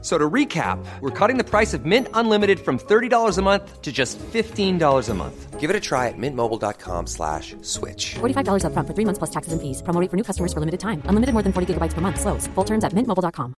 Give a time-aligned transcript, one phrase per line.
[0.00, 3.90] So to recap, we're cutting the price of Mint Unlimited from $30 a month to
[3.90, 5.58] just $15 a month.
[5.58, 8.14] Give it a try at mintmobile.com slash switch.
[8.20, 9.82] $45 upfront for three months plus taxes and fees.
[9.82, 11.02] Promo rate for new customers for limited time.
[11.06, 12.20] Unlimited more than 40 gigabytes per month.
[12.20, 12.46] Slows.
[12.54, 13.54] Full terms at mintmobile.com.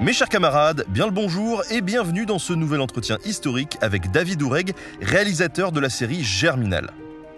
[0.00, 4.42] Mes chers camarades, bien le bonjour et bienvenue dans ce nouvel entretien historique avec David
[4.42, 6.90] Oureg, réalisateur de la série Germinal.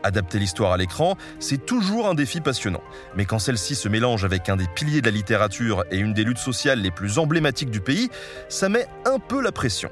[0.06, 2.82] Adapter l'histoire à l'écran, c'est toujours un défi passionnant.
[3.16, 6.22] Mais quand celle-ci se mélange avec un des piliers de la littérature et une des
[6.22, 8.08] luttes sociales les plus emblématiques du pays,
[8.48, 9.90] ça met un peu la pression.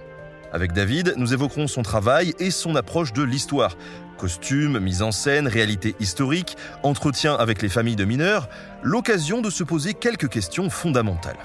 [0.52, 3.76] Avec David, nous évoquerons son travail et son approche de l'histoire.
[4.16, 8.48] Costumes, mise en scène, réalité historique, entretien avec les familles de mineurs,
[8.84, 11.38] l'occasion de se poser quelques questions fondamentales.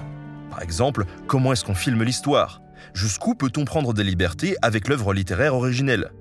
[0.48, 2.62] Par exemple, comment est-ce qu'on filme l'histoire?
[2.94, 6.12] Jusqu'où peut-on prendre des libertés avec l'œuvre littéraire originelle?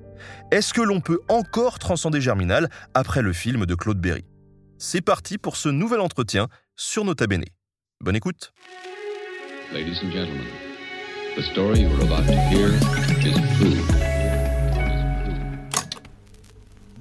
[0.52, 4.26] Est-ce que l'on peut encore transcender Germinal après le film de Claude Berry?
[4.78, 7.46] C'est parti pour ce nouvel entretien sur Nota Bene.
[8.02, 8.54] Bonne écoute.
[9.74, 10.48] Ladies and gentlemen,
[11.38, 12.70] the story you are about to hear
[13.24, 14.10] is true.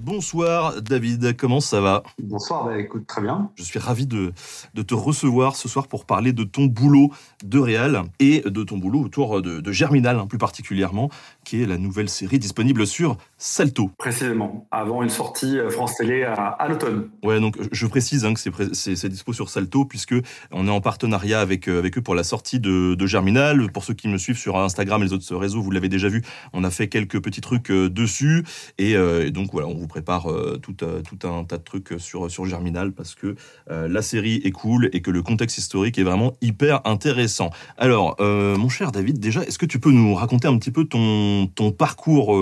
[0.08, 2.02] Bonsoir David, comment ça va?
[2.18, 3.50] Bonsoir, bah, écoute, très bien.
[3.56, 4.32] Je suis ravi de,
[4.72, 7.10] de, te recevoir ce soir pour parler de ton boulot
[7.44, 11.10] de réal et de ton boulot autour de, de Germinal, hein, plus particulièrement,
[11.48, 13.90] qui est la nouvelle série disponible sur Salto.
[13.96, 17.08] Précisément, avant une sortie euh, France Télé à, à l'automne.
[17.24, 18.40] Ouais, donc je précise hein, que
[18.74, 20.14] c'est dispo sur Salto, puisque
[20.52, 23.72] on est en partenariat avec, euh, avec eux pour la sortie de, de, Germinal.
[23.72, 26.22] Pour ceux qui me suivent sur Instagram et les autres réseaux, vous l'avez déjà vu,
[26.52, 28.44] on a fait quelques petits trucs euh, dessus.
[28.76, 30.28] Et, euh, et donc voilà, on vous prépare
[30.60, 33.36] tout, tout, un tas de trucs sur, sur Germinal parce que
[33.68, 37.50] la série est cool et que le contexte historique est vraiment hyper intéressant.
[37.78, 41.37] Alors, mon cher David, déjà, est-ce que tu peux nous raconter un petit peu ton,
[41.46, 42.36] ton parcours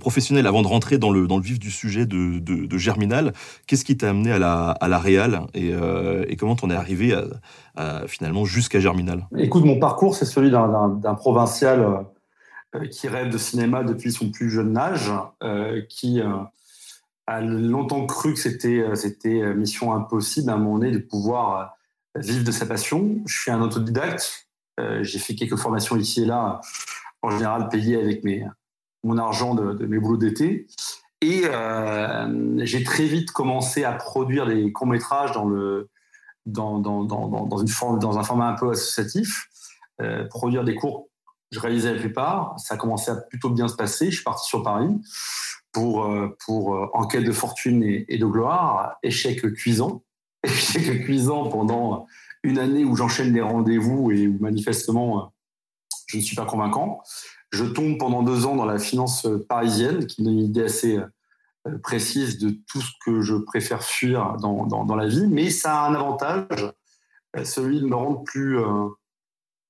[0.00, 3.32] professionnel avant de rentrer dans le, vif du sujet de, Germinal
[3.66, 5.72] Qu'est-ce qui t'a amené à la, à Réal et,
[6.28, 7.14] et comment t'en es arrivé
[8.06, 9.26] finalement jusqu'à Germinal?
[9.36, 12.04] Écoute, mon parcours, c'est celui d'un provincial
[12.90, 15.10] qui rêve de cinéma depuis son plus jeune âge,
[15.42, 16.36] euh, qui euh,
[17.26, 21.76] a longtemps cru que c'était mission impossible à un moment donné de pouvoir
[22.14, 23.18] vivre de sa passion.
[23.26, 24.48] Je suis un autodidacte.
[24.80, 26.60] Euh, J'ai fait quelques formations ici et là,
[27.22, 28.24] en général payées avec
[29.02, 30.66] mon argent de, mes boulots d'été.
[31.20, 35.88] Et euh, j'ai très vite commencé à produire des courts métrages dans
[36.46, 39.48] une forme, dans un format un peu associatif,
[40.00, 41.08] euh, produire des cours.
[41.50, 42.54] Je réalisais la plupart.
[42.58, 44.10] Ça a commencé à plutôt bien se passer.
[44.10, 44.94] Je suis parti sur Paris
[45.72, 46.08] pour,
[46.44, 50.02] pour euh, enquête de fortune et, et, de gloire, échec cuisant.
[50.44, 52.06] Échec cuisant pendant
[52.44, 55.32] une année où j'enchaîne des rendez-vous et où manifestement
[56.08, 57.02] je ne suis pas convaincant.
[57.52, 60.98] Je tombe pendant deux ans dans la finance parisienne, qui me donne une idée assez
[61.82, 65.88] précise de tout ce que je préfère fuir dans, dans, la vie, mais ça a
[65.88, 66.72] un avantage,
[67.44, 68.88] celui de me rendre plus, euh,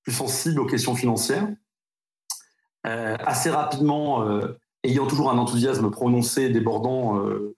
[0.02, 1.48] plus sensible aux questions financières.
[2.86, 7.54] Euh, assez rapidement, euh, ayant toujours un enthousiasme prononcé, débordant euh,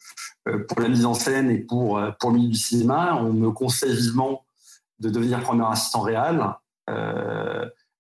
[0.69, 3.95] pour la mise en scène et pour, pour le milieu du cinéma, on me conseille
[3.95, 4.45] vivement
[4.99, 6.45] de devenir premier assistant réel.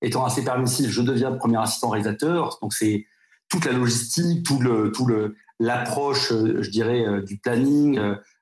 [0.02, 2.58] Étant assez permissif, je deviens premier assistant réalisateur.
[2.62, 3.06] Donc c'est
[3.48, 8.00] toute la logistique, tout le, tout le, l'approche, je dirais, du planning,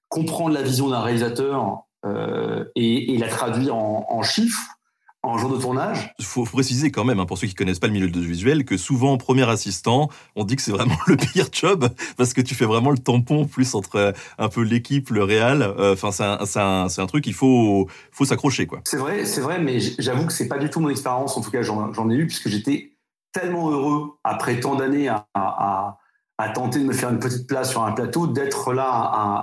[0.08, 4.77] comprendre la vision d'un réalisateur euh, et, et, la traduire en, en chiffres
[5.22, 6.12] en jour de tournage?
[6.18, 8.20] Il faut, faut, préciser quand même, hein, pour ceux qui connaissent pas le milieu de
[8.20, 12.40] visuel, que souvent, premier assistant, on dit que c'est vraiment le pire job, parce que
[12.40, 15.62] tu fais vraiment le tampon plus entre un peu l'équipe, le réal.
[15.78, 18.80] Enfin, euh, c'est un, un, un, truc, il faut, faut s'accrocher, quoi.
[18.84, 21.50] C'est vrai, c'est vrai, mais j'avoue que c'est pas du tout mon expérience, en tout
[21.50, 22.92] cas, j'en ai eu, puisque j'étais
[23.32, 25.98] tellement heureux, après tant d'années, à, à,
[26.38, 28.88] à, tenter de me faire une petite place sur un plateau, d'être là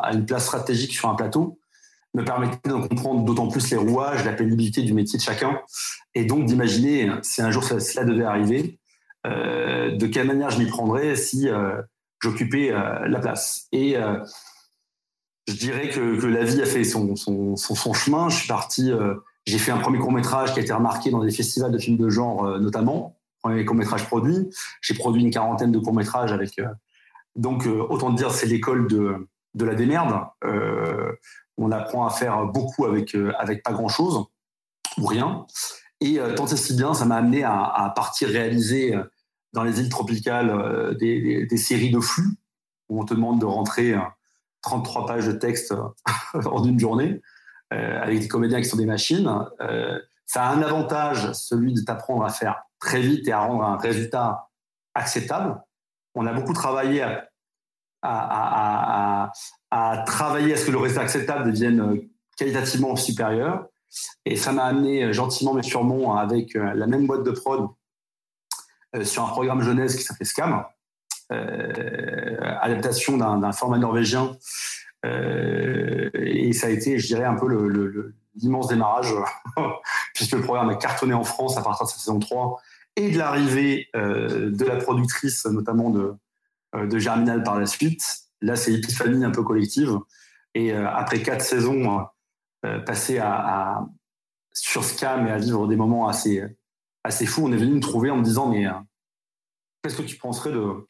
[0.03, 1.59] à une place stratégique sur un plateau,
[2.15, 5.59] me permettait de comprendre d'autant plus les rouages, la pénibilité du métier de chacun,
[6.13, 8.79] et donc d'imaginer si un jour cela devait arriver,
[9.25, 11.81] euh, de quelle manière je m'y prendrais si euh,
[12.21, 13.67] j'occupais euh, la place.
[13.71, 13.95] Et
[15.47, 18.29] je dirais que, que, la vie a fait son, son, son, chemin.
[18.29, 18.91] Je suis parti,
[19.45, 21.97] j'ai fait un premier court métrage qui a été remarqué dans des festivals de films
[21.97, 24.49] de genre notamment, premier court métrage produit.
[24.81, 26.59] J'ai produit une quarantaine de courts métrages avec.
[27.35, 30.25] donc autant dire, c'est l'école de, de la démerde
[31.57, 34.25] on apprend à faire beaucoup avec, euh, pas grand-chose
[34.97, 35.45] ou rien.
[36.01, 39.03] Et euh, tant et si bien, ça m'a amené à, partir réaliser euh,
[39.53, 42.37] dans les îles tropicales des, séries de flux
[42.89, 43.95] où on te demande de rentrer
[44.61, 45.73] 33 pages de texte
[46.33, 47.21] en une journée.
[47.71, 49.29] avec des comédiens qui sont des machines.
[50.25, 53.77] ça a un avantage, celui de t'apprendre à faire très vite et à rendre un
[53.77, 54.49] résultat
[54.93, 55.57] acceptable.
[56.15, 57.05] On a beaucoup travaillé
[58.01, 59.31] à,
[59.77, 61.99] à travailler à ce que le résultat acceptable devienne
[62.37, 63.67] qualitativement supérieur.
[64.23, 67.67] Et ça m'a amené gentiment mais sûrement avec la même boîte de prod
[69.03, 70.63] sur un programme jeunesse qui s'appelait Scam,
[71.29, 74.37] adaptation d'un format norvégien.
[75.03, 77.47] et ça a été, je dirais, un peu
[78.35, 79.13] l'immense démarrage,
[80.13, 82.61] puisque le programme a cartonné en France à partir de sa saison 3
[82.95, 86.15] et de l'arrivée de la productrice, notamment de,
[86.73, 88.24] de Germinal par la suite.
[88.41, 89.97] Là, c'est épiphanie un peu collective.
[90.53, 92.05] Et après quatre saisons,
[92.65, 93.85] euh, passer à,
[94.51, 96.43] sur Scam et à vivre des moments assez,
[97.03, 98.71] assez fous, on est venu me trouver en me disant mais euh,
[99.83, 100.87] qu'est-ce que tu penserais de,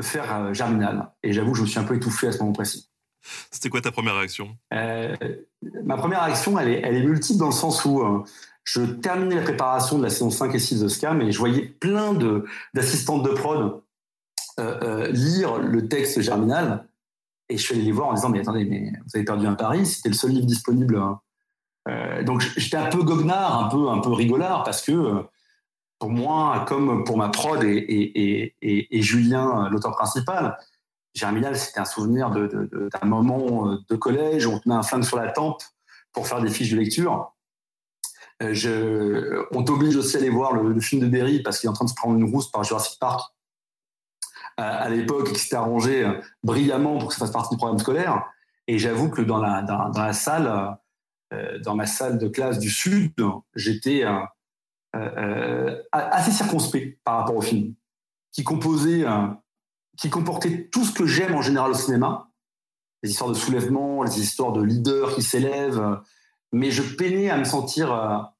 [0.00, 1.10] faire euh, Germinal?
[1.22, 2.90] Et j'avoue, je me suis un peu étouffé à ce moment précis.
[3.50, 4.56] C'était quoi ta première réaction?
[4.70, 8.24] Ma première réaction, elle est, elle est multiple dans le sens où
[8.64, 11.62] je terminais la préparation de la saison 5 et 6 de Scam et je voyais
[11.62, 12.12] plein
[12.74, 13.82] d'assistantes de, prod
[14.58, 16.86] lire le texte Germinal
[17.48, 19.54] et je suis allé les voir en disant, mais attendez, mais vous avez perdu un
[19.54, 20.96] pari, c'était le seul livre disponible.
[20.96, 21.20] Hein.
[21.88, 25.22] Euh, donc j'étais un peu goguenard, un peu, un peu rigolard, parce que euh,
[25.98, 28.54] pour moi, comme pour ma prod et,
[28.92, 30.58] Julien, l'auteur principal,
[31.14, 35.18] Germinal, c'était un souvenir d'un moment euh, de collège où on tenait un flingue sur
[35.18, 35.62] la tempe
[36.12, 37.32] pour faire des fiches de lecture.
[38.40, 41.84] On t'oblige aussi à aller voir le, film de Berry parce qu'il est en train
[41.84, 43.33] de se prendre une rousse par Jurassic Park
[44.56, 48.24] à, l'époque qui s'était arrangé euh, brillamment pour que ça fasse partie du programme scolaire.
[48.66, 50.78] Et j'avoue que dans la, dans, la salle,
[51.32, 53.12] euh, dans ma salle de classe du Sud,
[53.54, 54.04] j'étais
[54.96, 57.74] euh, assez circonspect par rapport au film,
[58.32, 59.04] qui composait,
[59.98, 62.30] qui comportait tout ce que j'aime en général au cinéma,
[63.02, 66.00] les histoires de soulèvement, les histoires de leaders qui s'élèvent,
[66.52, 68.32] mais je peinais à me sentir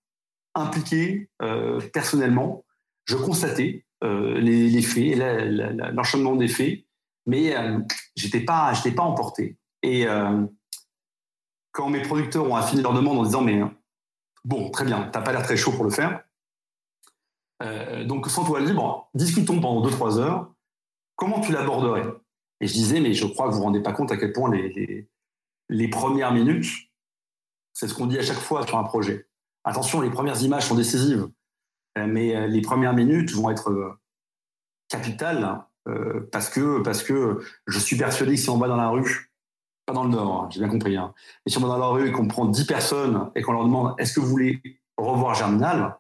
[0.54, 1.28] impliqué
[1.92, 2.64] personnellement.
[3.04, 6.84] Je constatais euh, l'enchaînement des faits,
[7.26, 7.78] mais euh,
[8.16, 9.56] j'étais pas, j'étais pas emporté.
[9.82, 10.44] Et euh,
[11.72, 13.62] quand mes producteurs ont affiné leur demande en disant mais
[14.44, 16.22] bon, très bien, t'as pas l'air très chaud pour le faire,
[18.06, 20.52] donc sans toi libre, discutons pendant 2-3 heures.
[21.16, 22.04] Comment tu l'aborderais?
[22.60, 24.50] Et je disais mais je crois que vous vous rendez pas compte à quel point
[24.50, 25.08] les,
[25.70, 26.66] les premières minutes,
[27.72, 29.28] c'est ce qu'on dit à chaque fois sur un projet.
[29.64, 31.28] Attention, les premières images sont décisives.
[31.98, 33.98] Euh, mais euh, les premières minutes vont être euh,
[34.88, 35.60] capitales
[36.32, 39.30] parce que parce que je suis persuadé que si on va dans la rue,
[39.84, 41.12] pas dans le Nord, hein, j'ai bien compris, hein,
[41.44, 43.64] mais si on va dans la rue et qu'on prend 10 personnes et qu'on leur
[43.64, 44.62] demande est-ce que vous voulez
[44.96, 45.98] revoir Germinal,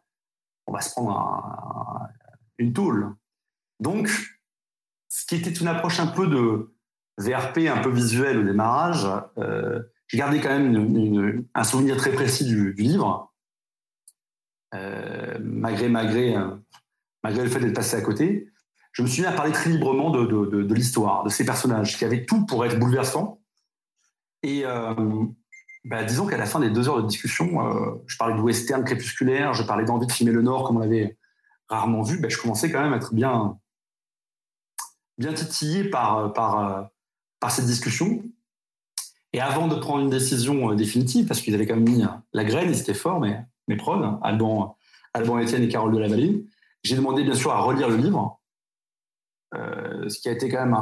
[0.66, 2.08] on va se prendre
[2.56, 3.14] une toule.
[3.78, 4.08] Donc,
[5.10, 6.74] ce qui était une approche un peu de
[7.18, 9.06] VRP, un peu visuel au démarrage,
[10.08, 13.33] j'ai gardé quand même un souvenir très précis du livre.
[14.74, 16.50] Euh, malgré, malgré, euh,
[17.22, 18.48] malgré le fait d'être passé à côté,
[18.92, 22.04] je me suis mis à parler très librement de, de, l'histoire, de ces personnages qui
[22.04, 23.40] avaient tout pour être bouleversants.
[24.42, 24.94] Et euh,
[25.84, 29.52] bah, disons qu'à la fin des deux heures de discussion, je parlais de western crépusculaire,
[29.52, 31.16] je parlais d'envie de filmer le Nord comme on l'avait
[31.68, 33.58] rarement vu, bah, je commençais quand même à être bien,
[35.18, 36.90] bien titillé par, par,
[37.40, 38.22] par cette discussion.
[39.32, 42.70] Et avant de prendre une décision définitive, parce qu'ils avaient quand même mis la graine,
[42.70, 44.76] ils étaient forts, mais mes prods, Alban,
[45.12, 46.46] Alban Etienne et Carole de la Vallée.
[46.82, 48.40] J'ai demandé bien sûr à relire le livre,
[49.54, 50.74] euh, ce qui a été quand même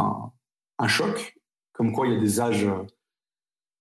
[0.79, 1.39] un, choc,
[1.73, 2.69] comme quoi il y a des âges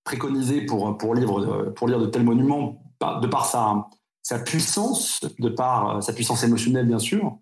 [0.03, 3.87] préconisés pour, pour, lire, pour lire de tels monuments, de par sa,
[4.21, 7.39] sa puissance, de par euh, sa puissance émotionnelle bien sûr,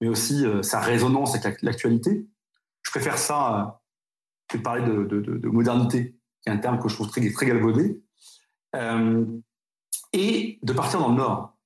[0.00, 2.26] mais aussi euh, sa résonance avec l'actualité.
[2.82, 3.82] Je préfère ça
[4.48, 8.02] que parler de, de, modernité, qui est un terme que je trouve très galvaudé
[10.12, 11.56] et de partir dans le Nord.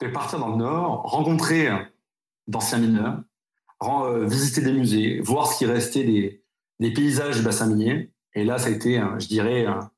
[0.00, 1.68] De partir dans le Nord, rencontrer
[2.48, 3.20] d'anciens mineurs,
[3.82, 6.42] euh, visiter des musées, voir ce qui restait des,
[6.78, 8.12] des paysages du bassin minier.
[8.34, 9.90] Et là, ça a été, je dirais, un,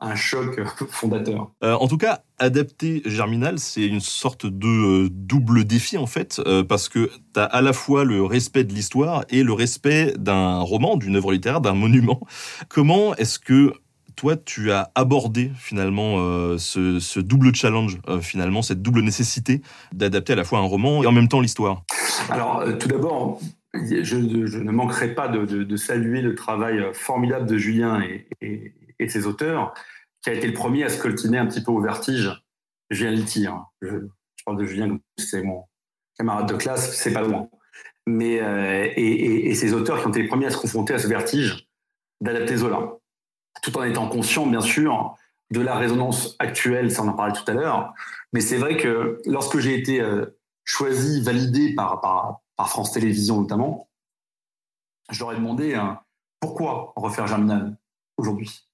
[0.00, 1.52] un, choc fondateur.
[1.62, 6.40] Euh, en tout cas, adapter Germinal, c'est une sorte de euh, double défi en fait,
[6.68, 10.60] parce que tu as à la fois le respect de l'histoire et le respect d'un
[10.60, 12.20] roman, d'une œuvre littéraire, d'un monument.
[12.68, 13.74] Comment est-ce que
[14.16, 19.60] toi, tu as abordé finalement euh, ce, double challenge, euh, finalement, cette double nécessité
[19.92, 21.82] d'adapter à la fois un roman et en même temps l'histoire
[22.28, 23.40] Alors, euh, tout d'abord,
[23.74, 28.02] je, ne manquerai pas de, saluer le travail formidable de Julien
[28.40, 29.72] et, ses auteurs,
[30.22, 32.30] qui a été le premier à se coltiner un petit peu au vertige.
[32.90, 33.64] Julien Liti, hein.
[33.80, 35.64] je, je, parle de Julien, c'est mon
[36.18, 37.48] camarade de classe, c'est pas loin.
[38.06, 38.40] Mais,
[38.96, 41.68] et, et, ces auteurs qui ont été les premiers à se confronter à ce vertige
[42.20, 42.99] d'adapter Zola.
[43.62, 45.16] Tout en étant conscient, bien sûr,
[45.50, 47.92] de la résonance actuelle, ça on en parlait tout à l'heure.
[48.32, 53.88] Mais c'est vrai que lorsque j'ai été euh, choisi, validé par, par, France Télévisions notamment,
[55.10, 56.00] je leur ai demandé hein,
[56.40, 57.78] pourquoi refaire Germinal
[58.18, 58.68] aujourd'hui?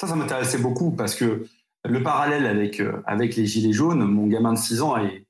[0.00, 1.46] Ça, ça m'intéressait beaucoup parce que
[1.84, 5.26] le parallèle avec, euh, avec les Gilets jaunes, mon gamin de 6 ans est,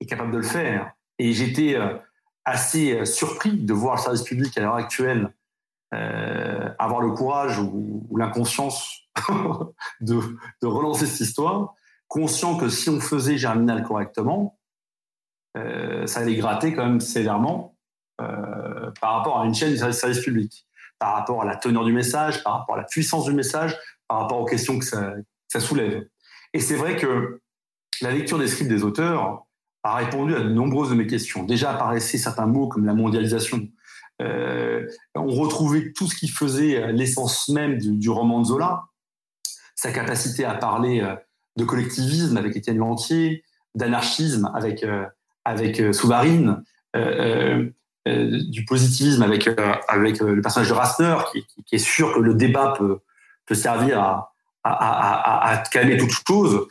[0.00, 0.92] est capable de le faire.
[1.18, 1.96] Et j'étais euh,
[2.44, 5.32] assez surpris de voir le service public à l'heure actuelle
[6.78, 9.02] avoir le courage ou, l'inconscience
[10.00, 10.20] de,
[10.62, 11.74] de, relancer cette histoire,
[12.08, 14.58] conscient que si on faisait Germinal correctement,
[15.56, 17.76] euh, ça allait gratter quand même sévèrement
[18.20, 20.66] euh, par rapport à une chaîne du service, public,
[20.98, 23.76] par rapport à la teneur du message, par rapport à la puissance du message,
[24.08, 26.06] par rapport aux questions que ça soulève.
[26.52, 27.40] Et c'est vrai que
[28.00, 29.46] la lecture des scripts des auteurs
[29.82, 31.44] a répondu à de nombreuses de mes questions.
[31.44, 33.68] Déjà apparaissaient certains mots comme la mondialisation.
[34.22, 38.84] Euh, on retrouvait tout ce qui faisait l'essence même du, roman de Zola,
[39.74, 41.14] sa capacité à parler euh,
[41.56, 43.44] de collectivisme avec Étienne Lantier,
[43.74, 45.04] d'anarchisme avec, euh,
[45.44, 46.62] avec euh, Souvarine,
[46.94, 49.48] du positivisme avec,
[49.88, 53.00] avec le personnage de Rasner, qui, est sûr que le débat peut,
[53.46, 56.68] peut servir à, à, calmer toute chose,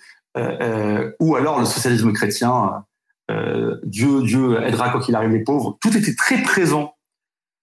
[1.19, 2.85] ou alors le socialisme chrétien,
[3.83, 5.77] Dieu, Dieu aidera quoi qu'il arrive les pauvres.
[5.81, 6.95] Tout était très présent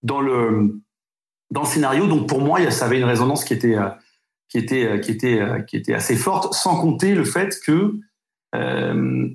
[0.02, 0.80] dans le,
[1.50, 3.76] dans le scénario, donc pour moi, ça avait une résonance qui était
[4.50, 7.95] qui était, euh, qui était, euh, qui était assez forte, sans compter le fait que
[8.54, 9.28] euh,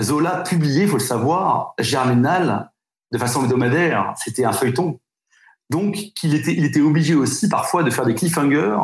[0.00, 2.70] Zola publiait, faut le savoir, Germinal
[3.12, 4.14] de façon hebdomadaire.
[4.16, 5.00] C'était un feuilleton.
[5.70, 8.76] Donc, il était, il était obligé aussi parfois de faire des cliffhangers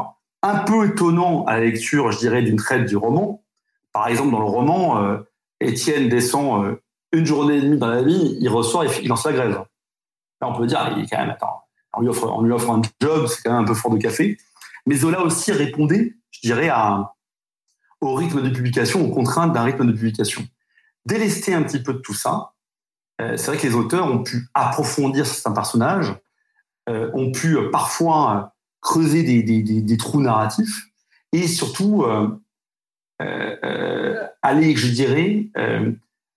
[0.43, 3.45] un peu étonnants à la lecture, je dirais, d'une traite du roman.
[3.93, 5.19] Par exemple, dans le roman,
[5.61, 6.79] Étienne descend
[7.13, 9.65] une journée et demie dans la vie, il ressort et il lance la grève.
[10.40, 11.62] On peut dire, il est quand même, attends,
[11.95, 14.38] on lui offre, un job, c'est quand même un peu fort de café.
[14.87, 16.71] Mais Zola aussi répondait, je dirais,
[18.00, 20.47] au rythme de publication, aux contraintes d'un rythme de publication.
[21.07, 22.52] Délester un petit peu de tout ça,
[23.21, 26.14] euh, c'est vrai que les auteurs ont pu approfondir certains personnages,
[26.88, 30.87] euh, ont pu euh, parfois creuser des, trous narratifs
[31.33, 32.07] et surtout
[33.18, 35.49] aller, je dirais,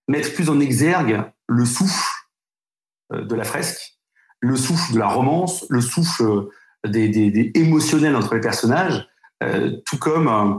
[0.08, 2.11] mettre plus en exergue le souffle
[3.12, 3.98] de la fresque,
[4.42, 6.50] le souffle de la romance, le souffle
[6.88, 9.08] des, des, émotionnels entre les personnages,
[9.44, 10.56] euh, tout comme, euh,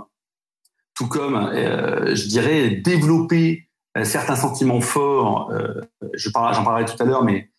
[0.94, 3.68] tout comme euh, je dirais, développer
[4.04, 5.52] certains sentiments forts,
[6.14, 7.50] je j'en parlerai tout à l'heure, mais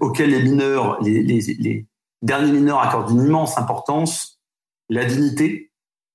[0.00, 1.86] auxquels les mineurs, les,
[2.22, 4.40] derniers mineurs accordent une immense importance,
[4.88, 5.72] la dignité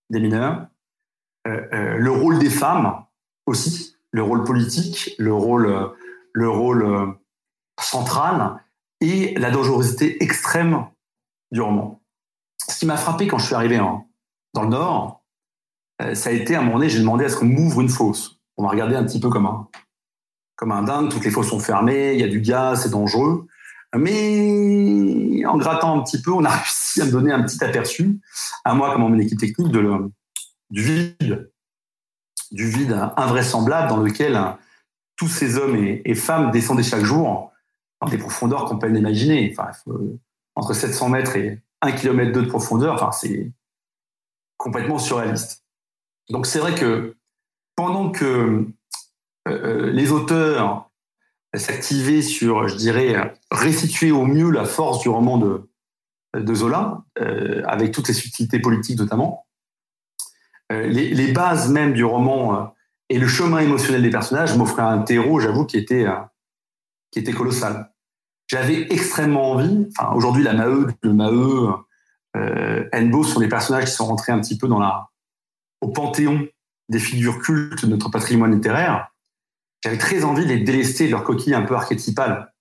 [0.10, 0.66] des mineurs,
[1.46, 3.06] le rôle des femmes
[3.46, 5.94] aussi, le rôle politique, le rôle,
[6.34, 7.16] le rôle
[7.80, 8.64] central
[9.02, 10.88] et la dangerosité extrême
[11.52, 12.02] du roman.
[12.68, 15.24] Ce qui m'a frappé quand je suis arrivé dans le Nord,
[16.02, 17.90] euh, ça a été à un moment donné, j'ai demandé à ce qu'on m'ouvre une
[17.90, 18.40] fosse.
[18.58, 19.68] On m'a regardé un petit peu comme un,
[20.56, 23.48] comme un dingue, toutes les fosses sont fermées, il y a du gaz, c'est dangereux.
[23.96, 28.20] Mais en grattant un petit peu, on a réussi à me donner un petit aperçu,
[28.64, 30.12] à moi comme à mon équipe technique, de
[30.72, 31.52] du vide,
[32.52, 34.40] du vide invraisemblable dans lequel
[35.16, 37.52] tous ces hommes et, femmes descendaient chaque jour
[38.10, 39.56] des profondeurs qu'on peut imaginer.
[40.56, 43.52] Entre 700 mètres et 1 km de profondeur, c'est
[44.58, 45.64] complètement surréaliste.
[46.30, 47.16] Donc c'est vrai que
[47.76, 48.66] pendant que euh,
[49.48, 50.90] euh, les auteurs
[51.54, 55.70] s'activaient sur, je dirais, restituer au mieux la force du roman de,
[56.54, 59.46] Zola, euh, avec toutes les subtilités politiques notamment,
[60.70, 62.74] les, bases même du roman
[63.10, 66.08] et le chemin émotionnel des personnages m'offraient un terreau, j'avoue, qui était
[67.34, 67.95] colossal
[68.48, 69.88] j'avais extrêmement envie.
[69.98, 71.70] Enfin, aujourd'hui, la Maheu, le Maheu,
[72.36, 75.10] euh, Enbo sont des personnages qui sont rentrés un petit peu dans la,
[75.82, 76.48] au panthéon
[76.90, 79.10] des figures cultes de notre patrimoine littéraire.
[79.84, 82.54] J'avais très envie de les délester leur coquille un peu archétypale.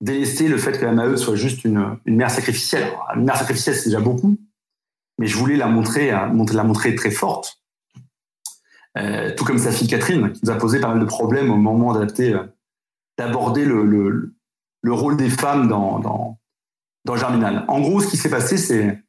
[0.00, 2.92] Délester le fait que la Maheu soit juste une, mère sacrificielle.
[3.14, 4.36] une mère sacrificielle, c'est déjà beaucoup,
[5.18, 7.62] mais je voulais la montrer, la montrer très forte.
[8.98, 11.56] Euh, tout comme sa fille Catherine, qui nous a posé pas mal de problèmes au
[11.56, 12.44] moment d'adapter, euh,
[13.16, 14.34] d'aborder le,
[14.82, 16.38] le rôle des femmes dans, dans,
[17.04, 17.64] dans Germinal.
[17.68, 19.02] En gros, ce qui s'est passé, c'est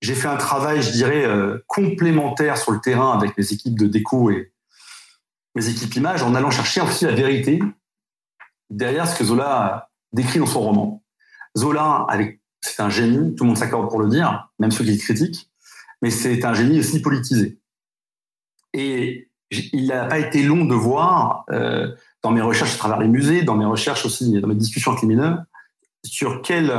[0.00, 3.86] j'ai fait un travail, je dirais, euh, complémentaire sur le terrain avec mes équipes de
[3.86, 4.52] déco et
[5.54, 7.60] mes équipes images, en allant chercher aussi la vérité
[8.68, 11.04] derrière ce que Zola décrit dans son roman.
[11.56, 12.06] Zola,
[12.60, 15.50] c'est un génie, tout le monde s'accorde pour le dire, même ceux qui le critiquent,
[16.00, 17.60] mais c'est un génie aussi politisé.
[18.72, 23.08] Et il n'a pas été long de voir euh, dans mes recherches à travers les
[23.08, 25.42] musées, dans mes recherches aussi, dans mes discussions avec les mineurs,
[26.04, 26.72] sur quel,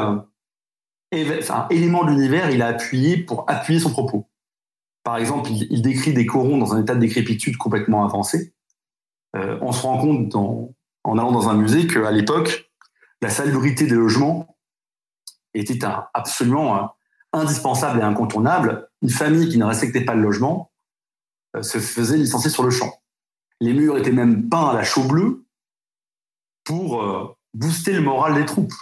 [1.14, 4.30] enfin, élément de l'univers il a appuyé pour appuyer son propos.
[5.04, 8.54] Par exemple, il, décrit des corons dans un état de décrépitude complètement avancé.
[9.36, 12.72] Euh, on se rend compte en allant dans un musée qu'à l'époque,
[13.22, 14.58] la salubrité des logements
[15.54, 16.88] était absolument euh,
[17.34, 18.90] indispensable et incontournable.
[19.02, 20.72] Une famille qui ne respectait pas le logement
[21.58, 23.03] euh, se faisait licencier sur le champ.
[23.62, 25.46] Les murs étaient même peints à la chaux bleue
[26.64, 28.74] pour booster le moral des troupes.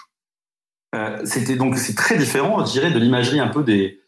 [1.24, 4.00] C'était donc c'est très différent, je dirais, de l'imagerie un peu des,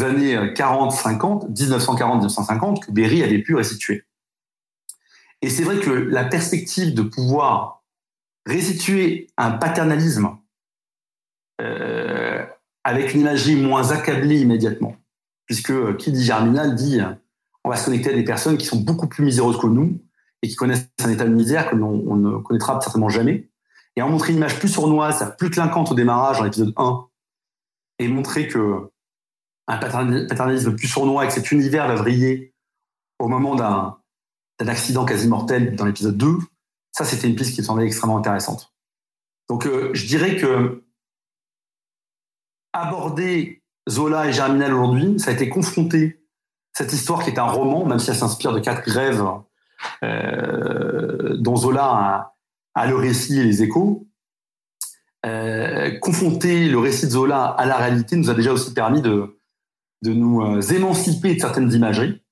[0.00, 4.04] années 40-50, 1940-1950, que Berry avait pu restituer.
[5.42, 7.82] Et c'est vrai que la perspective de pouvoir
[8.46, 10.36] restituer un paternalisme
[11.60, 12.44] euh,
[12.84, 14.96] avec une imagerie moins accablée immédiatement,
[15.46, 17.12] puisque euh, qui dit germinal dit euh,
[17.64, 20.00] on va se connecter à des personnes qui sont beaucoup plus miséreuses que nous
[20.42, 23.50] et qui connaissent un état de misère que l'on on ne connaîtra certainement jamais.
[23.96, 27.06] Et en montrer une image plus sournoise, plus clinquante au démarrage dans l'épisode 1,
[27.98, 28.90] et montrer que
[29.66, 32.54] un paternalisme plus sournois avec cet univers va vriller
[33.18, 36.38] au moment d'un accident quasi mortel dans l'épisode 2,
[36.92, 38.74] ça, c'était une piste qui me semblait extrêmement intéressante.
[39.48, 40.84] Donc, euh, je dirais que
[42.72, 46.24] aborder Zola et Germinal aujourd'hui, ça a été confronté
[46.72, 49.24] cette histoire qui est un roman, même si elle s'inspire de quatre grèves
[50.02, 52.34] dont Zola
[52.74, 54.06] a, le récit et les échos.
[55.26, 59.38] Euh, confronter le récit de Zola à la réalité nous a déjà aussi permis de,
[60.02, 62.22] de nous euh, émanciper de certaines imageries,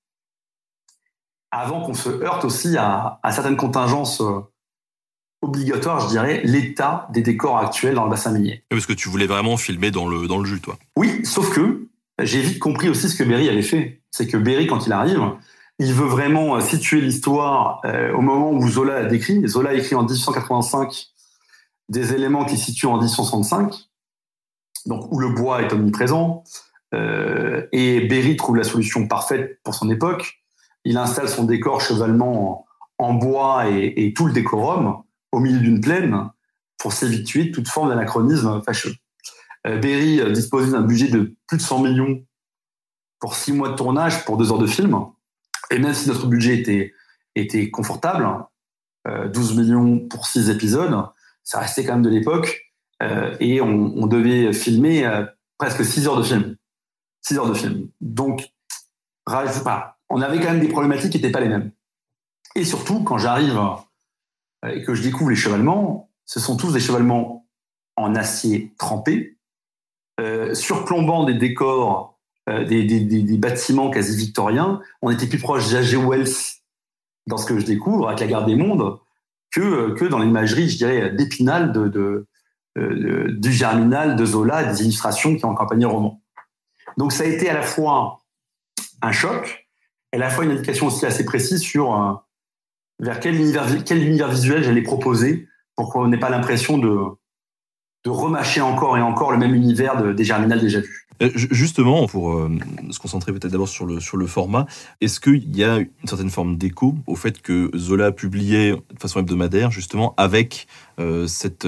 [1.50, 4.40] avant qu'on se heurte aussi à, certaines contingences euh,
[5.42, 8.64] obligatoires, je dirais, l'état des décors actuels dans le bassin minier.
[8.70, 10.78] Parce que tu voulais vraiment filmer dans le, dans le jus, toi.
[10.96, 11.88] Oui, sauf que
[12.20, 14.02] j'ai vite compris aussi ce que Berry avait fait.
[14.10, 15.22] C'est que Berry, quand il arrive,
[15.78, 17.82] il veut vraiment euh, situer l'histoire
[18.14, 19.46] au moment où Zola a décrit.
[19.46, 21.08] Zola a écrit en 1885
[21.88, 23.74] des éléments qui situent en 1865,
[24.86, 26.44] donc où le bois est omniprésent,
[26.94, 30.40] euh, et Berry trouve la solution parfaite pour son époque.
[30.84, 32.66] Il installe son décor chevalement
[32.98, 35.02] en, bois et, tout le décorum
[35.32, 36.30] au milieu d'une plaine
[36.78, 38.94] pour s'évituer toute forme d'anachronisme fâcheux.
[39.66, 42.22] Euh, Berry euh, dispose d'un budget de plus de 100 millions
[43.18, 44.96] pour six mois de tournage pour deux heures de film.
[45.70, 46.94] Et même si notre budget était,
[47.34, 48.26] était confortable,
[49.06, 50.94] 12 millions pour six épisodes,
[51.42, 52.60] ça restait quand même de l'époque.
[53.40, 55.24] et on, devait filmer
[55.56, 56.56] presque six heures de film.
[57.22, 57.88] 6 heures de film.
[58.00, 58.48] Donc,
[59.26, 61.72] on avait quand même des problématiques qui n'étaient pas les mêmes.
[62.54, 63.58] Et surtout, quand j'arrive
[64.64, 67.46] euh, et que je découvre les chevalements, ce sont tous des chevalements
[67.96, 69.38] en acier trempé,
[70.20, 72.17] euh, surplombant des décors,
[72.48, 74.80] euh, des, bâtiments quasi victoriens.
[75.02, 75.96] On était plus proche d'A.G.
[75.96, 76.28] Wells
[77.26, 78.98] dans ce que je découvre avec la Garde des Mondes
[79.52, 82.26] que, que dans l'imagerie, je dirais, d'Épinal, de,
[82.76, 86.20] du Germinal, de Zola, des illustrations qui ont accompagné le roman.
[86.96, 88.20] Donc ça a été à la fois
[89.02, 89.68] un choc
[90.12, 92.14] et à la fois une indication aussi assez précise sur euh,
[92.98, 96.98] vers quel univers, quel univers visuel j'allais proposer pour qu'on n'ait pas l'impression de,
[98.08, 101.06] de remâcher encore et encore le même univers de, des Germinal déjà vu.
[101.20, 102.48] Euh, justement, pour euh,
[102.90, 104.66] se concentrer peut-être d'abord sur le, sur le format,
[105.00, 109.20] est-ce qu'il y a une certaine forme d'écho au fait que Zola publiait de façon
[109.20, 110.68] hebdomadaire, justement, avec
[111.00, 111.66] euh, cette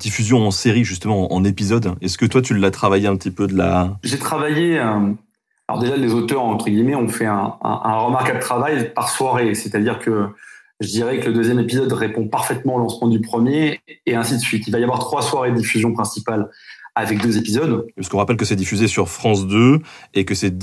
[0.00, 1.94] diffusion en série, justement, en, épisode?
[2.00, 3.98] Est-ce que toi, tu l'as travaillé un petit peu de la...
[4.02, 4.78] J'ai travaillé...
[4.78, 9.98] alors déjà, les auteurs, entre guillemets, ont fait un, un remarquable travail par soirée, c'est-à-dire
[9.98, 10.28] que
[10.80, 14.40] je dirais que le deuxième épisode répond parfaitement au lancement du premier et ainsi de
[14.40, 14.66] suite.
[14.66, 16.50] Il va y avoir trois soirées de diffusion principales
[16.96, 17.86] avec deux épisodes.
[17.94, 19.80] Parce qu'on rappelle que c'est diffusé sur France 2
[20.14, 20.56] et que c'est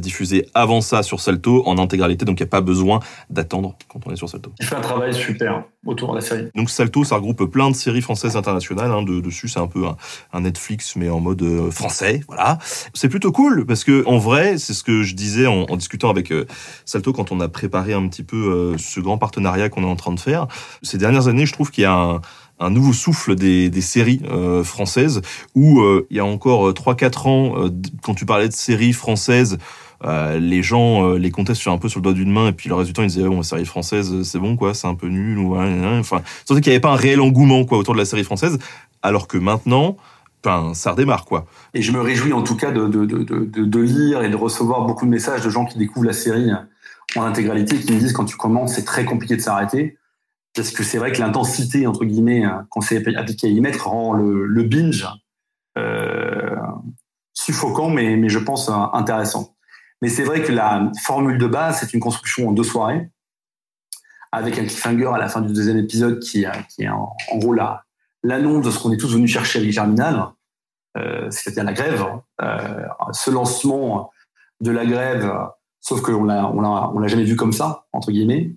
[0.00, 4.06] diffusé avant ça sur Salto en intégralité, donc il n'y a pas besoin d'attendre quand
[4.06, 4.52] on est sur Salto.
[4.60, 6.48] Il fait un travail super autour de la série.
[6.54, 8.90] Donc Salto, ça regroupe plein de séries françaises internationales.
[8.90, 9.86] Hein, de, dessus, c'est un peu
[10.32, 12.20] un, Netflix, mais en mode euh, français.
[12.28, 12.58] Voilà.
[12.92, 16.30] C'est plutôt cool parce que en vrai, c'est ce que je disais en, discutant avec
[16.30, 16.44] euh,
[16.84, 19.96] Salto quand on a préparé un petit peu euh, ce grand partenariat qu'on est en
[19.96, 20.46] train de faire.
[20.82, 22.20] Ces dernières années, je trouve qu'il y a un
[22.60, 25.22] un nouveau souffle des, des séries euh, françaises
[25.54, 27.70] où euh, il y a encore 3-4 euh, ans,
[28.02, 29.58] quand tu parlais de séries françaises,
[30.04, 33.02] les gens les comptaient un peu sur le doigt d'une main et puis le résultat
[33.02, 36.60] ils disaient bon série française c'est bon quoi c'est un peu nul ou enfin surtout
[36.60, 38.60] qu'il n'y avait pas un réel engouement quoi autour de la série française
[39.02, 39.96] alors que maintenant
[40.44, 41.46] ben, ça redémarre quoi.
[41.74, 44.86] Et je me réjouis en tout cas de, de, de, de, lire et de recevoir
[44.86, 46.48] beaucoup de messages de gens qui découvrent la série
[47.16, 49.97] en intégralité qui me disent quand tu commences c'est très compliqué de s'arrêter
[50.58, 53.88] parce que c'est vrai que l'intensité, entre guillemets, hein, qu'on s'est appliqué à y mettre,
[53.88, 55.06] rend le, binge
[55.76, 56.56] euh,
[57.32, 59.54] suffocant, mais, je pense euh, intéressant.
[60.02, 63.08] Mais c'est vrai que la formule de base, c'est une construction en deux soirées,
[64.32, 67.54] avec un cliffhanger à la fin du deuxième épisode qui, qui est en, gros
[68.24, 70.26] l'annonce de ce qu'on est tous venus chercher avec Germinal.
[71.30, 72.04] c'est-à-dire la grève.
[73.12, 74.10] ce lancement
[74.60, 75.32] de la grève,
[75.80, 78.54] sauf qu'on l'a, on l'a, on l'a jamais vu comme ça entre guillemets,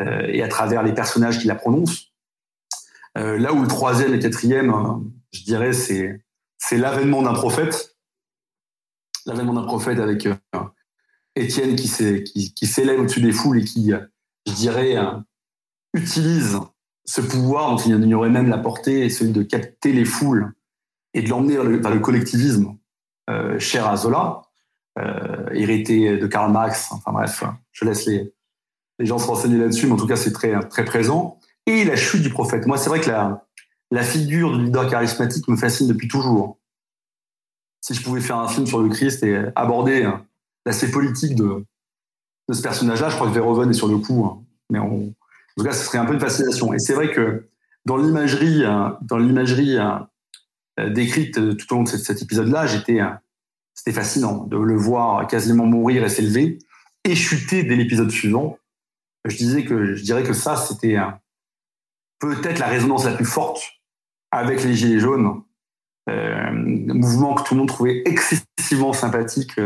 [0.00, 2.12] et à travers les personnages qui la prononcent.
[3.14, 4.72] là où le troisième et quatrième,
[5.32, 7.96] je dirais, c'est l'avènement d'un prophète,
[9.26, 10.26] l'avènement d'un prophète avec
[11.36, 11.90] Étienne qui,
[12.24, 13.92] qui, qui s'élève au-dessus des foules et qui,
[14.46, 14.96] je dirais,
[15.94, 16.58] utilise
[17.04, 20.52] ce pouvoir dont il ignorait même la portée, celui de capter les foules
[21.12, 22.76] et de l'emmener vers, le, collectivisme
[23.28, 24.42] euh, cher à Zola,
[24.98, 26.92] euh, hérité de Karl Marx.
[26.92, 28.32] Enfin bref, je laisse les,
[29.00, 31.38] les gens se renseigner là-dessus, mais en tout cas, c'est très, très présent.
[31.66, 32.66] Et la chute du prophète.
[32.66, 36.58] Moi, c'est vrai que la, figure du leader charismatique me fascine depuis toujours.
[37.80, 40.08] Si je pouvais faire un film sur le Christ et aborder
[40.66, 41.64] l'aspect politique de,
[42.52, 44.24] ce personnage-là, je crois que Verhoeven est sur le coup.
[44.26, 44.44] Hein.
[44.70, 45.00] Mais en
[45.56, 46.72] tout cas, ce serait un peu une fascination.
[46.74, 47.48] Et c'est vrai que
[47.86, 53.10] dans l'imagerie, euh, dans l'imagerie euh, décrite tout au long de cet, épisode-là, j'étais, euh,
[53.74, 56.58] c'était fascinant de le voir quasiment mourir et s'élever
[57.04, 58.58] et chuter dès l'épisode suivant.
[59.24, 60.96] Je disais que, je dirais que ça, c'était
[62.18, 63.62] peut-être la résonance la plus forte
[64.30, 65.42] avec les Gilets jaunes,
[66.08, 69.60] euh, mouvement que tout le monde trouvait excessivement sympathique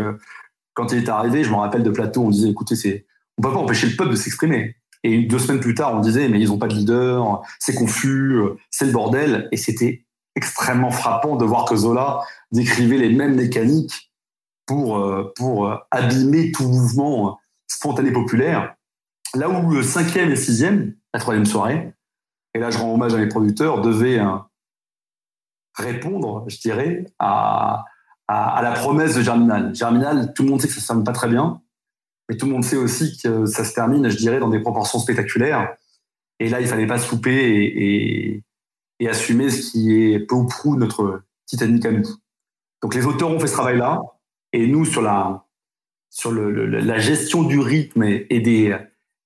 [0.75, 1.45] quand il est arrivé.
[1.45, 3.07] Je me rappelle de plateau, on disait, écoutez, c'est,
[3.39, 4.77] on peut pas empêcher le peuple de s'exprimer.
[5.05, 8.39] Et deux semaines plus tard, on disait, mais ils n'ont pas de leader, c'est confus,
[8.71, 9.49] c'est le bordel.
[9.53, 12.21] Et c'était extrêmement frappant de voir que Zola
[12.53, 14.13] décrivait les mêmes mécaniques
[14.67, 18.75] pour, euh, pour euh, abîmer tout mouvement spontané populaire.
[19.35, 21.93] Là où le cinquième et sixième, la troisième soirée,
[22.55, 24.37] et là je rends hommage à mes producteurs, devaient euh,
[25.75, 27.85] répondre, je dirais, à,
[28.29, 29.75] la promesse de Germinal.
[29.75, 31.61] Germinal, tout le monde sait que ça ne sonne pas très bien.
[32.29, 34.99] Mais tout le monde sait aussi que ça se termine, je dirais, dans des proportions
[34.99, 35.77] spectaculaires.
[36.41, 38.43] Et là, il fallait pas souper et,
[39.07, 42.09] assumer ce qui est peu ou prou notre Titanic à nous.
[42.81, 44.01] Donc les auteurs ont fait ce travail-là,
[44.55, 45.45] et nous, sur la
[46.99, 48.75] gestion du rythme et, des,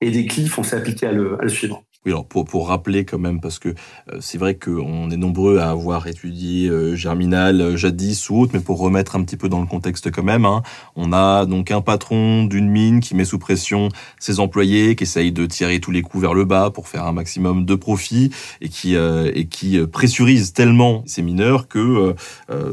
[0.01, 1.85] et des cliffs, on s'est appliqué à le, à suivre.
[2.07, 5.59] Oui, alors pour, pour rappeler quand même, parce que euh, c'est vrai qu'on est nombreux
[5.59, 9.49] à avoir étudié euh, Germinal euh, jadis ou autre, mais pour remettre un petit peu
[9.49, 10.63] dans le contexte quand même, hein,
[10.95, 13.89] on a donc un patron d'une mine qui met sous pression
[14.21, 17.11] ses employés, qui essaye de tirer tous les coups vers le bas pour faire un
[17.11, 18.31] maximum de profit
[18.61, 22.15] et qui, et qui pressurise tellement ces mineurs que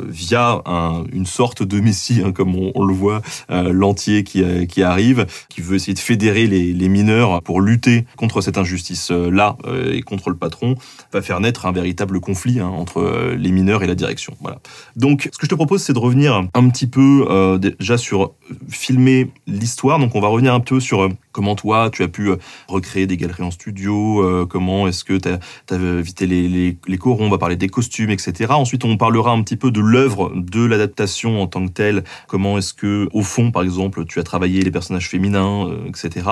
[0.07, 5.25] via un, une sorte de messie, hein, comme on, le voit, l'entier qui, qui arrive,
[5.49, 9.57] qui veut essayer de fédérer les, les mineurs pour lutter contre cette injustice euh, là
[9.65, 10.75] euh, et contre le patron
[11.11, 14.35] va faire naître un véritable conflit hein, entre euh, les mineurs et la direction.
[14.41, 14.59] Voilà.
[14.95, 18.33] Donc, ce que je te propose, c'est de revenir un petit peu déjà sur
[18.69, 19.99] filmer l'histoire.
[19.99, 22.29] Donc, on va revenir un peu sur comment toi, tu as pu
[22.67, 27.29] recréer des galeries en studio, comment est-ce que tu as, évité les, les, corons, on
[27.29, 28.53] va parler des costumes, etc.
[28.53, 32.57] Ensuite, on parlera un petit peu de l'œuvre de l'adaptation en tant que telle, comment
[32.57, 36.29] est-ce que, au fond, par exemple, tu as travaillé les personnages féminins, etc.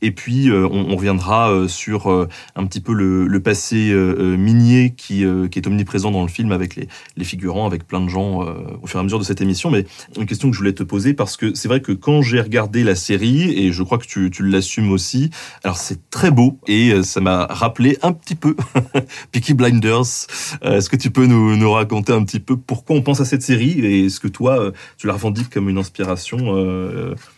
[0.00, 5.22] Et puis, on, reviendra sur euh, un petit peu le, passé euh, euh, minier qui,
[5.22, 8.40] est omniprésent dans le film avec les figurants, avec plein de gens
[8.82, 9.70] au fur et à mesure de cette émission.
[9.70, 12.40] Mais une question que je voulais te poser parce que c'est vrai que quand j'ai
[12.40, 15.30] regardé la série, et je crois que tu, tu l'assumes aussi,
[15.64, 18.56] alors c'est très beau et ça m'a rappelé un petit peu
[19.32, 20.26] Peaky Blinders.
[20.62, 23.42] Est-ce que tu peux nous, nous, raconter un petit peu pourquoi on pense à cette
[23.42, 26.38] série et est-ce que toi, tu la revendiques comme une inspiration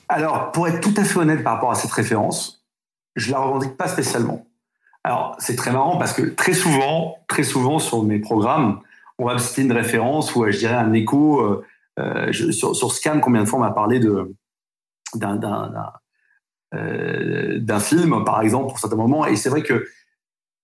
[0.09, 2.65] Alors, pour être tout à fait honnête par rapport à cette référence,
[3.17, 4.47] je la revendique pas spécialement.
[5.05, 8.81] Alors, c'est très marrant parce que très souvent, très souvent sur mes programmes,
[9.19, 11.63] on va citer une référence ou je dirais un écho.
[11.99, 14.35] Euh, euh sur, sur, Scan, combien de fois on m'a parlé de
[15.15, 15.41] d'un
[16.75, 19.27] euh, film, par exemple, pour certains moments.
[19.27, 19.87] Et c'est vrai que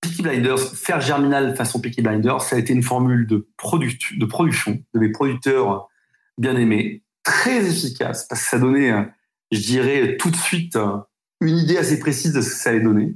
[0.00, 4.82] Peaky Blinders, faire Germinal façon Peaky Blinders, ça a été une formule de, de production
[4.92, 5.88] de mes producteurs
[6.36, 9.02] bien aimés, très efficace, parce que ça donnait, euh,
[9.50, 10.76] je dirais, tout de suite
[11.40, 13.14] une idée assez précise de ce que ça allait donner.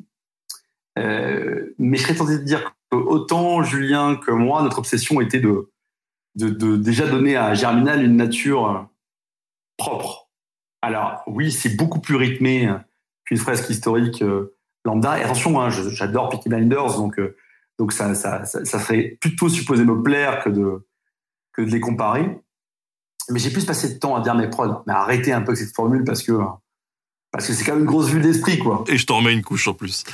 [0.99, 5.41] Euh, mais je serais tenté de dire que autant Julien que moi, notre obsession était
[5.41, 5.71] de,
[6.47, 8.89] de, déjà donner à Germinal une nature
[9.77, 10.29] propre.
[10.83, 12.73] Alors oui, c'est beaucoup plus rythmé
[13.25, 15.19] qu'une fresque historique euh, lambda.
[15.19, 17.37] Et attention, hein, j'adore Peaky Blinders, donc, euh,
[17.79, 20.87] donc ça, ça, ça, serait plutôt supposé me plaire que de,
[21.53, 22.41] que de les comparer.
[23.31, 25.75] Mais j'ai plus passé de temps à dire mes prods, mais arrêtez un peu cette
[25.75, 26.33] formule parce que
[27.31, 28.85] parce que c'est quand même une grosse vue d'esprit, quoi.
[28.89, 30.05] Et je t'en remets une couche en plus.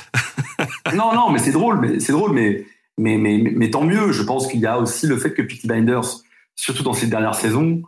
[0.93, 2.65] non, non, mais c'est drôle, mais c'est drôle, mais,
[2.97, 4.11] mais, mais, mais, tant mieux.
[4.11, 6.21] Je pense qu'il y a aussi le fait que Peaky Blinders,
[6.55, 7.81] surtout dans ces dernières saisons,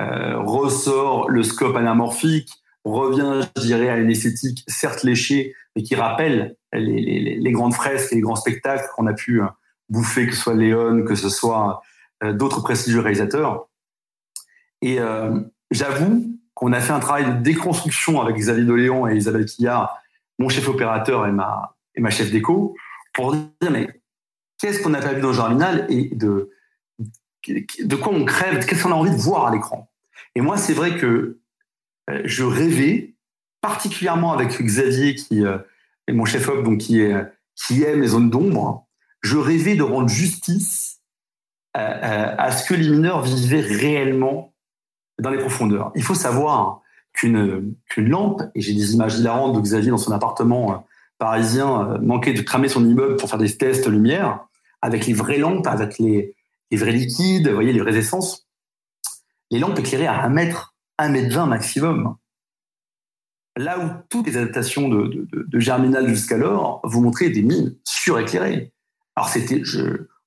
[0.00, 2.50] euh, ressort le scope anamorphique,
[2.84, 7.74] revient, je dirais, à une esthétique certes léchée, mais qui rappelle les, les, les grandes
[7.74, 9.46] fresques et les grands spectacles qu'on a pu euh,
[9.88, 11.82] bouffer, que ce soit Léon, que ce soit
[12.34, 13.68] d'autres prestigieux réalisateurs.
[14.80, 14.98] Et
[15.72, 19.98] j'avoue qu'on a fait un travail de déconstruction avec Xavier Doléon et Isabelle Quillard,
[20.38, 22.74] mon chef opérateur et ma, et ma chef d'éco,
[23.12, 24.01] pour dire mais
[24.62, 26.48] qu'est-ce qu'on n'a pas vu dans Germinal et de,
[27.96, 29.90] quoi on crève, qu'est-ce qu'on a envie de voir à l'écran?
[30.36, 31.40] Et moi, c'est vrai que
[32.24, 33.16] je rêvais,
[33.60, 35.42] particulièrement avec Xavier qui
[36.08, 37.14] et mon chef op donc qui est
[37.54, 38.86] qui aime les zones d'ombre,
[39.20, 41.00] je rêvais de rendre justice
[41.74, 44.54] à, ce que les mineurs vivaient réellement
[45.18, 45.90] dans les profondeurs.
[45.94, 50.72] Il faut savoir qu'une lampe, et j'ai des images hilarantes de Xavier dans son appartement
[50.72, 50.76] euh,
[51.18, 54.46] parisien, euh, manquait de cramer son immeuble pour faire des tests lumière,
[54.82, 56.34] avec les vraies lampes, avec les,
[56.72, 58.46] vrais liquides, voyez, les vraies essences.
[59.50, 62.16] Les lampes éclairaient à un mètre, un mètre vingt maximum.
[63.56, 68.72] Là où toutes les adaptations de, de, Germinal jusqu'alors vous montraient des mines suréclairées.
[69.14, 69.62] Alors c'était,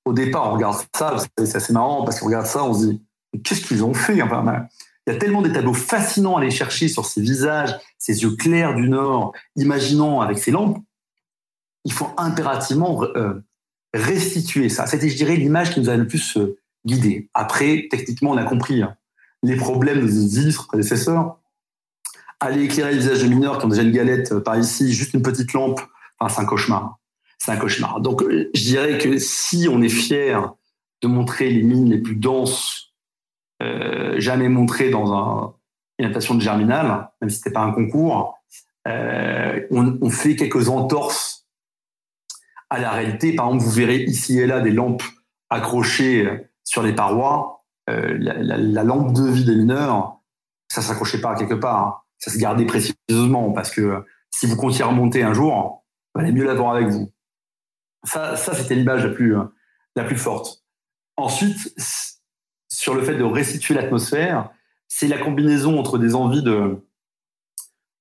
[0.06, 3.04] au départ, on regarde ça, c'est assez marrant parce qu'on regarde ça, on se dit,
[3.44, 4.22] qu'est-ce qu'ils ont fait?
[4.22, 4.68] Enfin,
[5.08, 8.36] Il y a tellement des tableaux fascinants à aller chercher sur ces visages, ces yeux
[8.36, 10.78] clairs du Nord, imaginant avec ces lampes.
[11.84, 13.44] Il faut impérativement euh,
[13.96, 14.86] restituer ça.
[14.86, 17.30] C'était, je dirais, l'image qui nous a le plus euh, guidé.
[17.34, 18.96] Après, techniquement, on a compris hein,
[19.42, 21.40] les problèmes de nos illustres prédécesseurs
[22.42, 25.14] aller éclairer les visages de mineurs qui ont déjà une galette euh, par ici, juste
[25.14, 25.80] une petite lampe,
[26.30, 27.00] c'est un cauchemar.
[27.38, 28.02] C'est un cauchemar.
[28.02, 30.54] Donc, euh, je dirais que si on est fier
[31.02, 32.82] de montrer les mines les plus denses
[34.18, 35.54] jamais montrées dans un,
[35.98, 38.38] une adaptation de Germinal, même si c'était pas un concours,
[38.86, 41.45] on, fait quelques entorses
[42.70, 43.36] à la réalité.
[43.36, 45.04] Par exemple, vous verrez ici et là des lampes
[45.50, 47.66] accrochées sur les parois.
[47.88, 50.20] la, lampe de vie des mineurs,
[50.72, 51.88] ça s'accrochait pas quelque part.
[51.88, 56.32] Hein ça se gardait précieusement parce que si vous comptiez remonter un jour, il valait
[56.32, 57.12] mieux l'avoir avec vous.
[58.04, 59.36] Ça, ça c'était l'image la plus,
[59.96, 60.64] la plus forte.
[61.18, 61.74] Ensuite,
[62.70, 64.50] sur le fait de restituer l'atmosphère,
[64.88, 66.84] c'est la combinaison entre des envies de,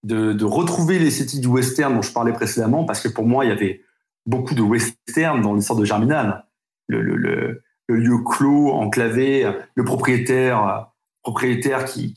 [0.02, 3.48] de, de retrouver l'esthétique du western dont je parlais précédemment, parce que pour moi, il
[3.48, 3.82] y avait
[4.26, 6.46] beaucoup de western dans l'histoire de Germinal.
[6.88, 10.92] Le, lieu clos, enclavé, le propriétaire
[11.24, 12.14] propriétaire qui,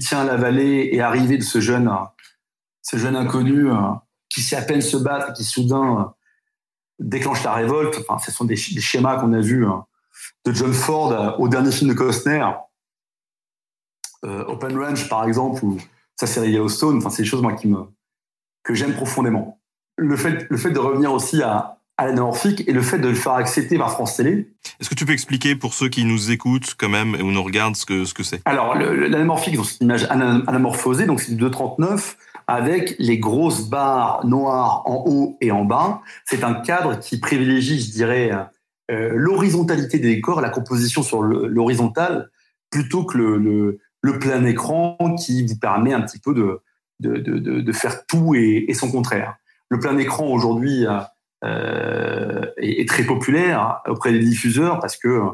[0.00, 1.92] tient la vallée et arrivé de ce jeune,
[2.82, 3.76] ce jeune inconnu euh,
[4.30, 6.04] qui sait à peine se battre qui soudain euh,
[7.00, 7.98] déclenche la révolte.
[8.08, 9.66] Enfin, ce sont des, schémas qu'on a vus
[10.44, 12.46] de John Ford euh, au dernier film de Costner,
[14.22, 15.78] Open Range par exemple, ou
[16.16, 16.98] sa série Yellowstone.
[16.98, 17.84] Enfin, c'est des choses moi qui me
[18.62, 19.57] que j'aime profondément.
[19.98, 23.14] Le fait, le fait de revenir aussi à, à l'anamorphique et le fait de le
[23.14, 24.48] faire accepter par France Télé.
[24.80, 27.76] Est-ce que tu peux expliquer pour ceux qui nous écoutent quand même ou nous regardent
[27.76, 28.40] ce que ce que c'est?
[28.44, 34.82] Alors l'anamorphique, c'est une image anamorphosée, donc c'est du 239 avec les grosses barres noires
[34.86, 36.00] en haut et en bas.
[36.24, 38.30] C'est un cadre qui privilégie, je dirais,
[38.90, 42.30] euh, l'horizontalité des décors, la composition sur l'horizontale,
[42.70, 46.62] plutôt que le, le, plein écran qui vous permet un petit peu de,
[47.00, 49.36] de, de, de faire tout et, et, son contraire.
[49.70, 50.86] Le plein écran aujourd'hui
[51.44, 55.30] euh, est, très populaire auprès des diffuseurs parce que euh,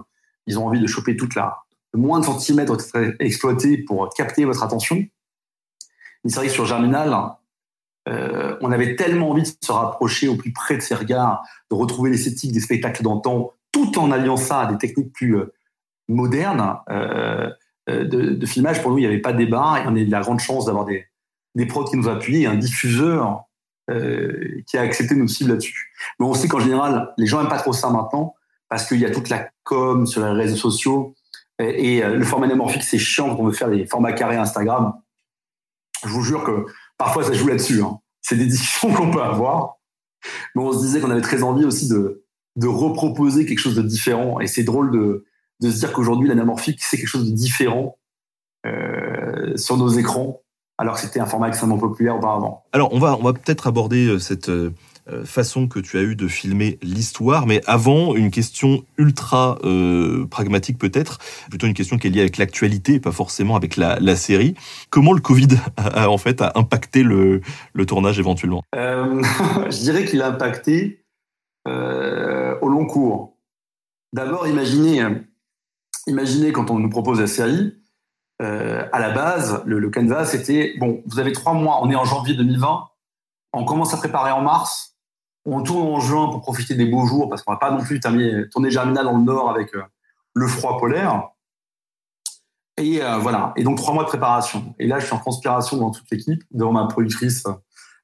[0.47, 2.77] ils ont envie de choper toute la le moins de centimètres
[3.21, 4.97] exploité pour capter votre attention.
[4.97, 7.17] Mais c'est vrai que sur Germinal,
[8.09, 11.77] euh, on avait tellement envie de se rapprocher au plus près de ces regards, de
[11.77, 15.55] retrouver l'esthétique des spectacles d'antan, tout en alliant ça à des techniques plus euh,
[16.09, 17.49] modernes euh,
[17.89, 18.83] euh, de, de, filmage.
[18.83, 20.67] Pour nous, il n'y avait pas de débat et on a eu la grande chance
[20.67, 21.07] d'avoir des,
[21.55, 23.45] des prods qui nous appuyaient, un diffuseur
[23.91, 25.93] euh, qui a accepté nos cibles là-dessus.
[26.19, 28.35] Mais on sait qu'en général, les gens n'aiment pas trop ça maintenant
[28.69, 31.15] parce qu'il y a toute la com sur les réseaux sociaux
[31.59, 34.95] et, euh, le format anamorphique, c'est chiant quand on veut faire des formats carrés Instagram.
[36.05, 36.67] Je vous jure que
[36.99, 37.83] parfois ça joue là-dessus.
[37.83, 37.99] Hein.
[38.21, 39.77] C'est des discussions qu'on peut avoir.
[40.55, 42.25] Mais on se disait qu'on avait très envie aussi de,
[42.57, 44.41] de reproposer quelque chose de différent.
[44.41, 45.27] Et c'est drôle de,
[45.61, 47.99] de se dire qu'aujourd'hui, l'anamorphique, c'est quelque chose de différent
[48.67, 50.43] euh, sur nos écrans
[50.79, 52.65] alors que c'était un format extrêmement populaire auparavant.
[52.73, 54.73] Alors, on va, on va peut-être aborder euh, cette euh,
[55.25, 60.79] façon que tu as eu de filmer l'histoire, mais avant, une question ultra euh, pragmatique
[60.79, 64.55] peut-être, plutôt une question qui est liée avec l'actualité, pas forcément avec la, série.
[64.91, 67.41] Comment le Covid a, en fait a impacté le,
[67.87, 68.63] tournage éventuellement?
[68.75, 71.05] Je dirais qu'il a impacté
[71.67, 73.37] au long cours.
[74.13, 75.05] D'abord, imaginez,
[76.07, 77.75] imaginez quand on nous propose la série,
[78.45, 82.05] euh, à la base, le, canevas, c'était bon, vous avez trois mois, on est en
[82.05, 82.89] janvier 2020,
[83.55, 84.97] on commence à préparer en mars,
[85.47, 88.01] on tourne en juin pour profiter des beaux jours, parce qu'on va pas non plus
[88.01, 89.83] terminer, tourner Germinal dans le nord avec euh,
[90.35, 91.31] le froid polaire.
[92.77, 94.75] Et euh, voilà, et donc trois mois de préparation.
[94.79, 97.47] Et là, je suis en conspiration dans toute l'équipe, devant ma productrice,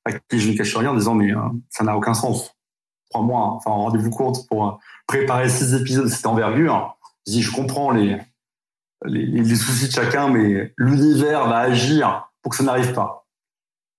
[0.04, 1.32] à qui je ne cache rien, en disant mais
[1.68, 2.54] ça n'a aucun sens.
[3.10, 7.52] Trois mois, enfin rendez-vous compte pour préparer six épisodes de cette envergure Je dis, je
[7.52, 8.16] comprends les,
[9.04, 13.26] les, soucis de chacun, mais l'univers va agir pour que ça n'arrive pas.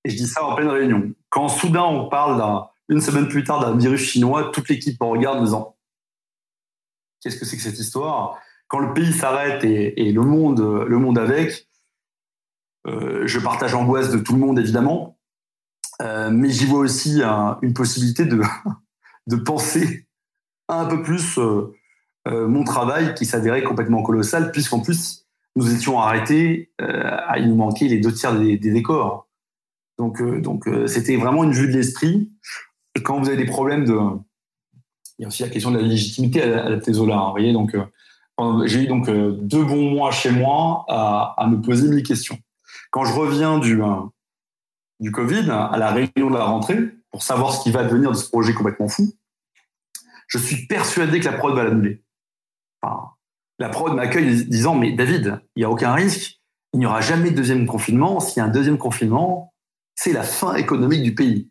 [0.03, 1.13] Et je dis ça en pleine réunion.
[1.29, 5.39] Quand soudain on parle une semaine plus tard d'un virus chinois, toute l'équipe me regarde
[5.39, 5.77] en disant
[7.21, 8.39] Qu'est-ce que c'est que cette histoire?
[8.67, 11.67] Quand le pays s'arrête et, le monde, le monde avec,
[12.87, 15.19] euh, je partage l'angoisse de tout le monde évidemment,
[16.01, 17.21] euh, mais j'y vois aussi
[17.61, 18.41] une possibilité de,
[19.27, 20.07] de penser
[20.67, 21.73] un peu plus euh,
[22.27, 27.87] mon travail qui s'avérait complètement colossal, puisqu'en plus nous étions arrêtés, à il nous manquait
[27.87, 29.27] les deux tiers des décors.
[30.01, 32.31] Donc, euh, donc euh, c'était vraiment une vue de l'esprit.
[33.03, 33.93] Quand vous avez des problèmes de,
[35.19, 37.17] il y a aussi la question de la légitimité à la, Tésola.
[37.17, 41.87] Hein, voyez, donc euh, j'ai eu donc deux bons mois chez moi à, me poser
[41.87, 42.39] mes questions.
[42.89, 43.79] Quand je reviens du
[44.99, 46.79] du Covid à la réunion de la rentrée
[47.11, 49.13] pour savoir ce qui va devenir de ce projet complètement fou,
[50.27, 52.01] je suis persuadé que la prod va l'annuler.
[53.59, 56.41] La prod m'accueille disant mais David, il n'y a aucun risque,
[56.73, 58.19] il n'y aura jamais de deuxième confinement.
[58.19, 59.53] S'il y a un deuxième confinement,
[59.95, 61.49] c'est la fin économique du pays.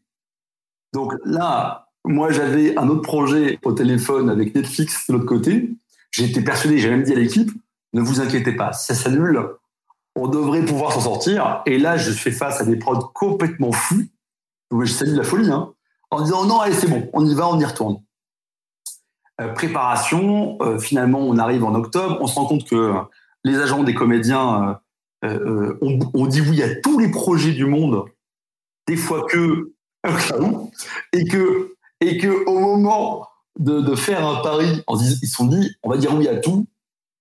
[0.93, 5.71] Donc là, moi, j'avais un autre projet au téléphone avec Netflix de l'autre côté.
[6.19, 7.51] Été persuadé, j'ai même dit à l'équipe,
[7.93, 9.41] ne vous inquiétez pas, si ça s'annule,
[10.17, 11.63] on devrait pouvoir s'en sortir.
[11.67, 14.07] Et là, je fais face à des prods complètement fous.
[14.73, 15.73] Je salue la folie, hein,
[16.11, 18.03] en disant non, allez, c'est bon, on y va, on y retourne.
[19.41, 22.93] Euh, préparation, euh, finalement, on arrive en octobre, on se rend compte que
[23.45, 24.79] les agents des comédiens
[25.25, 28.05] euh, ont, dit oui à tous les projets du monde
[28.87, 29.73] des fois que
[31.13, 33.27] et que et que au moment
[33.59, 36.67] de, faire un pari, ils se sont dit, on va dire oui à tout.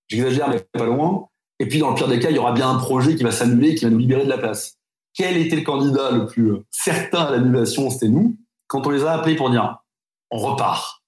[0.08, 1.28] J'exagère, mais pas loin.
[1.60, 3.32] Et puis, dans le pire des cas, il y aura bien un projet qui va
[3.32, 4.78] s'annuler, qui va nous libérer de la place.
[5.14, 8.38] Quel était le candidat le plus certain à l'annulation C'était nous.
[8.68, 9.80] Quand on les a appelés pour dire,
[10.32, 10.99] on repart.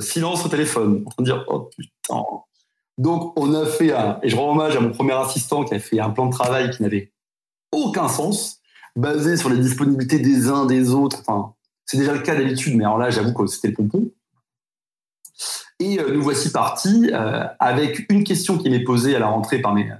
[0.00, 1.04] Silence au téléphone.
[1.18, 2.22] On dire, oh putain.
[2.98, 5.80] Donc, on a fait un, et je rends hommage à mon premier assistant qui a
[5.80, 7.12] fait un plan de travail qui n'avait
[7.72, 8.60] aucun sens
[8.96, 11.22] basé sur les disponibilités des uns des autres.
[11.84, 14.10] C'est déjà le cas d'habitude, mais alors là, j'avoue que c'était le pompon.
[15.80, 19.60] Et euh, nous voici partis euh, avec une question qui m'est posée à la rentrée
[19.60, 19.90] par mes,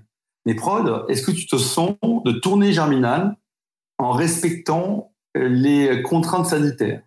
[0.46, 1.06] mes prods.
[1.08, 3.36] Est-ce que tu te sens de tourner Germinal
[3.98, 7.02] en respectant euh, les contraintes sanitaires?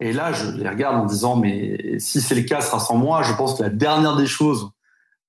[0.00, 2.96] Et là, je les regarde en disant, mais si c'est le cas, ce sera sans
[2.96, 3.22] moi.
[3.22, 4.70] Je pense que la dernière des choses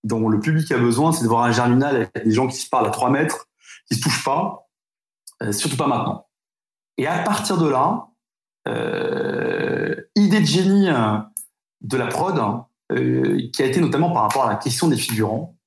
[0.04, 2.70] dont le public a besoin, c'est de voir un Germinal avec des gens qui se
[2.70, 3.48] parlent à 3 mètres,
[3.88, 4.68] qui se touchent pas,
[5.44, 6.28] euh, surtout pas maintenant.
[6.98, 8.08] Et à partir de là,
[8.68, 11.18] euh, idée de génie euh,
[11.82, 12.36] de la prod,
[12.90, 15.58] qui a été notamment par rapport à la question des figurants,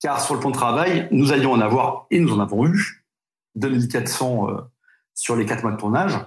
[0.00, 3.04] car sur le plan de travail, nous allions en avoir, et nous en avons eu,
[3.54, 4.48] 2400
[5.14, 6.18] sur les quatre mois de tournage.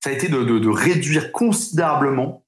[0.00, 2.44] Ça a été de, réduire considérablement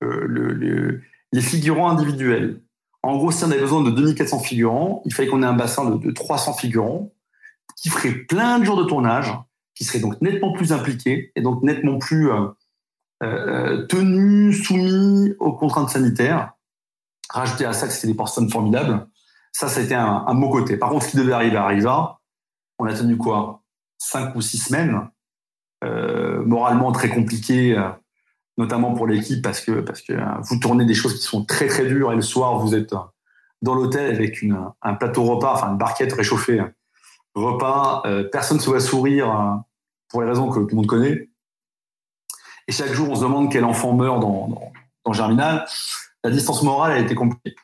[0.00, 2.60] les figurants individuels.
[3.02, 5.90] En gros, si on avait besoin de 2400 figurants, il fallait qu'on ait un bassin
[5.90, 7.12] de, de 300 figurants
[7.76, 9.30] qui ferait plein de jours de tournage,
[9.74, 12.46] qui serait donc nettement plus impliqué et donc nettement plus euh,
[13.22, 16.52] euh, tenu, soumis aux contraintes sanitaires.
[17.30, 19.06] Rajouter à ça que c'était des personnes formidables,
[19.52, 20.76] ça, été un, un côté.
[20.76, 22.20] Par contre, ce qui devait arriver arriva.
[22.78, 23.62] On a tenu quoi?
[23.98, 25.00] Cinq ou six semaines, euh,
[25.82, 27.76] moralement très compliqué,
[28.56, 31.84] notamment pour l'équipe parce que parce que vous tournez des choses qui sont très très
[31.86, 32.94] dures et le soir vous êtes
[33.62, 36.62] dans l'hôtel avec une, un plateau repas, enfin une barquette réchauffée
[37.34, 39.56] repas, euh, personne ne se voit sourire euh,
[40.08, 41.28] pour les raisons que tout le monde connaît.
[42.66, 44.72] Et chaque jour, on se demande quel enfant meurt dans,
[45.04, 45.66] dans, Germinal.
[46.22, 47.56] La distance morale a été compliquée.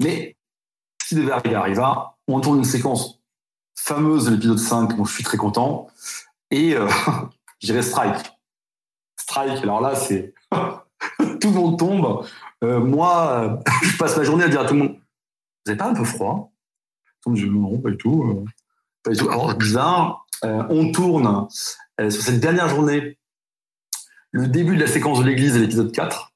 [0.00, 0.36] Mais
[1.02, 3.20] si devait arriver arriva, on tourne une séquence
[3.74, 5.88] fameuse de l'épisode 5, dont je suis très content.
[6.50, 6.88] Et euh,
[7.62, 8.32] j'irai strike.
[9.16, 10.34] Strike, alors là, c'est.
[11.40, 12.26] tout le monde tombe.
[12.64, 15.00] Euh, moi, je passe ma journée à dire à tout le monde Vous
[15.66, 16.52] n'avez pas un peu froid?
[17.22, 18.44] Tout le monde dit Non, pas du tout.
[19.06, 21.48] Alors, bizarre, euh, on tourne
[22.00, 23.18] euh, sur cette dernière journée
[24.32, 26.32] le début de la séquence de l'église de l'épisode 4.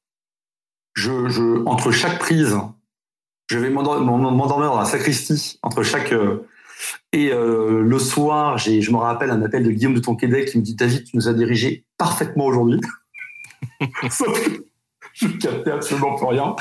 [0.94, 2.56] Je, entre chaque prise,
[3.48, 6.12] je vais m'endormir dans la sacristie, entre chaque.
[6.12, 6.48] Euh,
[7.12, 10.74] et le soir, je me rappelle un appel de Guillaume de Tonquédec qui me dit
[10.74, 12.80] David, tu nous as dirigé parfaitement aujourd'hui.
[15.14, 16.54] je ne captais absolument plus rien.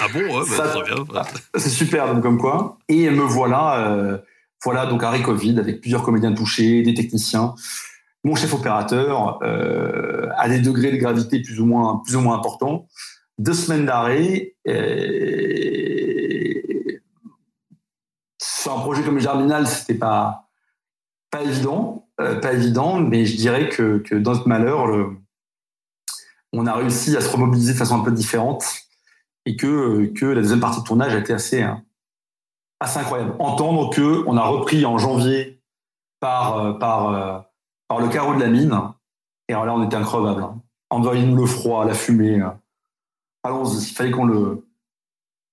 [0.00, 1.22] Ah bon, ouais, bah, bien.
[1.56, 2.78] C'est super, donc comme quoi.
[2.88, 4.22] Et me voilà
[4.64, 7.54] voilà, donc arrêt Covid avec plusieurs comédiens touchés, des techniciens.
[8.24, 12.36] Mon chef opérateur, euh, à des degrés de gravité plus ou moins, plus ou moins
[12.36, 12.88] importants.
[13.38, 14.56] Deux semaines d'arrêt.
[18.66, 20.48] Sur un projet comme Germinal, c'était pas,
[21.30, 24.88] pas évident, euh, pas évident, mais je dirais que, que dans notre malheur,
[26.52, 28.64] on a réussi à se remobiliser de façon un peu différente
[29.44, 31.84] et que, que la deuxième partie de tournage a été assez, hein,
[32.80, 33.36] assez incroyable.
[33.38, 35.62] Entendre que on a repris en janvier
[36.18, 37.38] par, euh, par, euh,
[37.86, 38.76] par le carreau de la mine,
[39.46, 40.42] et alors là, on était increvable.
[40.42, 40.60] Hein.
[40.90, 42.42] Envoyez-nous le froid, la fumée.
[43.44, 44.65] Allons-y, il fallait qu'on le,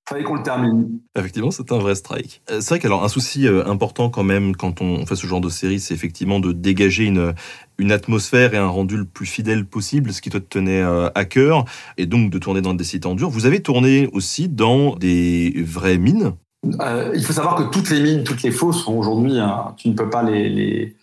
[0.07, 0.99] fallait qu'on le termine.
[1.17, 2.41] Effectivement, c'est un vrai strike.
[2.51, 5.41] Euh, C'est vrai qu'alors un souci euh, important quand même quand on fait ce genre
[5.41, 7.33] de série, c'est effectivement de dégager une,
[7.77, 11.09] une atmosphère et un rendu le plus fidèle possible, ce qui toi te tenait euh,
[11.15, 11.65] à cœur,
[11.97, 13.29] et donc de tourner dans des sites en dur.
[13.29, 16.33] Vous avez tourné aussi dans des vraies mines?
[16.81, 19.89] Euh, il faut savoir que toutes les mines, toutes les fosses sont aujourd'hui, hein, tu
[19.89, 20.95] ne peux pas les, les-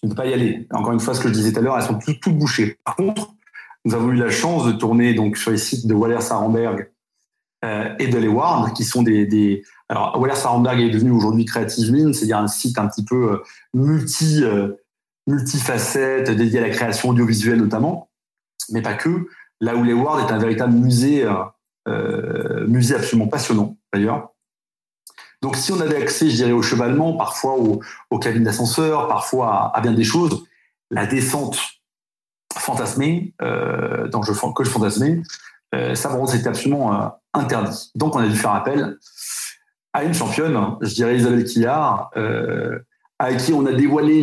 [0.00, 0.66] tu ne peux pas y aller.
[0.70, 2.78] Encore une fois, ce que je disais tout à l'heure, elles sont toutes, toutes bouchées.
[2.84, 3.34] Par contre,
[3.84, 6.90] nous avons eu la chance de tourner donc sur les sites de Waller Sarenberg
[7.64, 12.14] euh, et de Leeuwarden, qui sont des, alors Waller Sarenberg est devenu aujourd'hui Creative Mine,
[12.14, 13.42] c'est-à-dire un site un petit peu euh,
[13.74, 14.74] multi euh,
[15.26, 18.10] multifacette, dédié à la création audiovisuelle notamment,
[18.70, 19.28] mais pas que.
[19.60, 21.26] Là où Leeuwarden est un véritable musée,
[22.66, 24.30] musée absolument passionnant d'ailleurs.
[25.42, 29.80] Donc, si on avait accès, je dirais, au chevalement, parfois aux, cabines d'ascenseur, parfois à,
[29.80, 30.44] bien des choses,
[30.90, 31.58] la descente
[32.56, 35.22] fantasmée, euh, dans je, que je fantasmais,
[35.74, 37.90] euh, ça, vraiment, c'était absolument euh, interdit.
[37.94, 38.96] Donc, on a dû faire appel
[39.92, 42.78] à une championne, je dirais Isabelle Quillard, euh,
[43.18, 44.22] à qui on a dévoilé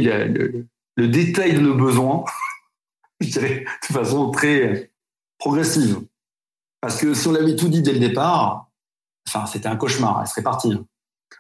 [0.98, 2.24] le, détail de nos besoins,
[3.20, 4.92] je dirais, de façon très
[5.38, 6.02] progressive.
[6.82, 8.70] Parce que si on l'avait tout dit dès le départ,
[9.28, 10.78] enfin, c'était un cauchemar, elle serait partie.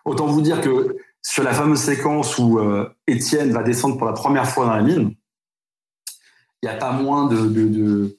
[0.03, 4.13] Autant vous dire que sur la fameuse séquence où euh, Étienne va descendre pour la
[4.13, 5.15] première fois dans la mine,
[6.61, 8.17] il n'y a pas moins de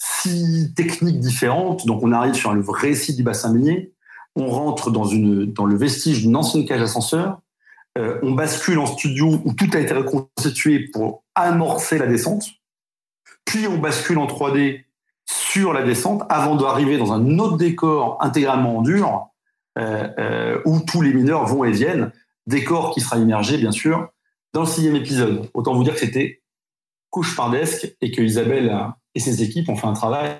[0.00, 1.86] six techniques différentes.
[1.86, 3.92] Donc on arrive sur le vrai site du bassin minier,
[4.34, 7.40] on rentre dans, une, dans le vestige d'une ancienne cage ascenseur,
[7.98, 12.46] euh, on bascule en studio où tout a été reconstitué pour amorcer la descente,
[13.44, 14.84] puis on bascule en 3D
[15.26, 19.28] sur la descente avant d'arriver dans un autre décor intégralement en dur
[19.78, 22.12] euh, euh, où tous les mineurs vont et viennent,
[22.46, 24.08] décor qui sera immergé, bien sûr,
[24.52, 25.48] dans le sixième épisode.
[25.54, 26.42] Autant vous dire que c'était
[27.10, 30.38] cauchemardesque et que Isabelle et ses équipes ont fait un travail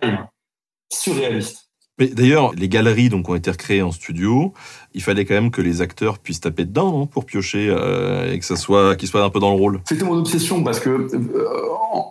[0.92, 1.66] surréaliste.
[1.98, 4.54] Mais d'ailleurs, les galeries donc ont été recréées en studio.
[4.94, 8.38] Il fallait quand même que les acteurs puissent taper dedans non, pour piocher euh, et
[8.38, 9.82] que ça soit qu'ils soient un peu dans le rôle.
[9.86, 11.44] C'était mon obsession parce que, euh,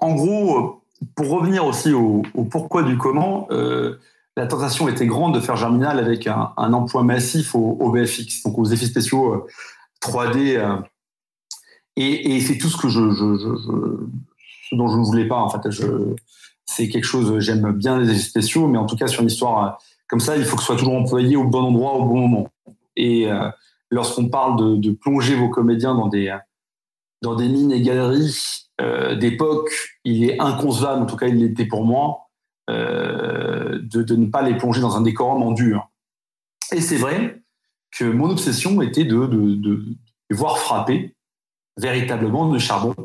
[0.01, 0.83] en, gros,
[1.15, 3.97] pour revenir aussi au, au pourquoi du comment, euh,
[4.37, 8.43] la tentation était grande de faire Germinal avec un, un emploi massif au, au VFX,
[8.43, 9.47] donc aux effets spéciaux euh,
[10.03, 10.55] 3D.
[10.57, 10.75] euh,
[11.95, 14.05] et et c'est tout ce que je, je, je, je-
[14.69, 15.37] ce dont je ne voulais pas.
[15.37, 15.81] En fait, je,
[16.69, 17.39] c'est quelque chose.
[17.39, 19.69] J'aime bien les spéciaux, mais en tout cas sur une histoire euh,
[20.07, 22.49] comme ça, il faut que ce soit toujours employé au bon endroit, au bon moment.
[22.95, 23.49] Et euh,
[23.91, 26.35] lorsqu'on parle de, plonger vos comédiens dans des
[27.21, 29.71] dans des mines et galeries euh, d'époque,
[30.05, 32.29] il est inconcevable, en tout cas il l'était pour moi,
[32.69, 35.89] euh, de, ne pas les plonger dans un décorum en dur.
[36.71, 37.41] Et c'est vrai
[37.91, 39.83] que mon obsession était de, de,
[40.31, 41.15] voir frapper
[41.77, 42.95] véritablement de charbon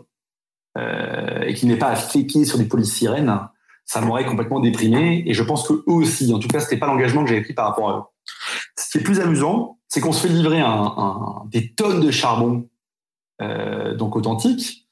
[0.76, 3.40] euh, et qui n'est pas à féquer sur des polysirènes.
[3.84, 6.86] Ça m'aurait complètement déprimé et je pense que eux aussi, en tout cas, c'était pas
[6.86, 8.02] l'engagement que j'avais pris par rapport à eux.
[8.78, 10.62] Ce qui est plus amusant, c'est qu'on se fait livrer
[11.46, 12.68] des tonnes de charbon
[13.42, 14.86] euh, donc authentique.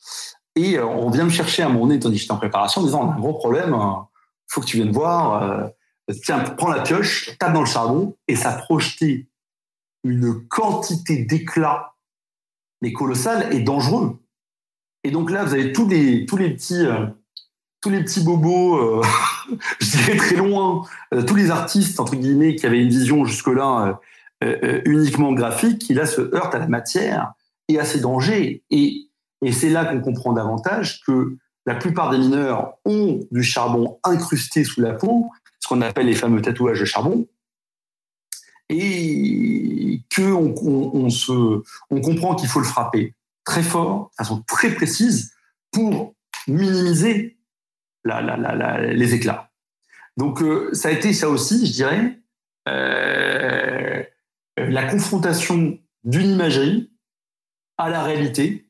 [0.56, 2.84] Et euh, on vient me chercher à mon nez, tandis que j'étais en préparation, en
[2.84, 5.42] disant on a un gros problème, il faut que tu viennes voir.
[5.42, 5.68] euh,
[6.24, 9.28] tiens, prends la pioche, tape dans le charbon, et ça projetait
[10.04, 11.94] une quantité d'éclat,
[12.82, 14.20] mais colossale et dangereux.
[15.04, 16.84] Et donc là, vous avez tous les, tous les petits,
[17.82, 19.02] tous les petits bobos, euh,
[19.80, 24.00] je dirais très loin, euh, tous les artistes entre guillemets qui avaient une vision jusque-là
[24.42, 27.32] euh, euh, uniquement graphique, qui là se heurtent à la matière
[27.68, 28.62] et à ses dangers.
[28.70, 29.08] Et,
[29.50, 34.80] c'est là qu'on comprend davantage que la plupart des mineurs ont du charbon incrusté sous
[34.80, 37.26] la peau, ce qu'on appelle les fameux tatouages de charbon,
[38.68, 44.44] et qu'on on, on se, on comprend qu'il faut le frapper très fort, de façon
[44.46, 45.32] très précise,
[45.72, 46.14] pour
[46.46, 47.36] minimiser
[48.04, 49.50] la, la, la, les éclats.
[50.16, 52.18] Donc euh, ça a été ça aussi, je dirais,
[52.68, 54.02] euh,
[54.56, 56.92] la confrontation d'une imagerie
[57.78, 58.68] à la réalité.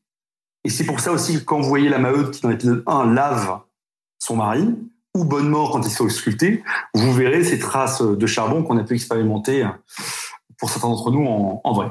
[0.64, 3.12] Et c'est pour ça aussi que quand vous voyez la Maheude qui dans l'épisode 1
[3.12, 3.60] lave
[4.18, 4.68] son mari,
[5.14, 6.64] ou Bonne Mort quand il se fait sculpter,
[6.94, 9.68] vous verrez ces traces de charbon qu'on a pu expérimenter
[10.58, 11.90] pour certains d'entre nous en, en vrai.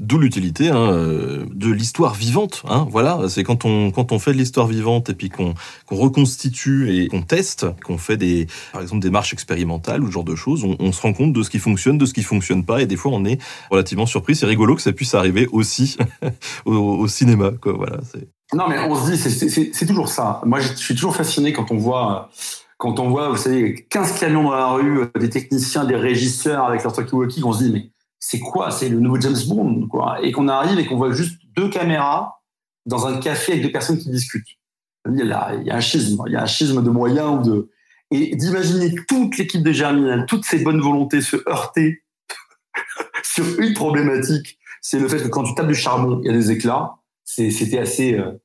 [0.00, 2.62] D'où l'utilité hein, euh, de l'histoire vivante.
[2.68, 5.54] Hein, voilà, c'est quand on fait de l'histoire vivante et puis qu'on
[5.90, 10.24] reconstitue et qu'on teste, qu'on fait des par exemple des marches expérimentales ou ce genre
[10.24, 12.82] de choses, on, se rend compte de ce qui fonctionne, de ce qui fonctionne pas
[12.82, 13.38] et des fois on est
[13.70, 14.36] relativement surpris.
[14.36, 15.96] C'est rigolo que ça puisse arriver aussi
[16.64, 17.52] au, cinéma.
[18.54, 20.40] Non, mais on se dit, c'est- toujours ça.
[20.44, 22.30] Moi, je suis toujours fasciné quand on voit,
[22.78, 26.82] quand on voit, vous savez, 15 camions dans la rue, des techniciens, des régisseurs avec
[26.82, 27.91] leur talkie-walkie, on se dit, mais
[28.24, 28.70] c'est quoi?
[28.70, 30.18] C'est le nouveau James Bond, quoi.
[30.22, 32.40] Et qu'on arrive et qu'on voit juste deux caméras
[32.86, 34.46] dans un café avec deux personnes qui discutent.
[35.10, 37.40] Il y a, il y a un schisme, il y a un schisme de moyens
[37.40, 37.70] ou de.
[38.12, 42.04] Et d'imaginer toute l'équipe de Germinal, toutes ces bonnes volontés se heurter
[43.24, 46.32] sur une problématique, c'est le fait que quand tu tapes du charbon, il y a
[46.32, 46.98] des éclats.
[47.24, 48.40] C'était assez, euh,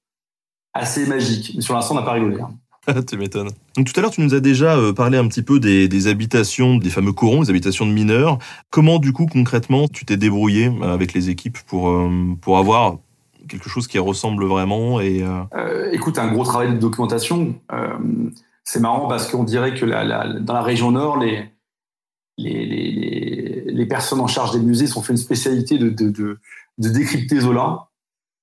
[0.73, 1.51] assez magique.
[1.55, 2.41] Mais sur l'instant, on n'a pas rigolé.
[2.41, 2.57] Hein.
[3.07, 3.49] tu m'étonnes.
[3.75, 6.89] tout à l'heure, tu nous as déjà euh, parlé un petit peu des, habitations, des
[6.89, 8.39] fameux corons, des habitations de mineurs.
[8.69, 12.09] Comment, du coup, concrètement, tu t'es débrouillé euh, avec les équipes pour, euh,
[12.41, 12.97] pour avoir
[13.47, 15.23] quelque chose qui ressemble vraiment et
[15.93, 17.55] Écoute, un gros travail de documentation.
[18.65, 21.45] c'est marrant parce qu'on dirait que dans la région nord, les,
[22.37, 26.39] les, les, personnes en charge des musées sont fait une spécialité de, de, de,
[26.77, 27.87] de décrypter Zola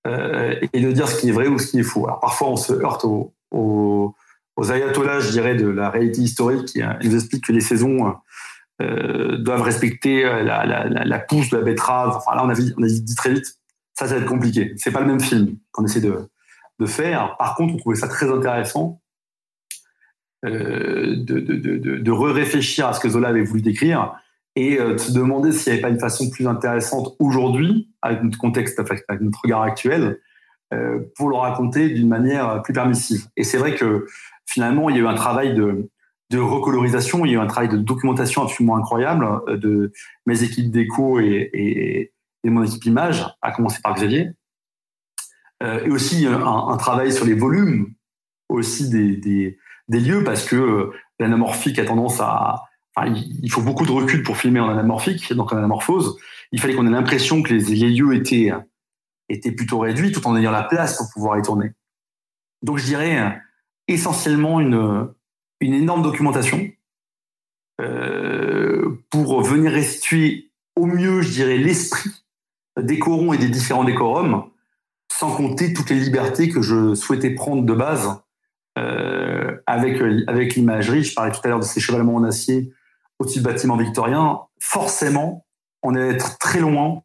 [0.07, 2.07] et de dire ce qui est vrai ou ce qui est faux.
[2.07, 4.15] Alors parfois, on se heurte au, au
[4.57, 6.67] aux ayatollahs, je dirais, de la réalité historique.
[6.67, 8.15] Qui, nous expliquent que les saisons
[8.81, 12.17] euh, doivent respecter la, la, la, pousse de la betterave.
[12.17, 13.47] Enfin, là, on a, dit, on a dit très vite,
[13.95, 14.75] ça, ça va être compliqué.
[14.77, 16.29] C'est pas le même film qu'on essaie de,
[16.79, 17.37] de faire.
[17.39, 19.01] Par contre, on trouvait ça très intéressant
[20.45, 24.15] euh, de, de, de, re-réfléchir à ce que Zola avait voulu décrire
[24.57, 28.23] et euh, de se demander s'il n'y avait pas une façon plus intéressante aujourd'hui, avec
[28.23, 30.21] notre contexte, avec notre regard actuel,
[30.75, 33.27] euh, pour le raconter d'une manière plus permissive.
[33.39, 34.07] Et c'est vrai que
[34.47, 35.89] finalement, il y a eu un travail de,
[36.33, 39.93] recolorisation, il y a eu un travail de documentation absolument incroyable euh, de
[40.27, 44.31] mes équipes d'éco et, et, et, mon équipe image, à commencer par Xavier.
[45.63, 47.95] Euh, et aussi un, un, travail sur les volumes
[48.49, 49.57] aussi des,
[49.89, 52.63] lieux, parce que euh, l'anamorphique a tendance à...
[53.07, 56.17] Il faut beaucoup de recul pour filmer en anamorphique, donc en anamorphose.
[56.53, 58.53] Il fallait qu'on ait l'impression que les, les lieux étaient,
[59.29, 61.73] étaient plutôt réduits, tout en ayant la place pour pouvoir y tourner.
[62.63, 63.37] Donc je dirais
[63.89, 65.09] essentiellement une,
[65.61, 66.69] une énorme documentation
[67.81, 72.11] euh, pour venir restituer au mieux, je dirais, l'esprit
[72.81, 74.51] des corons et des différents décorums,
[75.13, 78.21] sans compter toutes les libertés que je souhaitais prendre de base
[78.79, 81.05] euh, avec, avec l'imagerie.
[81.05, 82.73] Je parlais tout à l'heure de ces chevalements en acier
[83.19, 84.41] au-dessus du bâtiment victorien.
[84.61, 85.47] Forcément,
[85.83, 87.03] on est très loin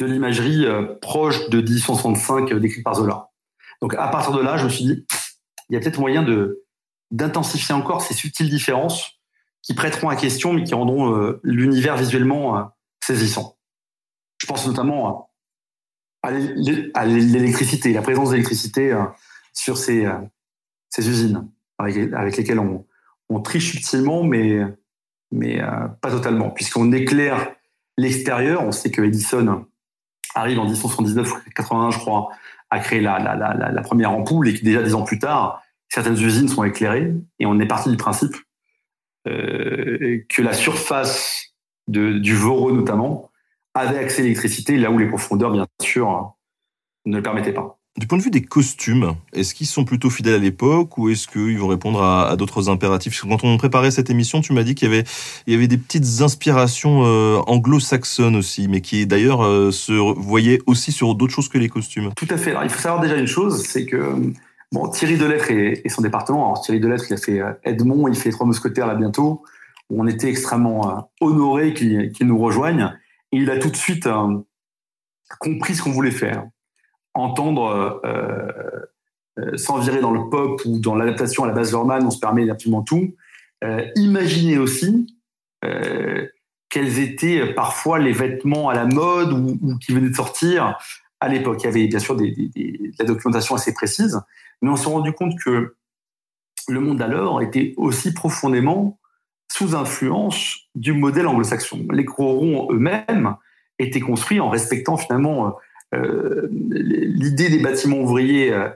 [0.00, 3.28] de l'imagerie euh, proche de 1865 euh, décrite par Zola.
[3.80, 5.06] Donc à partir de là, je me suis dit,
[5.72, 6.64] il y a peut-être moyen de
[7.10, 9.20] d'intensifier encore ces subtiles différences
[9.62, 12.62] qui prêteront à question, mais qui rendront euh, l'univers visuellement euh,
[13.00, 13.56] saisissant.
[14.38, 15.30] Je pense notamment
[16.22, 19.04] à l'électricité, la présence d'électricité euh,
[19.52, 20.08] sur ces,
[20.88, 21.48] ces usines
[21.78, 22.86] avec, lesquelles on,
[23.28, 24.60] on, triche subtilement, mais,
[25.30, 25.60] mais
[26.00, 27.54] pas totalement, puisqu'on éclaire
[27.98, 28.62] l'extérieur.
[28.62, 29.66] On sait que Edison
[30.34, 32.30] arrive en 1979-81, je crois,
[32.72, 36.48] a créé la, la, première ampoule et que déjà des ans plus tard, certaines usines
[36.48, 38.34] sont éclairées et on est parti du principe
[39.28, 41.52] euh, que la surface
[41.86, 43.30] du Voreux notamment
[43.74, 46.34] avait accès à l'électricité là où les profondeurs, bien sûr,
[47.04, 47.78] ne le permettaient pas.
[47.98, 51.28] Du point de vue des costumes, est-ce qu'ils sont plutôt fidèles à l'époque ou est-ce
[51.28, 53.20] qu'ils vont répondre à, d'autres impératifs?
[53.20, 55.04] Quand on préparait cette émission, tu m'as dit qu'il y avait,
[55.46, 60.60] il y avait des petites inspirations euh, anglo-saxonnes aussi, mais qui d'ailleurs euh, se voyaient
[60.66, 62.14] aussi sur d'autres choses que les costumes.
[62.16, 62.52] Tout à fait.
[62.52, 64.14] Alors, il faut savoir déjà une chose, c'est que
[64.72, 68.14] bon, Thierry Delettre et, son département, alors Thierry Delettre, il a fait euh, Edmond, il
[68.14, 69.42] fait Trois Mousquetaires là bientôt,
[69.90, 72.94] on était extrêmement honorés qu'il nous rejoignent,
[73.32, 74.08] et il a tout de suite
[75.38, 76.46] compris ce qu'on voulait faire
[77.14, 78.80] entendre euh,
[79.38, 82.18] euh, sans virer dans le pop ou dans l'adaptation à la base Lorman, on se
[82.18, 83.14] permet absolument tout.
[83.64, 85.16] Euh, imaginer aussi
[86.68, 90.76] quels étaient parfois les vêtements à la mode ou, qui venaient de sortir
[91.20, 91.58] à l'époque.
[91.60, 92.26] Il y avait bien sûr de
[92.98, 94.20] la documentation assez précise,
[94.60, 95.76] mais on s'est rendu compte que
[96.68, 98.98] le monde d'alors était aussi profondément
[99.52, 101.86] sous influence du modèle anglo-saxon.
[101.92, 103.36] Les corons eux-mêmes
[103.78, 105.50] étaient construits en respectant finalement euh,
[105.92, 108.68] l'idée des bâtiments ouvriers euh,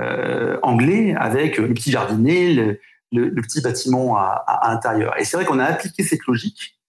[0.00, 2.78] euh, anglais avec le petit jardinet,
[3.12, 5.18] le, petit bâtiment à, à, intérieur.
[5.18, 6.80] Et c'est vrai qu'on a appliqué cette logique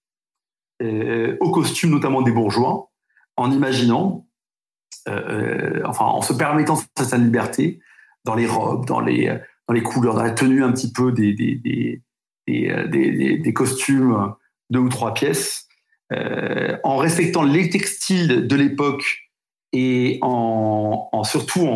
[0.82, 2.90] euh, aux costumes, notamment des bourgeois,
[3.36, 4.26] en imaginant,
[5.08, 7.80] euh, enfin, en se permettant cette liberté
[8.24, 9.28] dans les robes, dans les,
[9.68, 11.60] dans les couleurs, dans la tenue un petit peu des, des,
[12.46, 14.34] des, des, costumes
[14.70, 15.66] deux ou trois pièces,
[16.12, 19.25] euh, en respectant les textiles de l'époque
[19.76, 21.66] et en, surtout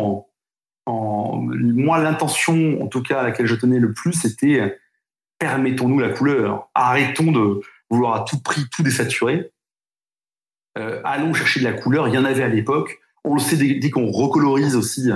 [0.87, 4.75] en, moi l'intention en tout cas à laquelle je tenais le plus c'était
[5.37, 6.69] permettons-nous la couleur.
[6.75, 9.51] Arrêtons de vouloir à tout prix tout désaturer.
[10.77, 12.07] Euh, allons chercher de la couleur.
[12.07, 12.99] Il y en avait à l'époque.
[13.23, 15.09] On le sait dès, qu'on recolorise aussi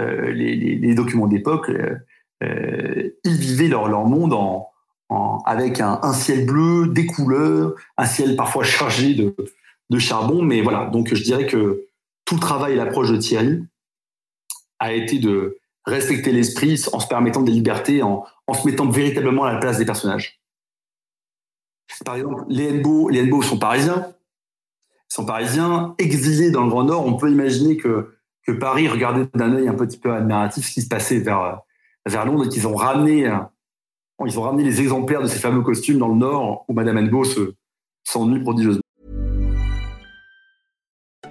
[0.00, 4.68] euh, les, documents d'époque euh, ils vivaient leur, leur monde en,
[5.44, 9.34] avec un, un, ciel bleu, des couleurs, un ciel parfois chargé de,
[9.90, 10.42] de charbon.
[10.42, 11.86] Mais voilà, donc je dirais que
[12.32, 13.62] tout travail et l'approche de Thierry
[14.78, 19.44] a été de respecter l'esprit en se permettant des libertés, en, en, se mettant véritablement
[19.44, 20.40] à la place des personnages.
[22.06, 24.14] Par exemple, les NBO, les sont parisiens,
[25.08, 27.04] sont parisiens, exilés dans le Grand Nord.
[27.04, 28.16] On peut imaginer que,
[28.46, 31.60] que Paris regardait d'un œil un petit peu admiratif ce qui se passait vers,
[32.06, 33.30] vers Londres et qu'ils ont ramené,
[34.24, 37.24] ils ont ramené les exemplaires de ces fameux costumes dans le Nord où Madame NBO
[38.04, 38.81] s'ennuie prodigieusement.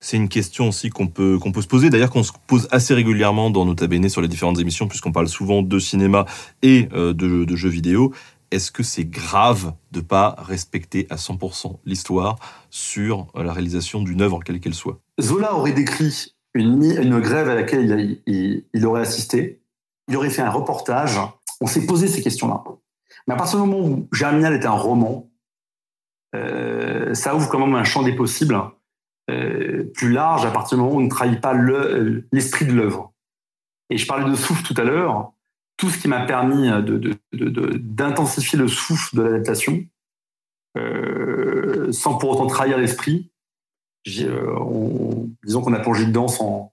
[0.00, 2.92] C'est une question aussi qu'on peut, qu'on peut se poser, d'ailleurs qu'on se pose assez
[2.94, 6.26] régulièrement dans Nota Bene sur les différentes émissions, puisqu'on parle souvent de cinéma
[6.62, 8.12] et euh, de, jeux vidéo.
[8.50, 12.38] Est-ce que c'est grave de pas respecter à 100% l'histoire
[12.70, 15.00] sur la réalisation d'une œuvre, quelle qu'elle soit?
[15.20, 19.62] Zola aurait décrit une, grève à laquelle il, aurait assisté.
[20.08, 21.18] Il aurait fait un reportage.
[21.60, 22.62] On s'est posé ces questions-là.
[23.26, 25.28] Mais à partir du moment où Germinal est un roman,
[26.34, 28.62] euh, ça ouvre quand même un champ des possibles euh,
[29.26, 31.54] plus large à partir du moment où on ne trahit pas
[32.32, 33.12] l'esprit le, de l'œuvre.
[33.90, 35.32] Et je parlais de souffle tout à l'heure.
[35.76, 36.68] Tout ce qui m'a permis
[37.32, 39.84] d'intensifier de, de, le souffle de l'adaptation,
[40.78, 43.30] euh, sans pour autant trahir l'esprit,
[44.20, 46.72] euh, disons qu'on a plongé dedans sans,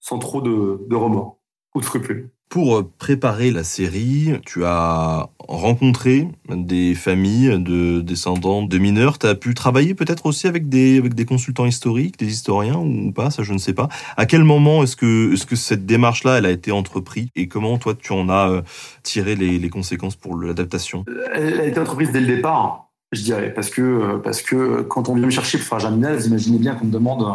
[0.00, 1.40] sans trop de, de remords
[1.74, 2.30] ou de scrupules.
[2.48, 9.18] Pour préparer la série, tu as rencontré des familles de descendants de mineurs.
[9.18, 13.12] Tu as pu travailler peut-être aussi avec des, avec des consultants historiques, des historiens ou
[13.12, 13.88] pas, ça je ne sais pas.
[14.16, 17.76] À quel moment est-ce que, est-ce que cette démarche-là, elle a été entreprise et comment
[17.76, 18.62] toi tu en as euh,
[19.02, 21.04] tiré les, les conséquences pour l'adaptation?
[21.34, 25.14] Elle a été entreprise dès le départ, je dirais, parce que, parce que quand on
[25.14, 27.26] vient me chercher pour faire Germinal, imaginez bien qu'on me demande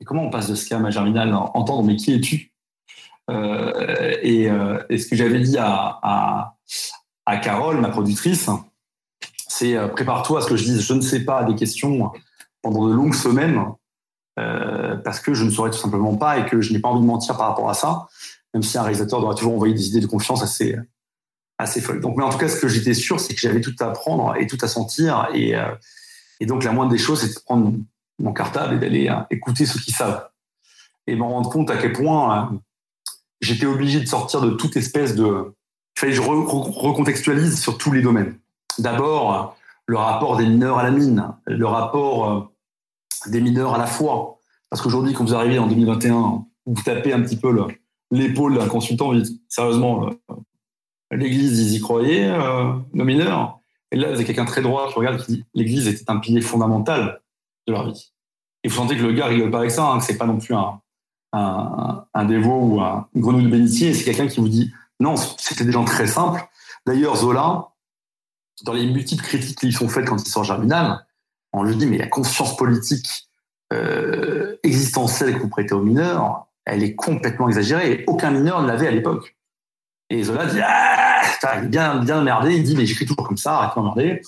[0.00, 2.48] et comment on passe de scam à Germinal, entendre mais qui es-tu?
[2.48, 2.51] euh,
[3.30, 6.54] et, euh, et, ce que j'avais dit à,
[7.26, 8.50] à, Carole, ma productrice,
[9.48, 12.10] c'est euh, prépare-toi à ce que je dise je ne sais pas des questions
[12.62, 13.64] pendant de longues semaines,
[14.38, 17.02] euh, parce que je ne saurais tout simplement pas et que je n'ai pas envie
[17.02, 18.08] de mentir par rapport à ça,
[18.54, 20.76] même si un réalisateur doit toujours envoyer des idées de confiance assez,
[21.58, 22.00] assez folles.
[22.00, 24.34] Donc, mais en tout cas, ce que j'étais sûr, c'est que j'avais tout à apprendre
[24.36, 25.28] et tout à sentir.
[25.34, 25.74] Et, euh,
[26.40, 27.72] et donc, la moindre des choses, c'est de prendre
[28.18, 30.28] mon cartable et d'aller écouter ceux qui savent.
[31.06, 32.52] Et me rendre compte à quel point
[33.42, 35.52] j'étais obligé de sortir de toute espèce de.
[35.96, 38.38] Il fallait que je recontextualise sur tous les domaines.
[38.78, 42.40] D'abord, le rapport des mineurs à la mine, le rapport euh,
[43.26, 44.38] des mineurs à la foi.
[44.70, 47.54] Parce qu'aujourd'hui, quand vous arrivez en 2021, vous tapez un petit peu
[48.10, 50.34] l'épaule d'un consultant, vous dites sérieusement, euh,
[51.10, 53.60] l'Église, ils y croyaient, euh, nos mineurs?
[53.90, 56.40] Et là, vous avez quelqu'un très droit qui regarde qui dit l'Église était un pilier
[56.40, 57.20] fondamental
[57.66, 58.12] de leur vie.
[58.64, 60.38] Et vous sentez que le gars rigole pas avec ça, hein, que c'est pas non
[60.38, 60.80] plus un,
[61.32, 65.72] un, dévot ou un, grenouille de bénitier, c'est quelqu'un qui vous dit non, c'était des
[65.72, 66.46] gens très simples.
[66.86, 67.68] D'ailleurs, Zola,
[68.64, 71.06] dans les multiples critiques qui lui sont faites quand il sort Germinal,
[71.52, 73.28] on lui dit mais la conscience politique
[73.72, 78.68] euh, existentielle que vous prêtez aux mineurs, elle est complètement exagérée et aucun mineur ne
[78.68, 79.36] l'avait à l'époque.
[80.10, 81.22] Et Zola dit ah,
[81.62, 84.20] bien, bien merdé, il dit mais j'écris toujours comme ça, arrête de m'emmerder.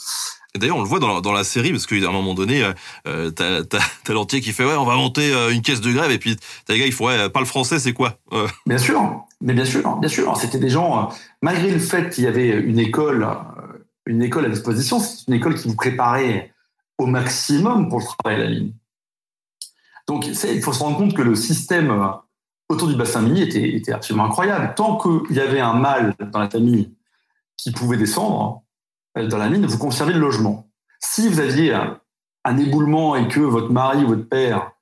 [0.57, 2.73] D'ailleurs, on le voit dans la, série, parce qu'à un moment donné, euh,
[3.09, 6.13] euh t'as as, l'entier qui fait ouais, on va monter euh, une caisse de grève,
[6.13, 8.47] et puis t'as les gars, il faut ouais, pas le français, c'est quoi euh?
[8.65, 10.37] Bien sûr, mais bien sûr, bien sûr.
[10.37, 11.11] C'était des gens,
[11.43, 13.29] malgré le fait qu'il y avait une école,
[14.07, 16.53] une école à disposition, c'est une école qui vous préparait
[16.99, 18.73] au maximum pour le travail à la ligne.
[20.07, 22.13] Donc, il faut se rendre compte que le système
[22.69, 24.73] autour du bassin minier était, était absolument incroyable.
[24.77, 26.95] Tant qu'il y avait un mâle dans la famille
[27.57, 28.64] qui pouvait descendre,
[29.17, 30.69] dans la mine, vous conservez le logement.
[31.01, 31.73] Si vous aviez
[32.45, 34.73] un, éboulement et que votre mari ou votre père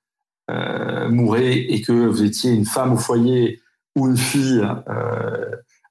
[0.50, 3.60] euh, mourait et que vous étiez une femme au foyer
[3.96, 5.50] ou une fille euh,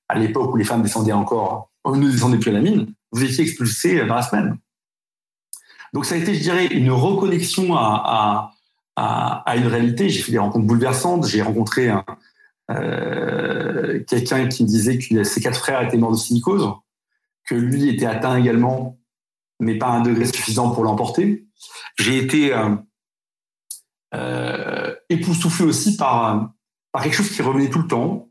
[0.09, 3.43] à l'époque où les femmes descendaient encore, ne descendaient plus à la mine, vous étiez
[3.43, 4.57] expulsé dans la semaine.
[5.93, 8.51] Donc ça a été, je dirais, une reconnexion à,
[9.55, 10.09] une réalité.
[10.09, 11.27] J'ai fait des rencontres bouleversantes.
[11.27, 11.91] J'ai rencontré
[12.69, 16.69] euh, quelqu'un qui me disait que ses quatre frères étaient morts de silicose
[17.45, 18.99] que lui était atteint également,
[19.59, 21.47] mais pas à un degré suffisant pour l'emporter.
[21.99, 22.75] J'ai été euh,
[24.13, 26.53] euh, époustouflé aussi par,
[26.91, 28.29] par quelque chose qui revenait tout le temps.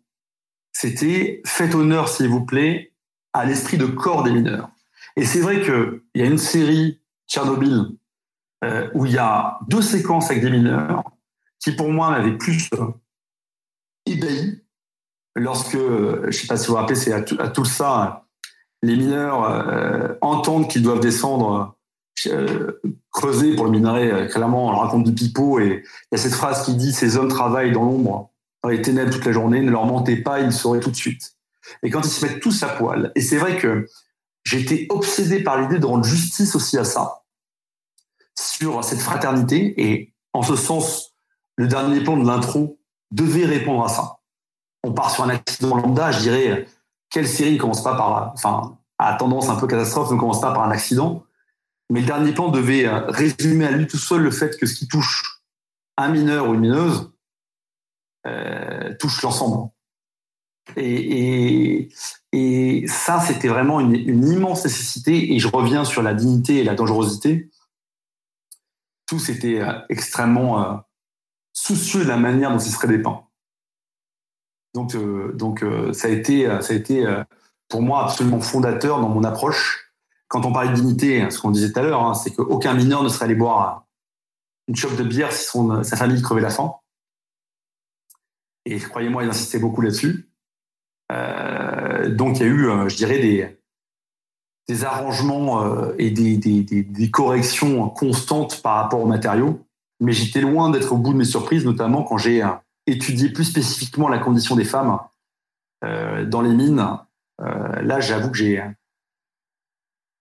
[0.73, 2.95] C'était faites honneur, s'il vous plaît,
[3.33, 4.71] à l'esprit de corps des mineurs.
[5.17, 7.97] Et c'est vrai qu'il y a une série, Tchernobyl,
[8.65, 11.05] euh, où il y a deux séquences avec des mineurs
[11.59, 12.89] qui, pour moi, m'avaient plus euh,
[14.07, 14.63] ébahi.
[15.37, 18.27] Lorsque, je ne sais pas si vous vous rappelez, c'est à, tout, ça,
[18.83, 21.77] les mineurs entendent qu'ils doivent descendre,
[23.13, 24.29] creuser pour le minerai.
[24.29, 25.61] clairement, on leur raconte du pipeau.
[25.61, 28.31] Et il y a cette phrase qui dit Ces hommes travaillent dans l'ombre,
[28.63, 30.97] dans les ténèbres toute la journée, ne leur mentez pas, ils le sauraient tout de
[30.97, 31.37] suite.
[31.83, 33.87] Et quand ils se mettent tous à poil, et c'est vrai que
[34.45, 37.23] j'étais obsédé par l'idée de rendre justice aussi à ça,
[38.39, 39.75] sur cette fraternité.
[39.81, 41.15] Et en ce sens,
[41.57, 42.79] le dernier plan de l'intro
[43.11, 44.21] devait répondre à ça.
[44.83, 46.67] On part sur un accident lambda, je dirais,
[47.11, 50.53] quelle série ne commence pas par, enfin, à tendance un peu catastrophe, ne commence pas
[50.53, 51.25] par un accident.
[51.91, 54.75] Mais le dernier plan devait euh, résumer à lui tout seul le fait que ce
[54.75, 55.43] qui touche
[55.97, 57.13] un mineur ou une mineuse
[58.27, 59.71] euh, touche l'ensemble.
[60.77, 61.89] Et,
[62.87, 65.35] ça, c'était vraiment une, immense nécessité.
[65.35, 67.51] Et je reviens sur la dignité et la dangerosité.
[69.07, 70.85] Tous étaient euh, extrêmement
[71.53, 73.25] soucieux de la manière dont ils seraient dépeints.
[74.75, 77.05] Donc, euh, donc ça a été, ça a été
[77.69, 79.93] pour moi absolument fondateur dans mon approche.
[80.29, 83.03] Quand on parlait de dignité, ce qu'on disait tout à l'heure, hein, c'est qu'aucun mineur
[83.03, 83.87] ne serait allé boire
[84.69, 86.75] une chope de bière si son, sa famille crevait la faim.
[88.65, 90.31] Et croyez-moi, il insistait beaucoup là-dessus.
[91.11, 93.59] Euh, donc il y a eu, euh, je dirais, des,
[94.69, 99.67] des arrangements euh, et des, des, des, corrections constantes par rapport aux matériaux.
[99.99, 102.43] Mais j'étais loin d'être au bout de mes surprises, notamment quand j'ai
[102.87, 104.99] étudié plus spécifiquement la condition des femmes
[105.83, 106.85] dans les mines.
[107.39, 108.63] là, j'avoue que j'ai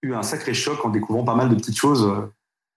[0.01, 2.32] eu un sacré choc en découvrant pas mal de petites choses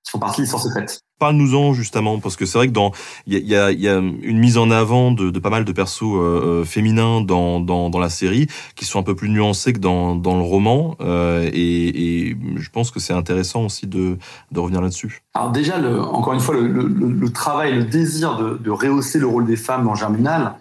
[0.05, 1.01] qui font partie des l'histoire secrète.
[1.19, 2.91] Parle-nous-en justement, parce que c'est vrai que dans
[3.27, 6.03] il y a, y a, une mise en avant de, de pas mal de persos
[6.03, 9.79] euh, euh, féminins dans, dans, dans, la série qui sont un peu plus nuancés que
[9.79, 14.19] dans, dans le roman, euh, et, et, je pense que c'est intéressant aussi de,
[14.51, 15.23] de revenir là-dessus.
[15.35, 19.21] Alors déjà, le, encore une fois, le, le, le, travail, le désir de, de, rehausser
[19.21, 20.57] le rôle des femmes dans Germinal,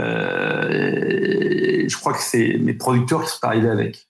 [0.00, 4.08] euh, je crois que c'est mes producteurs qui sont arrivés avec.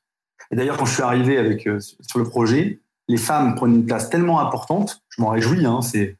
[0.52, 1.68] Et d'ailleurs, quand je suis arrivé avec
[2.00, 6.16] sur le projet, les femmes prennent une place tellement importante, je m'en réjouis, hein, c'est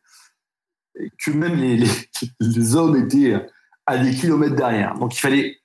[1.18, 3.34] que même les, hommes étaient
[3.86, 4.94] à des kilomètres derrière.
[4.94, 5.60] Donc il fallait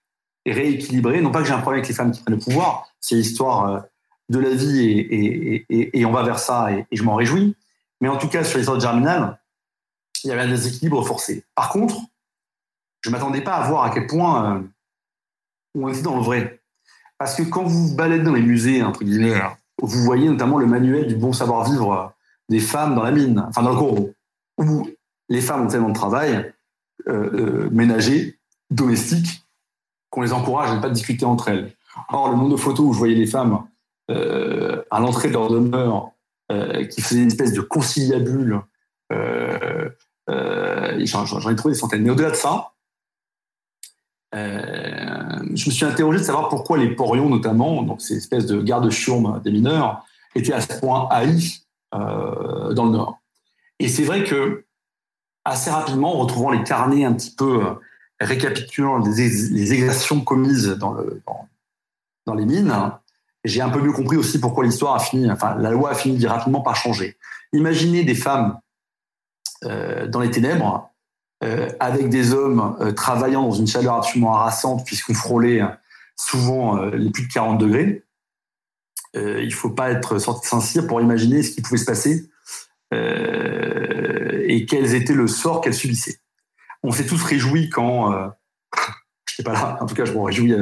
[0.46, 1.22] rééquilibrer.
[1.22, 3.70] Non pas que j'ai un problème avec les femmes qui prennent le pouvoir, c'est l'histoire
[3.70, 3.80] euh,
[4.30, 7.56] de la vie et, on va vers ça et, je m'en réjouis.
[8.00, 9.40] Mais en tout cas, sur l'histoire de Germinal,
[10.24, 11.46] il y avait un déséquilibre forcé.
[11.56, 11.96] Par contre,
[13.02, 14.62] je ne m'attendais pas à voir à quel point euh,
[15.76, 16.62] on était dans le vrai.
[17.18, 19.40] Parce que quand vous baladez dans les musées, entre guillemets,
[19.82, 22.14] vous voyez notamment le manuel du bon savoir-vivre
[22.50, 24.00] des femmes dans la mine, enfin dans le corps,
[24.58, 24.88] où
[25.30, 26.54] les femmes ont tellement de travail
[27.08, 28.32] euh, euh,
[28.70, 29.44] domestique,
[30.10, 31.74] qu'on les encourage à ne pas discuter entre elles.
[32.10, 33.66] Or, le nombre de photos où je voyais les femmes
[34.10, 36.12] euh, à l'entrée de leur demeure
[36.90, 38.60] qui faisaient une espèce de conciliabule,
[39.10, 39.16] j'en
[40.28, 42.04] ai trouvé des centaines.
[42.04, 42.74] Mais au-delà de ça,
[44.34, 49.42] je me suis interrogé de savoir pourquoi les porions, notamment, donc ces espèces de gardes-chiourmes
[49.44, 50.06] des mineurs,
[50.36, 53.20] étaient à ce point haïs euh, dans le Nord.
[53.80, 54.66] Et c'est vrai que
[55.44, 57.74] assez rapidement, en retrouvant les carnets un petit peu euh,
[58.20, 61.22] récapitulant les, les, exactions commises dans, le,
[62.26, 62.74] dans, les mines,
[63.44, 66.24] j'ai un peu mieux compris aussi pourquoi l'histoire a fini, enfin la loi a fini
[66.26, 67.18] rapidement par changer.
[67.54, 68.60] Imaginez des femmes
[69.66, 70.91] euh, dans les ténèbres euh,
[71.80, 75.68] avec des hommes euh, travaillant dans une chaleur absolument harassante puisqu'on frôlait euh,
[76.16, 78.04] souvent les plus de 40 degrés.
[79.16, 82.30] il ne faut pas être sorti de Saint-Cyr pour imaginer ce qui pouvait se passer
[82.92, 86.20] et quel était le sort qu'elles subissaient.
[86.84, 88.12] On s'est tous réjouis quand,
[89.26, 90.54] je n'étais pas là, en tout cas je me réjouis,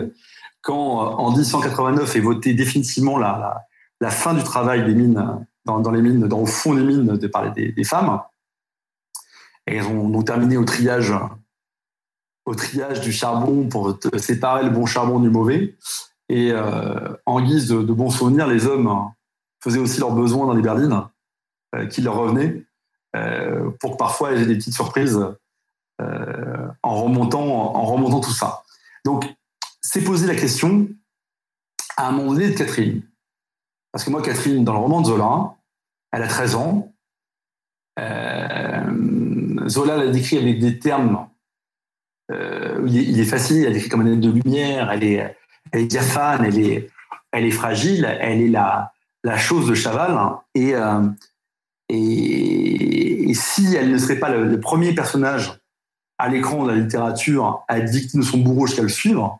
[0.62, 3.66] quand en 1889 est votée définitivement la,
[4.12, 7.74] fin du travail des mines, dans, les mines, dans le fond des mines parler des,
[7.74, 8.22] des femmes.
[9.70, 11.14] Et elles ont, terminé au triage,
[12.46, 15.76] au triage du charbon pour séparer le bon charbon du mauvais.
[16.28, 19.12] Et euh, en guise de, bons souvenirs, les hommes
[19.64, 21.04] faisaient aussi leurs besoins dans les berlines
[21.76, 22.64] euh, qui leur revenaient
[23.16, 25.20] euh, pour que parfois aient des petites surprises
[26.82, 28.64] en, remontant, en remontant tout ça.
[29.06, 29.26] Donc,
[29.82, 30.88] c'est poser la question
[31.96, 33.04] à un moment donné de Catherine.
[33.92, 35.56] Parce que moi, Catherine, dans le roman de Zola,
[36.12, 36.94] elle a 13 ans.
[39.70, 41.28] Zola l'a décrit avec des termes.
[42.32, 45.36] Euh, il, est, facile, il a décrit comme une aide de lumière, elle est,
[45.72, 46.90] elle est diaphane, elle est,
[47.32, 48.92] elle est fragile, elle est la,
[49.38, 50.18] chose de Chaval.
[50.58, 51.08] Euh,
[51.90, 55.60] et, si elle ne serait pas le, premier personnage
[56.18, 59.40] à l'écran de la littérature à être de son bourreau jusqu'à le suivre,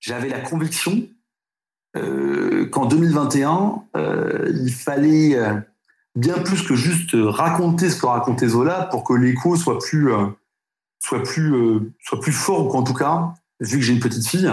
[0.00, 1.02] j'avais la conviction
[1.96, 5.36] euh, qu'en 2021, euh, il fallait
[6.18, 10.10] bien plus que juste raconter ce que racontait Zola pour que l'écho soit plus,
[11.00, 11.54] soit plus,
[12.00, 14.50] soit plus fort, ou qu'en tout cas, vu que j'ai une petite fille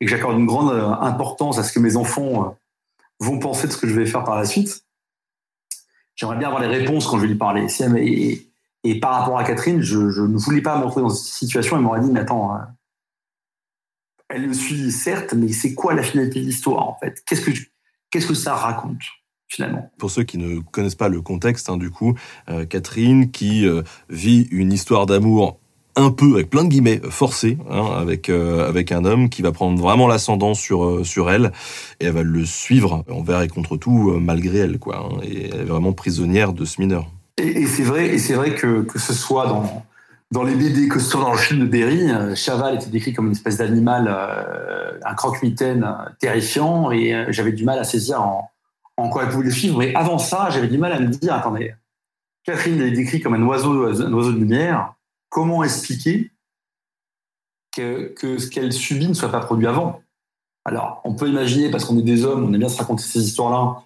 [0.00, 2.56] et que j'accorde une grande importance à ce que mes enfants
[3.20, 4.84] vont penser de ce que je vais faire par la suite,
[6.14, 7.66] j'aimerais bien avoir les réponses quand je vais lui parler.
[8.84, 11.76] Et, par rapport à Catherine, je, ne voulais pas me dans cette situation.
[11.76, 12.60] Elle m'aurait dit, mais attends, euh,
[14.28, 17.22] elle le suit certes, mais c'est quoi la finalité de l'histoire en fait?
[17.26, 17.50] Qu'est-ce que
[18.10, 19.02] qu'est-ce que ça raconte?
[19.48, 22.14] Finalement Pour ceux qui ne connaissent pas le contexte, hein, du coup,
[22.48, 25.58] euh, Catherine qui euh, vit une histoire d'amour
[25.96, 29.82] un peu, avec plein de guillemets, forcée, hein, avec, avec un homme qui va prendre
[29.82, 31.50] vraiment l'ascendant sur, sur elle,
[31.98, 34.98] et elle va le suivre envers et contre tout, malgré elle, quoi.
[34.98, 37.10] Hein, et elle est vraiment prisonnière de ce mineur.
[37.36, 39.84] Et, c'est vrai, et c'est vrai que, que ce soit dans,
[40.30, 43.14] dans les BD, que ce soit dans le film de Berry, euh, Chaval était décrit
[43.14, 48.20] comme une espèce d'animal, euh, un croque-mitaine euh, terrifiant, et j'avais du mal à saisir
[48.20, 48.50] en,
[48.98, 49.78] en quoi elle pouvait le suivre.
[49.78, 51.74] Mais avant ça, j'avais du mal à me dire, attendez,
[52.44, 54.94] Catherine est décrit comme un oiseau, un oiseau de lumière.
[55.30, 56.32] Comment expliquer
[57.74, 60.02] que, ce qu'elle subit ne soit pas produit avant?
[60.64, 63.20] Alors, on peut imaginer, parce qu'on est des hommes, on aime bien se raconter ces
[63.20, 63.82] histoires-là,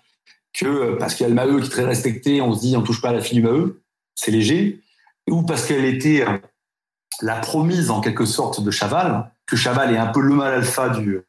[0.54, 2.76] que euh, parce qu'il y a le Maheu qui est très respecté, on se dit
[2.76, 3.82] on touche pas à la fille du Maheu,
[4.14, 4.80] c'est léger,
[5.30, 6.38] ou parce qu'elle était euh,
[7.20, 10.88] la promise en quelque sorte de Chaval, que Chaval est un peu le mal alpha
[10.88, 11.20] du,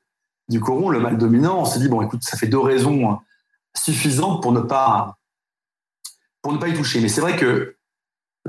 [0.50, 3.20] du coron, le mal dominant, on se dit bon écoute, ça fait deux raisons
[3.76, 5.18] euh, suffisantes pour ne pas
[6.42, 7.00] pour ne pas y toucher.
[7.02, 7.78] Mais c'est vrai que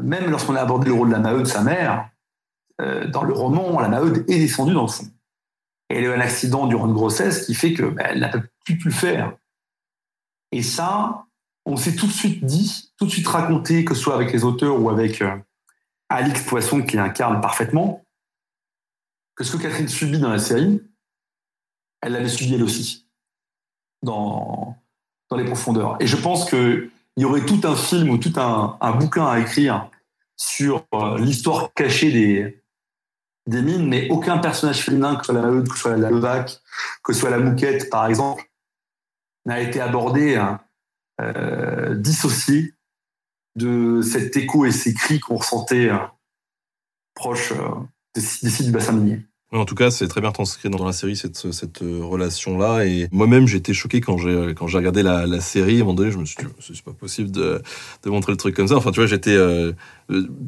[0.01, 2.11] même lorsqu'on a abordé le rôle de la Maheude, sa mère,
[2.81, 5.07] dans le roman, la Maheude est descendue dans le fond.
[5.91, 8.31] Et elle a eu un accident durant une grossesse qui fait qu'elle ben, n'a
[8.65, 9.37] plus pu le faire.
[10.51, 11.27] Et ça,
[11.67, 14.45] on s'est tout de suite dit, tout de suite raconté, que ce soit avec les
[14.45, 15.37] auteurs ou avec euh,
[16.09, 18.05] Alix Poisson qui l'incarne parfaitement,
[19.35, 20.83] que ce que Catherine subit dans la série,
[22.01, 23.09] elle l'avait subi elle aussi,
[24.03, 24.77] dans,
[25.37, 25.97] les profondeurs.
[26.01, 29.89] Et je pense qu'il y aurait tout un film ou tout un, bouquin à écrire
[30.37, 32.63] sur euh, l'histoire cachée des,
[33.47, 36.11] des mines, mais aucun personnage féminin, que ce soit la Maheude, que ce soit la
[36.11, 36.61] Levac,
[37.03, 38.51] que ce soit la Mouquette, par exemple,
[39.45, 40.61] n'a été abordé hein,
[41.21, 42.75] euh, dissocié
[43.57, 45.99] de cet écho et ces cris qu'on ressentait euh,
[47.15, 47.69] proches euh,
[48.15, 49.27] des, sites du bassin minier.
[49.55, 52.85] En tout cas, c'est très bien transcrit dans la série cette, cette relation-là.
[52.87, 55.77] Et moi-même, j'étais choqué quand j'ai quand j'ai regardé la, la, série.
[55.77, 57.63] À un moment donné, je me suis dit, c'est pas possible de,
[58.03, 58.77] de, montrer le truc comme ça.
[58.77, 59.73] Enfin, tu vois, j'étais euh,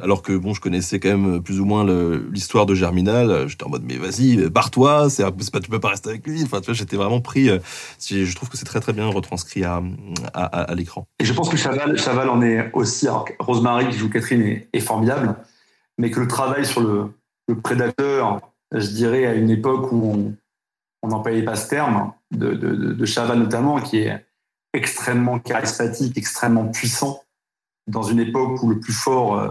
[0.01, 1.87] alors que bon, je connaissais quand même plus ou moins
[2.33, 3.49] l'histoire de Germinal.
[3.49, 5.09] J'étais en mode, mais vas-y, barre-toi.
[5.09, 6.43] C'est pas, tu peux pas rester avec lui.
[6.43, 7.49] Enfin, tu vois, j'étais vraiment pris.
[7.49, 7.59] Euh,
[8.01, 9.83] je trouve que c'est très très bien retranscrit à,
[10.35, 11.07] à, à, l'écran.
[11.21, 13.07] Et je pense que Chaval, Chaval en est aussi.
[13.07, 15.37] Alors, Rosemary qui joue Catherine est, est formidable,
[15.97, 17.13] mais que le travail sur le,
[17.47, 18.41] le prédateur
[18.73, 20.35] je dirais, à une époque où
[21.03, 24.27] on n'employait pas ce terme, de, de, Chaval notamment, qui est
[24.73, 27.23] extrêmement charismatique, extrêmement puissant,
[27.87, 29.51] dans une époque où le plus fort, euh,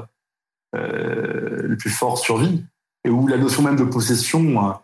[0.76, 2.64] euh le plus fort survit,
[3.06, 4.76] et où la notion même de possession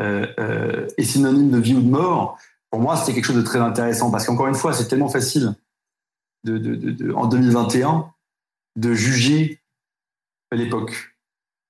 [0.00, 2.38] euh, est synonyme de vie ou de mort.
[2.70, 5.54] Pour moi, c'était quelque chose de très intéressant, parce qu'encore une fois, c'est tellement facile
[6.46, 8.10] en 2021
[8.76, 9.60] de juger
[10.52, 11.15] l'époque.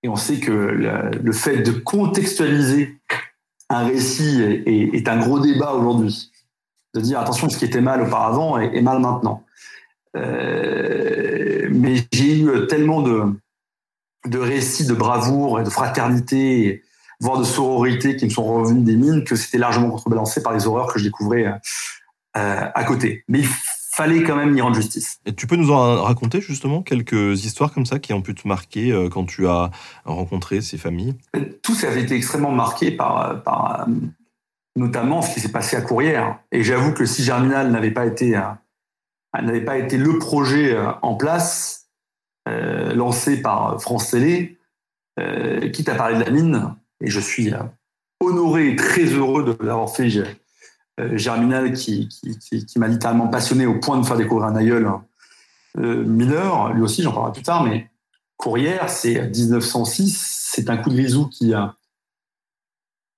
[0.02, 2.96] Et on sait que le, fait de contextualiser
[3.68, 6.30] un récit est, un gros débat aujourd'hui.
[6.94, 9.44] De dire attention, ce qui était mal auparavant est, mal maintenant.
[10.16, 13.24] Euh, mais j'ai eu tellement de,
[14.26, 16.82] de récits de bravoure et de fraternité,
[17.20, 20.66] voire de sororité qui me sont revenus des mines, que c'était largement contrebalancé par les
[20.66, 21.46] horreurs que je découvrais
[22.36, 23.24] euh, à côté.
[23.28, 23.42] Mais
[23.96, 25.20] fallait quand même y rendre justice.
[25.24, 28.46] Et tu peux nous en raconter justement quelques histoires comme ça qui ont pu te
[28.46, 29.70] marquer euh, quand tu as
[30.04, 31.14] rencontré ces familles?
[31.62, 33.86] Tout ça a été extrêmement marqué par, par
[34.76, 36.38] notamment ce qui s'est passé à Courrières.
[36.52, 38.42] Et j'avoue que si Germinal n'avait pas été euh,
[39.40, 41.88] n'avait pas été le projet euh, en place
[42.94, 44.56] lancé par France Télé,
[45.72, 47.52] quitte à parler de la mine, et je suis
[48.20, 50.24] honoré et très heureux de l'avoir fait euh,
[50.98, 54.90] Germinal qui, qui, m'a littéralement passionné au point de faire découvrir un aïeul
[55.78, 56.72] euh, mineur.
[56.72, 57.90] Lui aussi, j'en parlerai plus tard, mais
[58.36, 60.48] Courrières, c'est 1906.
[60.52, 61.52] C'est un coup de grisou qui,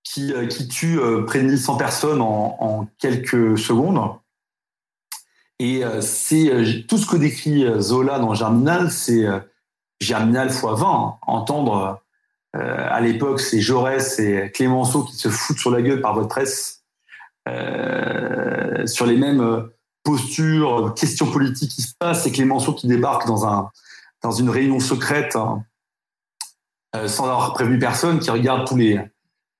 [0.02, 4.16] qui, euh, qui tue près de 1100 personnes en, quelques secondes.
[5.60, 9.26] Et c'est tout ce que décrit Zola dans Germinal, c'est
[10.00, 11.18] Germinal x 20.
[11.22, 12.00] Entendre
[12.52, 16.77] à l'époque, c'est Jaurès et Clémenceau qui se foutent sur la gueule par votre presse
[17.48, 19.62] euh, sur les mêmes euh,
[20.04, 22.24] postures, questions politiques qui se passent.
[22.24, 23.70] C'est Clémenceau qui débarque dans, un,
[24.22, 25.64] dans une réunion secrète hein,
[27.06, 29.00] sans avoir prévenu personne, qui regarde tous les,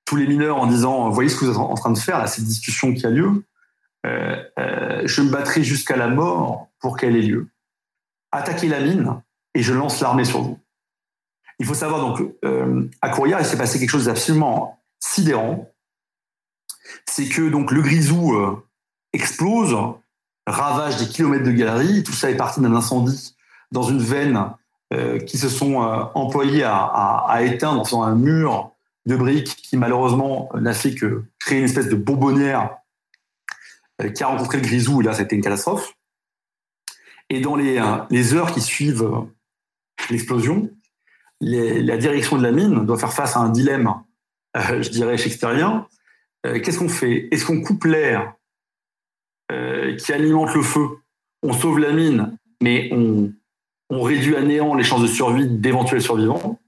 [0.05, 2.26] tous les mineurs en disant voyez ce que vous êtes en train de faire, là,
[2.26, 3.45] cette discussion qui a lieu.
[4.05, 7.49] je me battrai jusqu'à la mort pour qu'elle ait lieu.
[8.32, 9.20] Attaquez la mine
[9.55, 10.59] et je lance l'armée sur vous.
[11.59, 12.22] Il faut savoir donc,
[13.03, 15.70] à Courrières, il s'est passé quelque chose d'absolument sidérant.
[17.07, 18.34] C'est que donc le grisou
[19.12, 19.76] explose,
[20.47, 22.03] ravage des kilomètres de galeries.
[22.03, 23.34] Tout ça est parti d'un incendie
[23.70, 24.53] dans une veine
[24.95, 28.72] euh, qui se sont euh, employés à, éteindre un mur
[29.07, 32.76] de briques qui malheureusement n'a fait que créer une espèce de bonbonnière
[34.03, 35.95] euh, qui a rencontré le grisou et là été une catastrophe.
[37.30, 39.07] Et dans les, les heures qui suivent
[40.09, 40.70] l'explosion,
[41.43, 43.93] la direction de la mine doit faire face à un dilemme,
[44.57, 45.86] je dirais shakespearien.
[46.45, 47.28] Qu'est-ce qu'on fait?
[47.30, 48.34] Est-ce qu'on coupe l'air
[49.51, 50.86] qui alimente le feu?
[51.43, 53.32] On sauve la mine, mais on,
[53.91, 56.59] on réduit à néant les chances de survie d'éventuels survivants?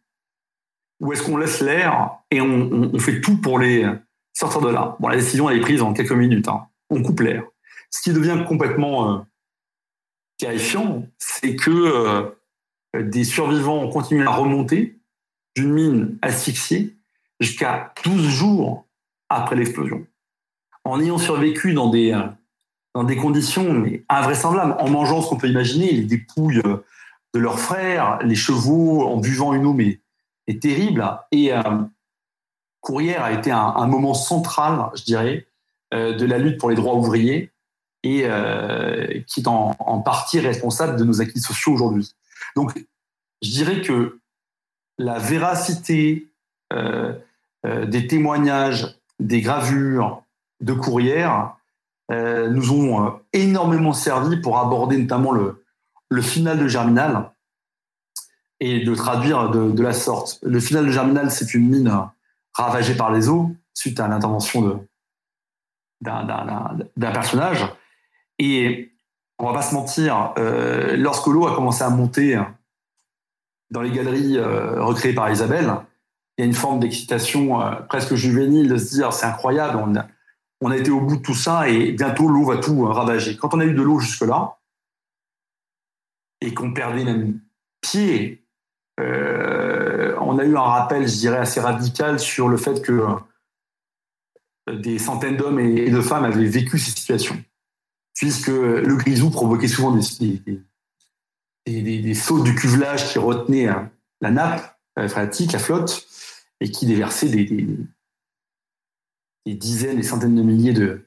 [1.00, 3.86] Ou est-ce qu'on laisse l'air et on, fait tout pour les
[4.32, 4.96] sortir de là?
[5.00, 6.48] Bon, la décision est prise en quelques minutes.
[6.48, 6.66] Hein.
[6.90, 7.44] On coupe l'air.
[7.90, 9.18] Ce qui devient complètement euh,
[10.38, 14.98] terrifiant, c'est que euh, des survivants ont continué à remonter
[15.56, 16.96] d'une mine asphyxiée
[17.40, 18.86] jusqu'à 12 jours
[19.30, 20.06] après l'explosion.
[20.84, 22.22] En ayant survécu dans des, euh,
[22.94, 26.62] dans des conditions invraisemblables, en mangeant ce qu'on peut imaginer, les dépouilles
[27.32, 30.00] de leurs frères, les chevaux, en buvant une eau mais
[30.58, 31.04] terrible.
[31.30, 31.62] Et euh,
[32.80, 35.46] Courrières a été un, moment central, je dirais,
[35.94, 37.52] euh, de la lutte pour les droits ouvriers
[38.02, 42.14] et euh, qui est en, partie responsable de nos acquis sociaux aujourd'hui.
[42.56, 42.72] Donc,
[43.42, 44.18] je dirais que
[44.98, 46.26] la véracité
[47.64, 50.24] des témoignages, des gravures
[50.60, 51.56] de Courrières
[52.10, 57.30] nous ont énormément servi pour aborder notamment le, final de Germinal
[58.58, 60.40] et de traduire de, la sorte.
[60.42, 61.92] Le final de Germinal, c'est une mine
[62.52, 64.84] ravagée par les eaux suite à l'intervention
[66.00, 67.64] d'un personnage.
[68.40, 68.90] Et
[69.38, 72.40] on va pas se mentir, euh, lorsque l'eau a commencé à monter
[73.70, 75.72] dans les galeries euh, recréées par Isabelle,
[76.40, 79.94] il y a une forme d'excitation euh, presque juvénile de se dire c'est incroyable, on
[79.94, 80.06] a,
[80.62, 83.36] on a, été au bout de tout ça et bientôt l'eau va tout ravager.
[83.36, 84.56] Quand on a eu de l'eau jusque-là,
[86.40, 87.38] et qu'on perdait même
[87.82, 88.42] pied.
[88.98, 93.06] Euh, on a eu un rappel, je dirais, assez radical sur le fait que
[94.70, 97.36] euh, des centaines d'hommes et de femmes avaient vécu ces situations,
[98.14, 100.42] puisque le grisou provoquait souvent des,
[101.66, 103.90] des, des, sauts du cuvelage qui retenaient hein,
[104.22, 104.78] la nappe
[105.08, 106.06] phréatique, la flotte,
[106.60, 107.76] et qui déversaient des,
[109.46, 111.06] dizaines, des centaines de milliers de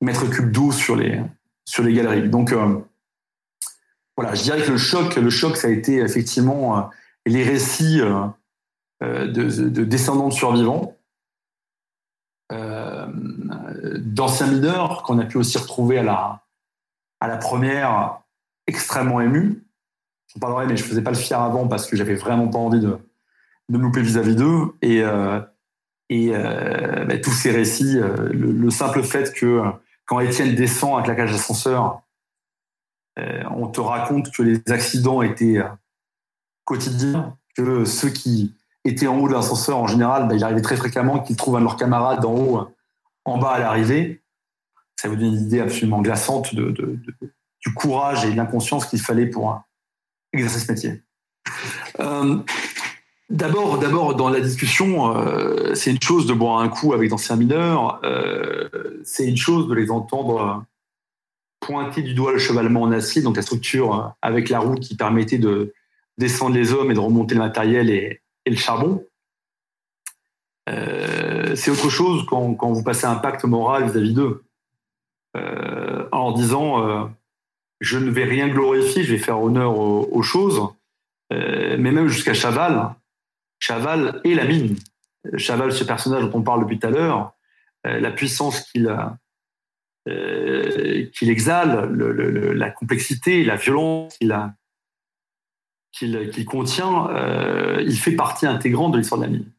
[0.00, 1.22] mètres cubes d'eau sur les,
[1.64, 2.28] sur les galeries.
[2.28, 2.78] Donc, euh,
[4.16, 6.82] voilà, je dirais que le choc, le choc, ça a été effectivement euh,
[7.24, 8.28] les récits euh,
[9.00, 10.96] de, descendants de survivants,
[12.50, 16.44] d'anciens mineurs qu'on a pu aussi retrouver à la,
[17.20, 18.20] à la première,
[18.66, 19.64] extrêmement émus.
[20.26, 22.80] Je parlerai, mais je faisais pas le fier avant parce que j'avais vraiment pas envie
[22.80, 22.98] de,
[23.68, 24.74] de louper vis-à-vis d'eux.
[24.82, 25.02] Et,
[26.10, 29.62] et bah, tous ces récits, le, le, simple fait que
[30.06, 32.02] quand Étienne descend avec la cage d'ascenseur,
[33.18, 35.68] euh, on te raconte que les accidents étaient euh,
[36.64, 38.54] quotidiens, que ceux qui
[38.84, 41.60] étaient en haut de l'ascenseur, en général, bah, il arrivait très fréquemment qu'ils trouvent un
[41.60, 42.68] de leurs camarades en haut,
[43.24, 44.22] en bas à l'arrivée.
[44.96, 49.26] Ça vous donne une idée absolument glaçante de, du courage et de l'inconscience qu'il fallait
[49.26, 49.60] pour
[50.32, 51.02] exercer ce métier.
[52.00, 52.38] Euh,
[53.30, 55.14] d'abord, d'abord, dans la discussion,
[55.74, 58.00] c'est une chose de boire un coup avec d'anciens mineurs,
[59.04, 60.64] c'est une chose de les entendre
[61.62, 64.96] pointer du doigt le chevalement en acier, donc la structure euh, avec la roue qui
[64.96, 65.72] permettait de
[66.18, 69.06] descendre les hommes et de remonter le matériel et, le charbon.
[70.68, 74.42] Euh, c'est autre chose quand, vous passez un pacte moral vis-à-vis d'eux,
[75.36, 77.10] euh, en disant
[77.80, 80.60] je ne vais rien glorifier, je vais faire honneur aux, choses,
[81.30, 82.94] mais même jusqu'à Chaval,
[83.62, 84.74] Chaval et la mine.
[85.36, 87.34] Chaval, ce personnage dont on parle depuis tout à l'heure,
[87.84, 88.88] la puissance qu'il
[90.08, 94.18] euh, exhale, la complexité, la violence
[95.92, 99.52] qu'il contient, euh, il fait partie intégrante de l'histoire de la mine.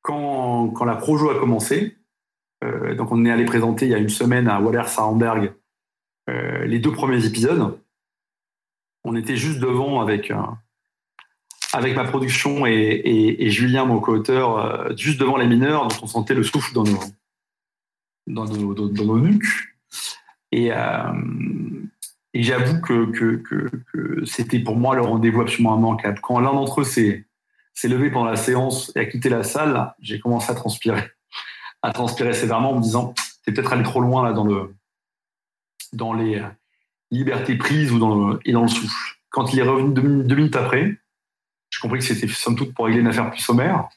[0.00, 1.98] Quand, quand, la Projo a commencé,
[2.64, 5.52] euh, donc on est allé présenter il y a une semaine à Waller Sarenberg
[6.28, 7.78] les deux premiers épisodes.
[9.04, 10.32] On était juste devant avec,
[11.76, 16.42] avec ma production et, Julien, mon co-auteur, juste devant les mineurs, donc on sentait le
[16.42, 17.00] souffle dans nos,
[18.26, 19.74] dans nos, nuques.
[20.52, 21.12] Et, euh,
[22.34, 23.42] j'avoue que,
[24.24, 26.18] c'était pour moi le rendez-vous absolument immanquable.
[26.22, 27.26] Quand l'un d'entre eux s'est
[27.84, 31.10] levé pendant la séance et a quitté la salle, j'ai commencé à transpirer,
[31.82, 33.12] à transpirer sévèrement en me disant,
[33.44, 34.74] t'es peut-être allé trop loin là dans le,
[35.92, 36.42] dans les
[37.10, 39.16] libertés prises ou dans et dans le souffle.
[39.28, 40.96] Quand il est revenu deux, minutes après,
[41.76, 43.88] j'ai compris que c'était somme toute pour régler une affaire plus sommaire.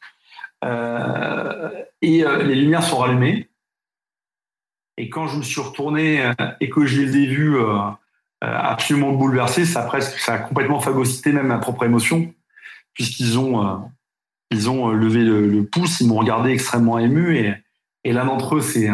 [0.66, 1.70] Euh,
[2.02, 3.50] et euh, les lumières sont rallumées.
[4.98, 7.58] Et quand je me suis retourné euh, et que je les ai vus
[8.42, 12.34] absolument bouleversés, ça a presque, ça a complètement phagocyté même ma propre émotion,
[12.94, 13.90] puisqu'ils ont,
[14.50, 18.90] ils ont levé le, pouce, ils m'ont regardé extrêmement ému, et, l'un d'entre eux s'est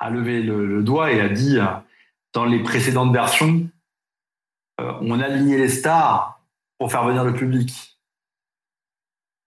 [0.00, 1.58] a levé le, doigt et a dit
[2.32, 3.68] dans les précédentes versions,
[4.78, 6.39] on a aligné les stars
[6.80, 7.98] pour faire venir le public.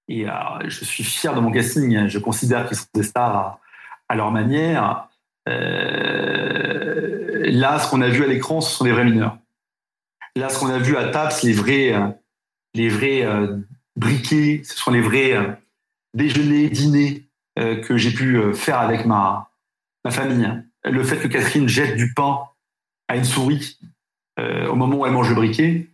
[0.07, 0.33] Et euh,
[0.65, 2.07] je suis fier de mon casting.
[2.07, 3.59] Je considère qu'ils sont des stars
[4.07, 5.09] à, leur manière.
[5.49, 9.39] Euh, là, ce qu'on a vu à l'écran, ce sont des vrais mineurs.
[10.35, 12.07] Là, ce qu'on a vu à TAPS, les vrais, euh,
[12.75, 13.27] les vrais
[13.95, 15.59] briquets, ce sont les vrais
[16.13, 19.49] déjeuners, dîners que j'ai pu faire avec ma,
[20.05, 20.49] ma famille.
[20.83, 22.41] Le fait que Catherine jette du pain
[23.07, 23.79] à une souris
[24.39, 25.92] au moment où elle mange le briquet,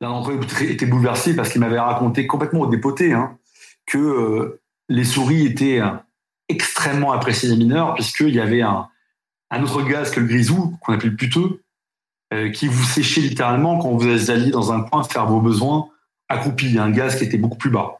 [0.00, 3.38] L'un d'entre était bouleversé parce qu'il m'avait raconté complètement au dépoté hein,
[3.86, 5.90] que euh, les souris étaient euh,
[6.48, 8.88] extrêmement appréciées des mineurs puisqu'il y avait un,
[9.62, 11.62] autre gaz que le grisou, qu'on appelle le puteux,
[12.32, 15.88] euh, qui vous séchait littéralement quand vous alliez dans un coin faire vos besoins
[16.28, 17.98] accroupis, un gaz qui était beaucoup plus bas.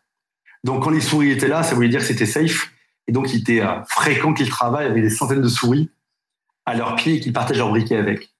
[0.65, 2.73] Donc quand les souris étaient là, ça voulait dire que c'était safe.
[3.09, 5.91] Et donc il était fréquent qu'ils travaillent avec des centaines de souris
[6.65, 8.31] à leurs pieds et qu'ils partagent leur briquet avec.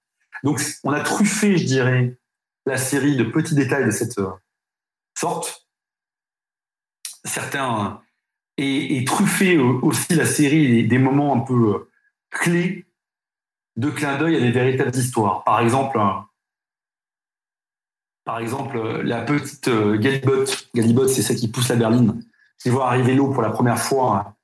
[0.43, 2.15] Donc on a truffé, je dirais,
[2.65, 4.31] la série de petits détails de cette euh,
[5.17, 5.67] sorte.
[7.23, 8.01] Certains
[8.57, 11.91] et, truffé aussi la série des, moments un peu euh,
[12.29, 12.85] clés
[13.75, 15.43] de clin d'œil à des véritables histoires.
[15.43, 15.99] Par exemple,
[18.23, 20.45] par exemple la petite euh, Galibot.
[20.75, 22.23] Galibot, c'est celle qui pousse la berline.
[22.59, 24.35] Qui voit arriver l'eau pour la première fois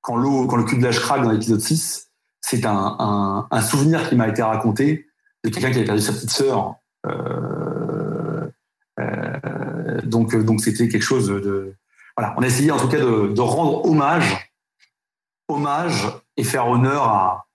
[0.00, 2.10] quand l'eau, quand le cul de l'âge craque dans l'épisode 6.
[2.40, 5.06] C'est un, un, souvenir qui m'a été raconté
[5.44, 6.79] de quelqu'un qui avait perdu sa petite sœur euh, euh,
[10.04, 11.74] donc, donc c'était quelque chose de,
[12.16, 12.34] voilà.
[12.36, 14.50] On a essayé en tout cas de, rendre hommage,
[15.48, 17.46] hommage et faire honneur à,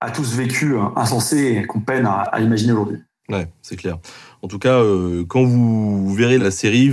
[0.00, 2.98] à tout ce vécu insensé qu'on peine à, imaginer aujourd'hui.
[3.28, 3.98] Ouais, c'est clair.
[4.42, 6.92] En tout cas, euh, quand vous verrez la série,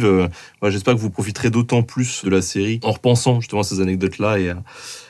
[0.63, 4.39] j'espère que vous profiterez d'autant plus de la série en repensant justement à ces anecdotes-là
[4.39, 4.63] et à,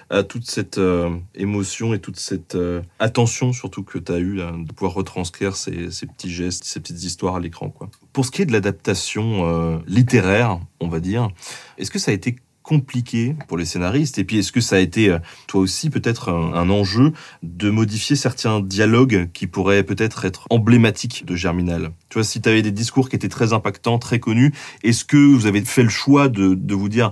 [0.10, 4.38] à toute cette euh, émotion et toute cette euh, attention surtout que tu as eu
[4.38, 7.74] de pouvoir retranscrire ces, petits gestes, ces petites histoires à l'écran.
[8.14, 11.30] Pour ce qui est de l'adaptation euh, littéraire, on va dire,
[11.78, 14.18] est-ce que ça a été compliqué pour les scénaristes?
[14.18, 15.16] Et puis, est-ce que ça a été,
[15.48, 21.36] toi aussi, peut-être un, enjeu de modifier certains dialogues qui pourraient peut-être être emblématiques de
[21.36, 21.92] Germinal?
[22.10, 24.54] Tu vois, si tu avais des discours qui étaient très impactants, très connus,
[24.84, 27.12] est-ce que vous avez fait le choix de vous dire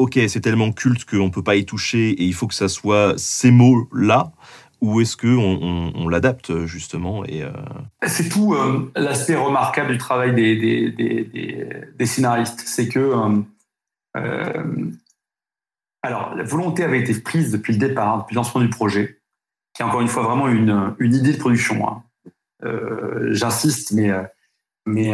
[0.00, 2.68] ok, c'est tellement culte qu'on ne peut pas y toucher et il faut que ça
[2.68, 4.32] soit ces mots-là
[4.80, 7.52] ou est-ce qu'on on, l'adapte justement et euh,
[8.06, 12.62] C'est tout euh, l'aspect remarquable du travail des, scénaristes.
[12.64, 13.14] C'est que.
[14.16, 14.90] Euh,
[16.02, 19.20] alors, la volonté avait été prise depuis le départ, depuis lancement du projet,
[19.74, 21.86] qui est encore une fois vraiment une, idée de production.
[21.86, 22.02] Hein.
[23.32, 24.10] J'insiste, mais,
[24.86, 25.12] mais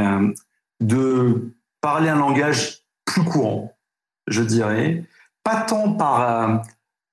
[0.81, 3.76] de parler un langage plus courant,
[4.27, 5.05] je dirais.
[5.45, 6.57] Pas tant par euh,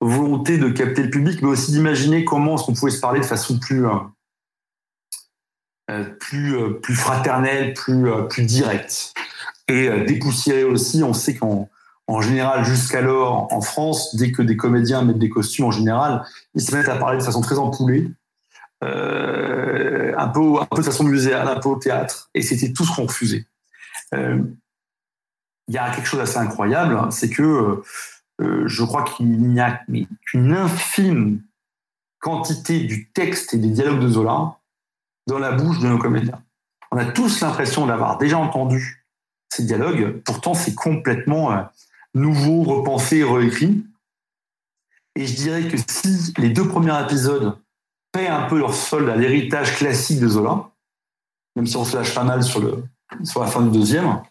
[0.01, 3.25] volonté de capter le public, mais aussi d'imaginer comment est-ce qu'on pouvait se parler de
[3.25, 3.91] façon plus, euh,
[5.91, 9.13] euh, plus, plus fraternelle, plus, plus directe.
[9.67, 11.69] Et dépoussiérer aussi, on sait qu'en
[12.07, 16.61] en général, jusqu'alors, en France, dès que des comédiens mettent des costumes, en général, ils
[16.61, 18.11] se mettent à parler de façon très empoulée,
[18.81, 22.29] un, peu, un peu de façon muséale, un peu au théâtre.
[22.33, 23.45] Et c'était tout ce qu'on refusait
[25.67, 27.81] il y a quelque chose d'assez incroyable, hein, c'est que
[28.41, 29.81] euh, je crois qu'il n'y a
[30.25, 31.41] qu'une infime
[32.19, 34.57] quantité du texte et des dialogues de Zola
[35.27, 36.41] dans la bouche de nos comédiens.
[36.91, 39.05] On a tous l'impression d'avoir déjà entendu
[39.49, 41.61] ces dialogues, pourtant c'est complètement euh,
[42.13, 43.85] nouveau, repensé, réécrit.
[45.15, 47.57] Et je dirais que si les deux premiers épisodes
[48.11, 50.71] paient un peu leur solde à l'héritage classique de Zola,
[51.55, 52.83] même si on se lâche pas mal sur, le,
[53.23, 54.21] sur la fin du deuxième,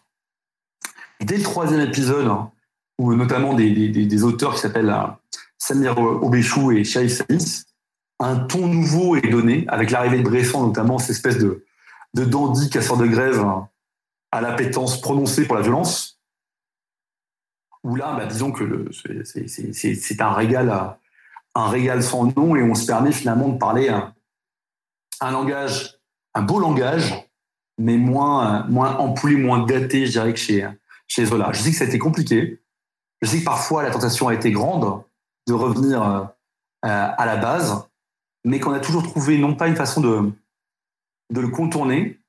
[1.23, 2.51] dès le troisième épisode, hein,
[2.97, 5.07] où notamment des, auteurs qui s'appellent euh,
[5.57, 7.65] Samir Obéchou et Shaif Saïs,
[8.19, 11.65] un ton nouveau est donné, avec l'arrivée de Bresson notamment, cette espèce de,
[12.13, 13.67] de dandy casseur de grève hein,
[14.31, 16.19] à l'appétence prononcée pour la violence,
[17.83, 20.97] où là, bah, disons que c'est un régal,
[21.55, 24.13] un régal sans nom, et on se permet finalement de parler un,
[25.19, 25.99] un langage,
[26.33, 27.29] un beau langage,
[27.77, 30.67] mais moins, moins ampoulé, moins gâté, je dirais, que chez,
[31.07, 32.61] Je sais que ça a été compliqué.
[33.21, 35.03] Je sais que parfois la tentation a été grande
[35.47, 36.25] de revenir euh,
[36.81, 37.87] à la base,
[38.45, 40.31] mais qu'on a toujours trouvé non pas une façon de,
[41.31, 42.19] de le contourner,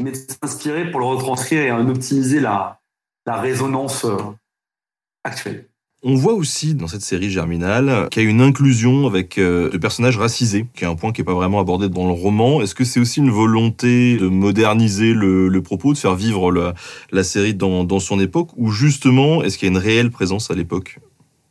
[0.00, 2.80] mais de s'inspirer pour le retranscrire et en optimiser la,
[3.26, 4.16] la résonance euh,
[5.24, 5.68] actuelle.
[6.06, 9.78] On voit aussi dans cette série Germinal qu'il y a une inclusion avec euh, de
[9.78, 12.60] personnages racisés, qui est un point qui n'est pas vraiment abordé dans le roman.
[12.60, 16.52] Est-ce que c'est aussi une volonté de moderniser le, propos, de faire vivre
[17.10, 20.50] la, série dans, dans son époque, ou justement, est-ce qu'il y a une réelle présence
[20.50, 20.98] à l'époque?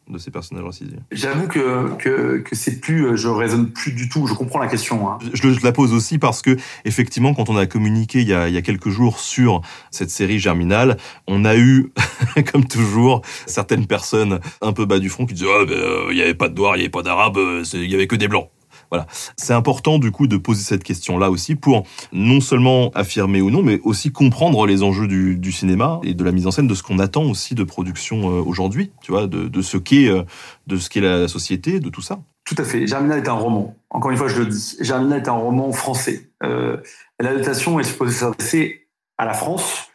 [0.10, 4.28] De ces personnages racisés J'avoue que, que, que c'est plus, je raisonne plus du tout,
[4.28, 5.10] je comprends la question.
[5.10, 5.18] Hein.
[5.34, 8.48] Je, je, la pose aussi parce que, effectivement, quand on a communiqué il y a,
[8.48, 9.62] il y a quelques jours sur
[9.92, 10.98] cette série Germinal,
[11.28, 11.92] on a eu,
[12.52, 16.16] comme toujours, certaines personnes un peu bas du front qui disaient oh, ben, euh, il
[16.16, 18.16] n'y avait pas de noirs, il n'y avait pas d'arabes, euh, il n'y avait que
[18.16, 18.50] des blancs.
[18.94, 19.07] Voilà.
[19.38, 23.64] C'est important du coup de poser cette question-là aussi pour non seulement affirmer ou non,
[23.64, 26.84] mais aussi comprendre les enjeux du, cinéma et de la mise en scène, de ce
[26.84, 30.22] qu'on attend aussi de production euh, aujourd'hui, tu vois, de, ce qu'est euh,
[30.68, 32.20] de la société, de tout ça.
[32.45, 32.86] Tout à fait.
[32.86, 33.76] Germinal est un roman.
[33.90, 34.78] Encore une fois, je le dis.
[34.80, 36.30] Germinal est un roman français.
[36.44, 36.78] Euh,
[37.20, 38.88] L'adaptation est supposée s'adresser
[39.18, 39.88] à la France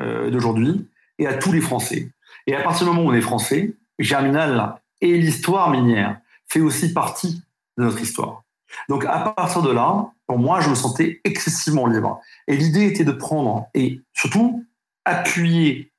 [0.00, 0.88] euh, d'aujourd'hui
[1.18, 2.12] et à tous les Français.
[2.46, 6.18] Et à partir du moment où on est français, Germinal et l'histoire minière
[6.48, 7.42] fait aussi partie
[7.78, 8.42] de notre histoire.
[8.88, 12.20] Donc à partir de là, pour moi, je me sentais excessivement libre.
[12.48, 14.64] Et l'idée était de prendre et surtout
[15.04, 15.92] appuyer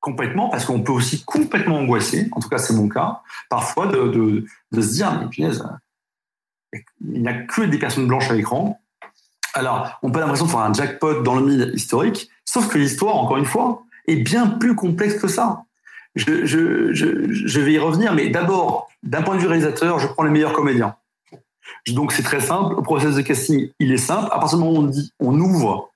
[0.00, 4.44] complètement, parce qu'on peut aussi complètement angoisser, en tout cas c'est mon cas, parfois de,
[4.70, 5.64] de, se dire, mais punaise,
[6.74, 8.78] il n'y a que des personnes blanches à l'écran.
[9.54, 13.16] Alors, on peut l'impression de faire un jackpot dans le milieu historique, sauf que l'histoire,
[13.16, 15.64] encore une fois, est bien plus complexe que ça.
[16.14, 20.24] Je, je, je vais y revenir, mais d'abord, d'un point de vue réalisateur, je prends
[20.24, 20.96] les meilleurs comédiens.
[21.88, 22.76] Donc c'est très simple.
[22.76, 24.28] Le processus de casting, il est simple.
[24.32, 25.90] À partir du moment où on dit, on ouvre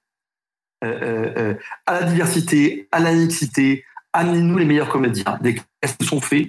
[0.84, 1.54] euh, euh, euh,
[1.86, 5.38] à la diversité, à la mixité, amenez-nous les meilleurs comédiens.
[5.40, 6.48] Des castes sont faits.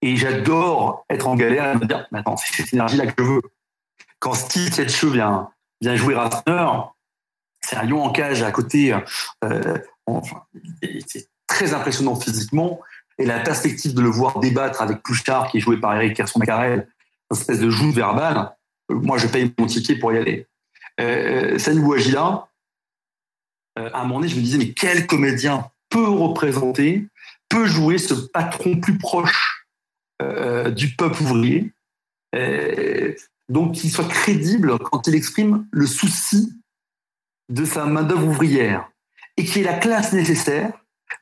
[0.00, 3.42] Et j'adore être en galère et me dire, maintenant, c'est cette énergie-là que je veux.
[4.20, 6.66] Quand Steve Tietche vient, vient jouer Ratner,
[7.60, 8.96] c'est un lion en cage à côté.
[11.08, 12.80] c'est très impressionnant physiquement.
[13.18, 16.88] Et la perspective de le voir débattre avec Pouchard, qui est joué par Eric Kerson-Macarel,
[17.30, 18.56] espèce de joue verbale,
[18.90, 20.46] moi, je paye mon ticket pour y aller.
[21.00, 22.48] Euh, Sani Bouagila,
[23.78, 27.06] euh, à un moment donné, je me disais, mais quel comédien peut représenter,
[27.48, 29.66] peut jouer ce patron plus proche
[30.22, 31.72] euh, du peuple ouvrier,
[32.34, 33.14] euh,
[33.48, 36.52] donc qu'il soit crédible quand il exprime le souci
[37.48, 38.90] de sa main-d'œuvre ouvrière
[39.36, 40.72] et qui ait la classe nécessaire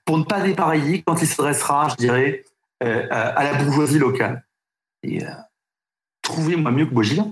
[0.04, 2.44] pour ne pas dépareiller quand il s'adressera, je dirais,
[2.80, 4.44] à la bourgeoisie locale.
[5.02, 5.20] Et
[6.26, 7.24] trouvez-moi mieux que Bouagila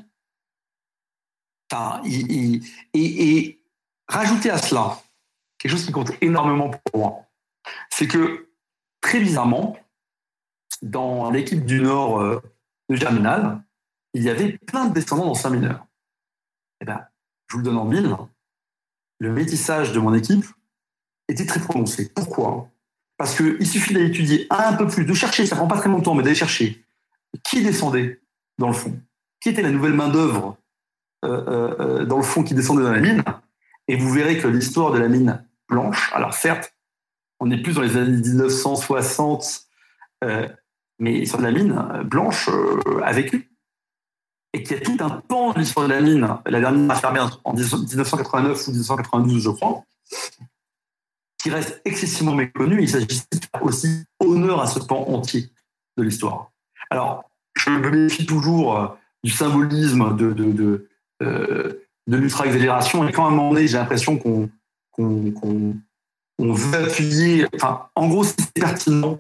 [2.04, 2.60] et,
[2.94, 3.60] et,
[4.06, 5.02] rajouter à cela
[5.58, 7.26] quelque chose qui compte énormément pour moi,
[7.90, 8.48] c'est que
[9.00, 9.76] très bizarrement,
[10.82, 12.40] dans l'équipe du Nord euh,
[12.88, 13.60] de Germinal,
[14.12, 15.86] il y avait plein de descendants d'anciens mineurs.
[16.80, 17.04] Et eh ben,
[17.48, 18.16] je vous le donne en mille,
[19.18, 20.44] le métissage de mon équipe
[21.28, 22.12] était très prononcé.
[22.14, 22.68] Pourquoi?
[23.16, 26.14] Parce qu'il suffit d'aller étudier un peu plus, de chercher, ça prend pas très longtemps,
[26.14, 26.84] mais d'aller chercher
[27.42, 28.20] qui descendait
[28.59, 28.98] dans le fond,
[29.40, 30.56] qui était la nouvelle main-d'œuvre
[31.24, 33.22] euh, euh, dans le fond qui descendait dans la mine.
[33.89, 36.74] Et vous verrez que l'histoire de la mine blanche, alors certes,
[37.40, 39.62] on est plus dans les années 1960,
[40.22, 40.48] euh,
[40.98, 42.48] mais de la mine blanche
[43.02, 43.51] a vécu.
[44.52, 47.20] Et qu'il y a tout un pan de l'histoire de la mine, la dernière fermée
[47.43, 49.82] en 1989 ou 1992, je crois,
[51.43, 52.82] qui reste excessivement méconnu.
[52.82, 55.51] Il faire aussi honneur à ce pan entier
[55.97, 56.52] de l'histoire.
[56.90, 57.31] Alors,
[57.65, 60.89] je me méfie toujours du symbolisme de, de,
[61.23, 63.07] euh, de l'ultra-exagération.
[63.09, 64.51] Et quand à un moment donné, j'ai l'impression qu'on
[66.39, 67.47] veut appuyer.
[67.55, 69.19] Enfin, en gros, si c'est pertinent,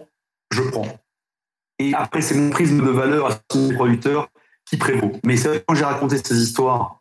[0.50, 0.88] je prends.
[1.78, 4.28] Et après, c'est mon prisme de valeur à ce producteur
[4.66, 5.12] qui prévaut.
[5.24, 7.00] Mais c'est vrai quand j'ai raconté ces histoires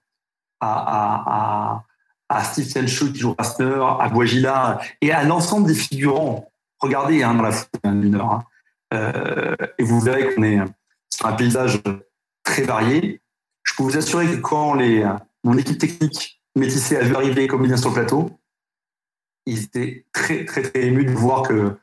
[0.60, 1.84] à,
[2.30, 6.50] à, à, Steve Selchuk qui joue Rastner, à Guagila et à l'ensemble des figurants.
[6.80, 8.32] Regardez hein, dans la foule d'une heure.
[8.32, 8.44] Hein.
[8.94, 10.60] Euh, et vous verrez qu'on est
[11.16, 11.82] sur un paysage
[12.44, 13.22] très varié
[13.64, 15.06] je peux vous assurer que quand les,
[15.44, 18.32] mon équipe technique métissée a vu arriver comme comédiens sur le plateau,
[19.46, 21.76] ils étaient très, très, très émus de voir que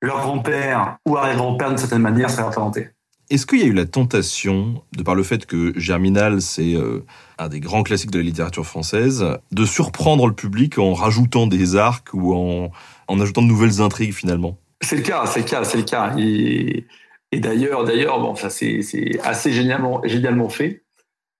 [0.00, 2.90] leur grand-père ou arrière-grand-père, d'une certaine manière, s'est représenté.
[3.30, 7.04] Est-ce qu'il y a eu la tentation, de par le fait que Germinal, c'est euh,
[7.38, 11.76] un des grands classiques de la littérature française, de surprendre le public en rajoutant des
[11.76, 12.70] arcs ou en,
[13.06, 14.58] en ajoutant de nouvelles intrigues finalement?
[14.80, 16.14] C'est le cas, c'est le cas, c'est le cas.
[16.16, 16.86] Et,
[17.32, 18.80] et d'ailleurs, d'ailleurs, bon, ça c'est
[19.22, 20.84] assez génialement, fait.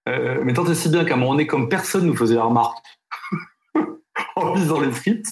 [0.09, 2.45] Euh, mais tant et si bien qu'à un moment donné, comme personne nous faisait la
[2.45, 2.79] remarque
[4.37, 5.29] en lisant les frites.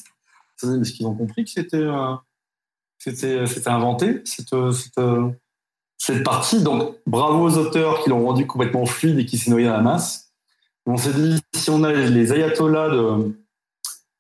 [0.62, 2.14] Est-ce qu'ils ont compris que c'était euh,
[2.98, 5.00] c'était inventé cette, cette,
[5.98, 9.66] cette partie Donc bravo aux auteurs qui l'ont rendu complètement fluide et qui s'est noyé
[9.66, 10.32] dans la masse.
[10.86, 13.36] On s'est dit si on a les ayatollahs de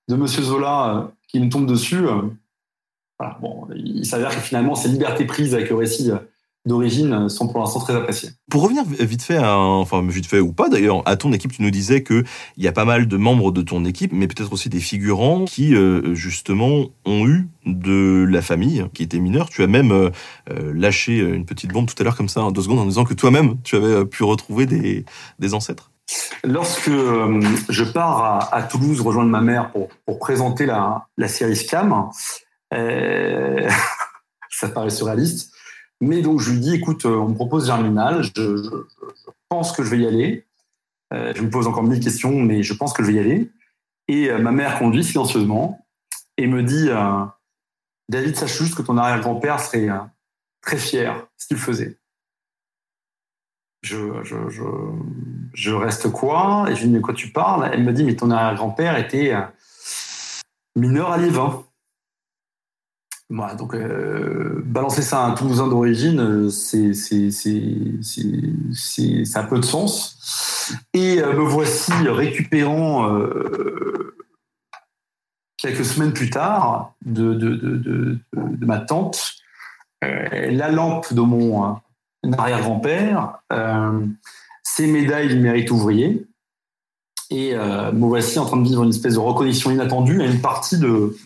[0.08, 2.06] de Monsieur Zola qui nous tombent dessus.
[3.18, 6.10] Voilà, bon, il s'avère que finalement, ces libertés prises avec le récit
[6.66, 8.30] d'origine sont pour l'instant très appréciées.
[8.50, 11.62] Pour revenir vite fait, à enfin vite fait ou pas d'ailleurs, à ton équipe, tu
[11.62, 12.24] nous disais que
[12.56, 15.44] il y a pas mal de membres de ton équipe, mais peut-être aussi des figurants
[15.44, 19.48] qui euh, justement ont eu de la famille qui était mineure.
[19.48, 20.10] Tu as même euh,
[20.50, 23.04] euh, lâché une petite bombe tout à l'heure comme ça, en deux secondes, en disant
[23.04, 25.04] que toi-même, tu avais pu retrouver des,
[25.38, 25.90] des ancêtres.
[26.44, 32.08] Lorsque je pars à, Toulouse rejoindre ma mère pour, pour présenter la, la série Scam,
[34.50, 35.56] ça paraît surréaliste.
[36.00, 38.84] Mais donc, je lui dis, écoute, euh, on me propose Germinal, je,
[39.48, 40.46] pense que je vais y aller.
[41.12, 43.50] Euh, je me pose encore mille questions, mais je pense que je vais y aller.
[44.08, 45.86] Et euh, ma mère conduit silencieusement
[46.36, 46.90] et me dit,
[48.10, 49.88] David, sache juste que ton arrière-grand-père serait
[50.60, 51.98] très fier si tu le faisais.
[53.82, 54.22] Je,
[55.54, 56.66] je, reste quoi?
[56.68, 57.70] Et je lui dis, mais quoi tu parles?
[57.72, 59.34] Elle me dit, mais ton arrière-grand-père était
[60.76, 61.64] mineur à Liévin.
[63.28, 66.92] Donc euh, balancer ça à un Toulousain d'origine, euh, c'est
[69.24, 70.76] ça a peu de sens.
[70.94, 73.18] Et euh, me voici récupérant
[75.58, 79.32] quelques semaines plus tard de, de, de, de ma tante
[80.02, 81.80] la lampe de mon
[82.38, 83.38] arrière-grand-père,
[84.62, 86.28] ses médailles du mérite ouvrier,
[87.30, 90.78] et me voici en train de vivre une espèce de reconnexion inattendue à une partie
[90.78, 91.16] de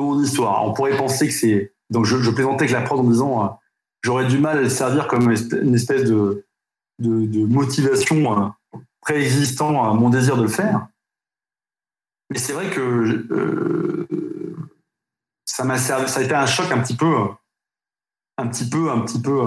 [0.00, 0.64] mon histoire.
[0.66, 1.72] On pourrait penser que c'est.
[1.90, 3.48] Donc, je, plaisantais avec la prod en disant euh,
[4.02, 6.44] j'aurais du mal à le servir comme une espèce de,
[6.98, 10.88] de, motivation euh, préexistant à mon désir de le faire.
[12.30, 14.08] Mais c'est vrai que euh,
[15.44, 17.14] ça m'a servi, ça a été un choc un petit peu,
[18.36, 19.40] un petit peu, un petit peu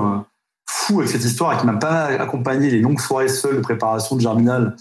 [0.65, 4.15] fou avec cette histoire et qui m'a pas accompagné les longues soirées seules de préparation
[4.15, 4.77] de Germinal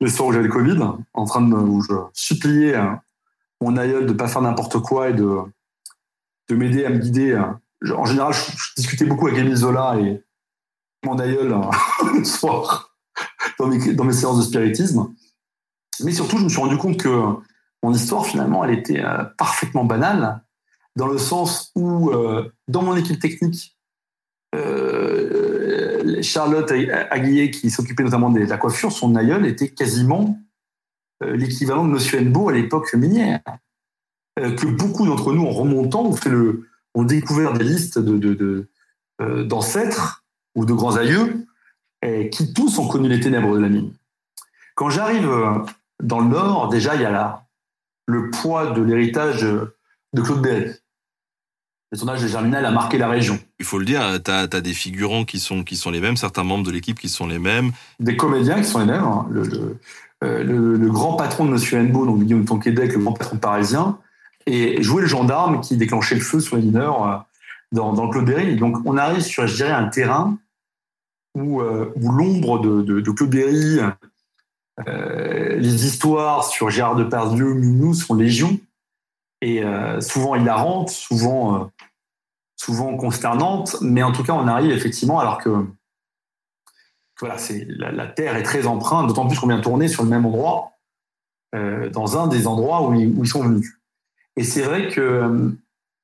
[0.00, 0.78] le soir où j'avais le Covid,
[1.12, 2.76] en train de où je suppliais
[3.60, 5.38] mon aïeul de pas faire n'importe quoi et de,
[6.48, 7.40] de m'aider à me guider.
[7.96, 10.22] En général, je, discutais beaucoup avec Émile Zola et
[11.04, 11.70] mon aïeul hein,
[12.14, 12.94] le soir
[13.58, 15.14] dans mes, séances de spiritisme.
[16.02, 17.24] Mais surtout, je me suis rendu compte que
[17.82, 20.42] mon histoire, finalement, elle était euh, parfaitement banale,
[20.96, 23.76] dans le sens où, euh, dans mon équipe technique,
[24.54, 26.72] euh, Charlotte
[27.10, 30.43] Aguillet, qui s'occupait notamment de la coiffure, son aïeul était quasiment euh,
[31.32, 33.40] l'équivalent de Monsieur Hennebeau à l'époque minière.
[34.38, 36.10] Euh, que beaucoup d'entre nous, en remontant,
[36.94, 40.24] ont, découvert des listes euh, d'ancêtres
[40.54, 41.46] ou de grands aïeux
[42.30, 43.94] qui tous ont connu les ténèbres de la mine.
[44.74, 45.26] Quand j'arrive
[46.02, 47.46] dans le Nord, déjà, il y a là
[48.06, 50.70] le poids de l'héritage de Claude Berry.
[51.94, 53.38] Le tournage de Germinal a marqué la région.
[53.60, 56.42] Il faut le dire, tu as, des figurants qui sont, qui sont les mêmes, certains
[56.42, 57.70] membres de l'équipe qui sont les mêmes.
[58.00, 59.04] Des comédiens qui sont les mêmes.
[59.04, 59.28] Hein.
[59.30, 59.78] Le,
[60.24, 63.96] euh, le, grand patron de Monsieur Hennebeau, donc Guillaume Tonquédec, le grand patron parisien,
[64.44, 67.16] et jouer le gendarme qui déclenchait le feu sur les mineurs euh,
[67.70, 68.56] dans, dans, le Claude Berry.
[68.56, 70.36] Donc on arrive sur, je dirais, un terrain
[71.36, 73.78] où, euh, l'ombre de, Claude Berry,
[75.58, 78.58] les histoires sur Gérard Depardieu, Minou sont légion,
[79.40, 79.62] et
[80.00, 81.70] souvent hilarantes, souvent,
[82.64, 85.66] souvent consternantes, mais en tout cas on arrive effectivement alors que
[87.20, 90.26] voilà, c'est la, Terre est très empreinte, d'autant plus qu'on vient tourner sur le même
[90.26, 90.72] endroit,
[91.54, 93.78] euh, dans un des endroits où ils, sont venus.
[94.36, 95.54] Et c'est vrai que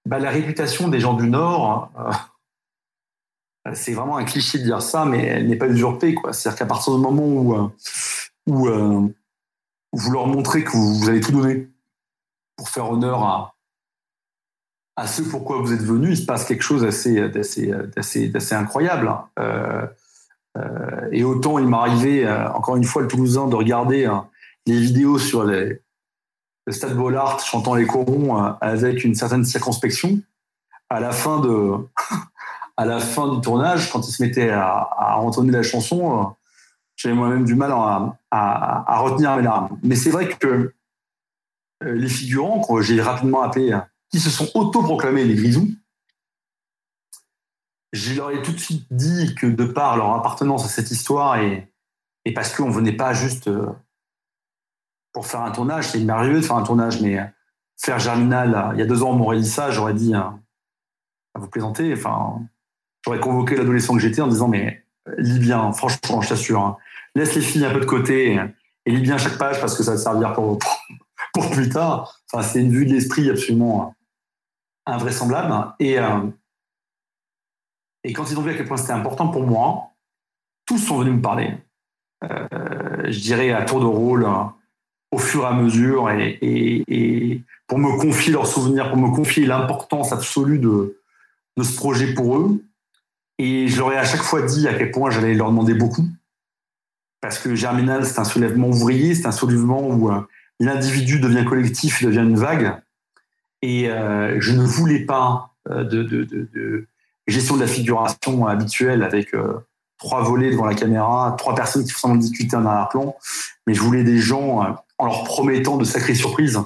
[0.07, 5.05] bah, la réputation des gens du Nord, euh, c'est vraiment un cliché de dire ça,
[5.05, 6.15] mais elle n'est pas usurpée.
[6.31, 7.69] C'est-à-dire qu'à partir du moment où, euh,
[8.47, 9.13] où
[9.93, 11.69] vous leur montrez que vous, allez tout donner
[12.57, 13.55] pour faire honneur à,
[15.01, 19.09] à ce pourquoi vous êtes venus, il se passe quelque chose d'assez incroyable.
[19.09, 19.89] Hein.
[20.59, 24.29] Euh, et autant il m'arrivait, euh, encore une fois, le Toulousain, de regarder hein,
[24.67, 25.81] les vidéos sur le
[26.69, 30.21] Stade Bollard chantant les corons euh, avec une certaine circonspection.
[30.91, 31.41] À la fin
[33.35, 36.35] du tournage, quand il se mettait à, à entonner la chanson,
[36.97, 39.79] j'avais moi-même du mal à, retenir mes larmes.
[39.83, 40.75] Mais c'est vrai que
[41.81, 43.73] les figurants, que j'ai rapidement appelés,
[44.11, 45.69] qui se sont autoproclamés les grisous,
[47.93, 51.39] je leur ai tout de suite dit que de par leur appartenance à cette histoire
[51.39, 51.73] et,
[52.25, 53.67] et parce qu'on venait pas juste euh,
[55.13, 57.19] pour faire un tournage, c'est merveilleux de faire un tournage, mais
[57.77, 60.41] faire Germinal, il y a deux ans, ça, j'aurais dit, hein,
[61.35, 62.41] à vous plaisanter, enfin,
[63.05, 64.85] j'aurais convoqué l'adolescent que j'étais en disant, mais
[65.19, 66.77] lis bien, franchement, je t'assure, hein,
[67.15, 68.39] laisse les filles un peu de côté
[68.87, 70.59] et lis bien chaque page parce que ça va te servir pour,
[71.33, 72.21] pour plus tard.
[72.33, 73.95] Enfin, c'est une vue de l'esprit absolument
[74.87, 75.75] invraisemblable.
[75.79, 75.97] Et,
[78.05, 79.93] et quand ils ont vu à quel point c'était important pour moi,
[80.67, 81.55] tous sont venus me parler.
[82.23, 84.27] je dirais à tour de rôle,
[85.13, 89.47] au fur et à mesure, et, et pour me confier leurs souvenirs, pour me confier
[89.47, 91.01] l'importance absolue de,
[91.57, 92.65] de ce projet pour eux.
[93.39, 96.07] Et je leur ai à chaque fois dit à quel point j'allais leur demander beaucoup.
[97.21, 100.21] Parce que Germinal, c'est un soulèvement ouvrier, c'est un soulèvement où euh,
[100.59, 102.83] l'individu devient collectif, devient une vague.
[103.63, 106.87] Et euh, je ne voulais pas euh, de,
[107.27, 109.35] gestion de la figuration habituelle avec
[109.99, 113.17] trois volets devant la caméra, trois personnes qui font discuter un arrière-plan.
[113.67, 116.61] Mais je voulais des gens en leur promettant de sacrées surprises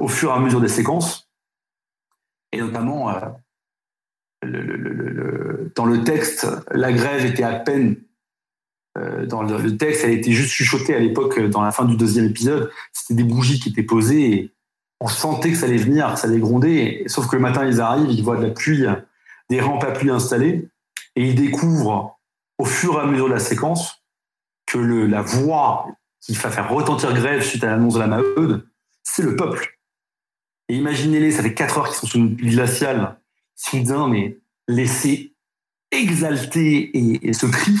[0.00, 1.28] au fur et à mesure des séquences.
[2.52, 3.12] Et notamment,
[4.42, 7.96] dans le texte, la grève était à peine
[8.98, 11.96] euh, dans le, texte, elle était juste chuchotée à l'époque, euh, dans la fin du
[11.96, 12.70] deuxième épisode.
[12.92, 14.50] C'était des bougies qui étaient posées
[15.00, 17.02] on sentait que ça allait venir, que ça allait gronder.
[17.06, 18.84] sauf que le matin, ils arrivent, ils voient de la pluie,
[19.48, 20.68] des rampes à pluie installées
[21.16, 22.18] et ils découvrent
[22.58, 24.02] au fur et à mesure de la séquence
[24.66, 25.86] que la voix
[26.20, 28.68] qui va faire retentir grève suite à l'annonce de la Maheude,
[29.02, 29.78] c'est le peuple.
[30.68, 33.18] Et imaginez-les, ça fait quatre heures qu'ils sont sur une glaciale
[33.56, 35.34] soudain, mais laisser
[35.90, 36.90] exalter
[37.26, 37.74] et, ce cri,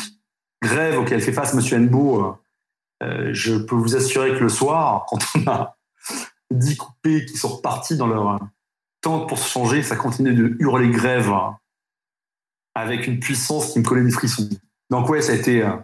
[0.62, 1.84] grève auquel fait face M.
[1.84, 2.32] Nbo, euh,
[3.02, 5.76] euh, je peux vous assurer que le soir, quand on a
[6.50, 8.40] dix coupés qui sont repartis dans leur
[9.00, 11.32] tente pour se changer, ça continue de hurler grève
[12.74, 14.48] avec une puissance qui me collait des frissons.
[14.90, 15.76] Donc ouais, ça a été euh,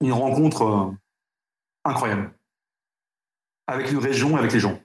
[0.00, 0.92] une rencontre
[1.84, 2.34] incroyable
[3.66, 4.78] avec une région, avec les gens.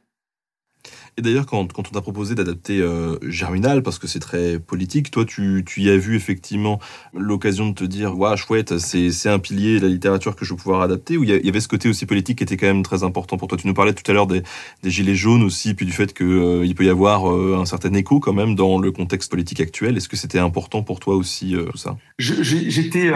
[1.20, 5.26] Et d'ailleurs, quand, on t'a proposé d'adapter euh, Germinal, parce que c'est très politique, toi,
[5.26, 6.80] tu, y as vu effectivement
[7.14, 10.58] l'occasion de te dire, ouais, chouette, c'est un pilier de la littérature que je vais
[10.58, 13.04] pouvoir adapter, ou il y, avait ce côté aussi politique qui était quand même très
[13.04, 13.58] important pour toi?
[13.58, 14.44] Tu nous parlais tout à l'heure des,
[14.86, 18.22] gilets jaunes aussi, puis du fait qu'il euh, peut y avoir euh, un certain écho
[18.22, 19.98] quand même dans le contexte politique actuel.
[19.98, 21.98] Est-ce que c'était important pour toi aussi tout ça?
[22.18, 23.12] J'étais,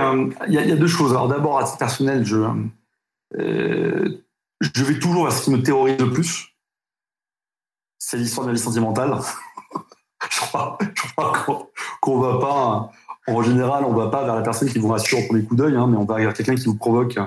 [0.50, 1.12] il y, y, a deux choses.
[1.12, 2.36] Alors d'abord, à titre personnel, je,
[3.40, 6.53] je vais toujours à ce qui me terrorise le plus
[8.06, 9.18] c'est l'histoire de la vie sentimentale.
[10.30, 10.78] je crois,
[12.02, 12.92] qu'on va pas,
[13.28, 15.76] en général, on va pas vers la personne qui vous rassure au premier coup d'œil,
[15.76, 17.18] hein, mais on va vers quelqu'un qui vous provoque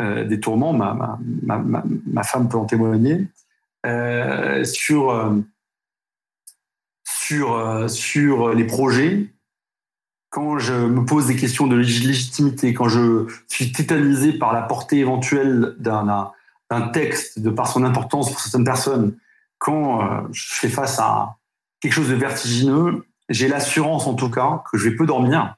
[0.00, 0.74] euh, des tourments.
[0.74, 3.26] Ma, femme peut en témoigner.
[3.86, 5.40] Euh, sur, euh,
[7.04, 9.32] sur, sur les projets,
[10.30, 14.98] quand je me pose des questions de légitimité, quand je suis tétanisé par la portée
[14.98, 16.32] éventuelle d'un
[16.92, 19.16] texte, de par son importance pour certaines personnes,
[19.62, 21.38] quand euh, je fais face à
[21.80, 25.54] quelque chose de vertigineux, j'ai l'assurance en tout cas que je vais peu dormir,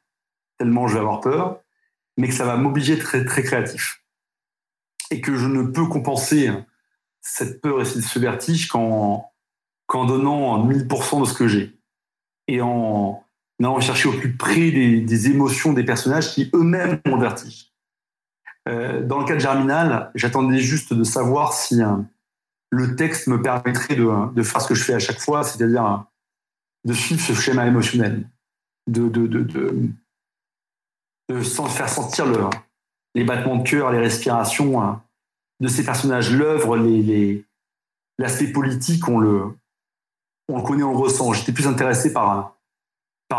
[0.59, 1.61] tellement je vais avoir peur,
[2.19, 4.05] mais que ça va m'obliger très, très créatif.
[5.11, 6.51] Et que je ne peux compenser
[7.23, 9.33] cette peur et ce vertige qu'en
[9.89, 11.75] donnant 1000% de ce que j'ai.
[12.47, 13.25] Et en
[13.59, 17.73] allant chercher au plus près des, émotions des personnages qui eux-mêmes ont le vertige.
[18.69, 21.81] Euh, dans le cas de Germinal, j'attendais juste de savoir si
[22.75, 26.05] le texte me permettrait de, faire ce que je fais à chaque fois, c'est-à-dire
[26.85, 28.29] de suivre ce schéma émotionnel,
[28.89, 29.11] de,
[31.31, 32.27] faire sentir
[33.15, 35.03] les battements de cœur, les respirations hein,
[35.61, 36.35] de ces personnages.
[36.35, 36.77] L'œuvre,
[38.19, 39.45] l'aspect politique, on le,
[40.49, 41.33] on le connaît, on le ressent.
[41.33, 42.57] J'étais plus intéressé par,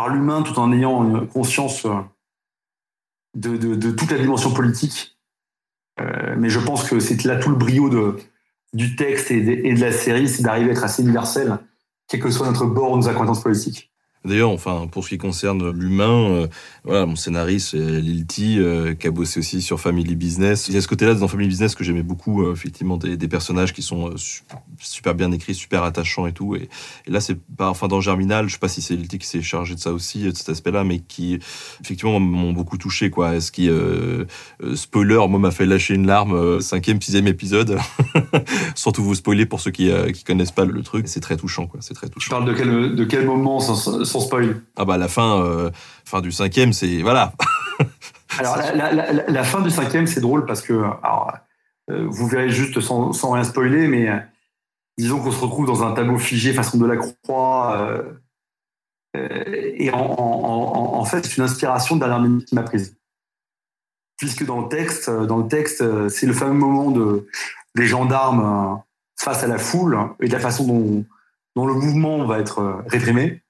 [0.10, 1.86] l'humain tout en ayant une conscience
[3.36, 5.18] de, toute la dimension politique.
[6.02, 8.18] Euh, mais je pense que c'est là tout le brio de,
[8.76, 11.58] du texte et de, la série, c'est d'arriver à être assez universel,
[12.08, 13.90] quel que soit notre bord ou nos acquaintances politiques.
[14.26, 16.48] D'ailleurs, enfin, pour ce qui concerne l'humain, euh,
[16.84, 20.68] voilà, mon scénariste, c'est Lilti, euh, qui a bossé aussi sur Family Business.
[20.68, 23.72] Il y a ce côté-là dans Family Business que j'aimais beaucoup, euh, effectivement, des, personnages
[23.72, 24.14] qui sont
[24.80, 26.56] super bien écrits, super attachants et tout.
[26.56, 26.70] Et,
[27.08, 29.76] là, c'est pas, enfin, dans Germinal, je sais pas si c'est Lilti qui s'est chargé
[29.76, 31.40] de ça aussi, de cet aspect-là, mais qui,
[31.82, 33.40] effectivement, m'ont beaucoup touché, quoi.
[33.40, 33.70] Ce qui,
[34.76, 37.78] spoiler, moi, m'a fait lâcher une larme, cinquième, sixième épisode.
[38.76, 41.08] Sans tout vous spoiler pour ceux qui, qui connaissent pas le truc.
[41.08, 41.80] C'est très touchant, quoi.
[41.82, 42.26] C'est très touchant.
[42.26, 44.62] Tu parles de quel, de quel moment spoil?
[44.76, 45.72] Ah bah la fin, euh,
[46.06, 47.34] fin du cinquième, c'est voilà.
[48.40, 48.58] alors
[49.28, 53.88] la, fin du cinquième, c'est drôle parce que euh, vous verrez juste sans, rien spoiler,
[53.88, 54.18] mais euh,
[54.98, 58.04] disons qu'on se retrouve dans un tableau figé façon de la croix.
[59.14, 62.98] et en, fait, c'est une inspiration de dernière minute qui m'a prise.
[64.18, 67.28] Puisque dans le texte, dans le texte, c'est le fameux moment de
[67.76, 68.82] des gendarmes
[69.18, 71.06] face à la foule et de la façon dont,
[71.56, 73.42] dont le mouvement va être réprimé.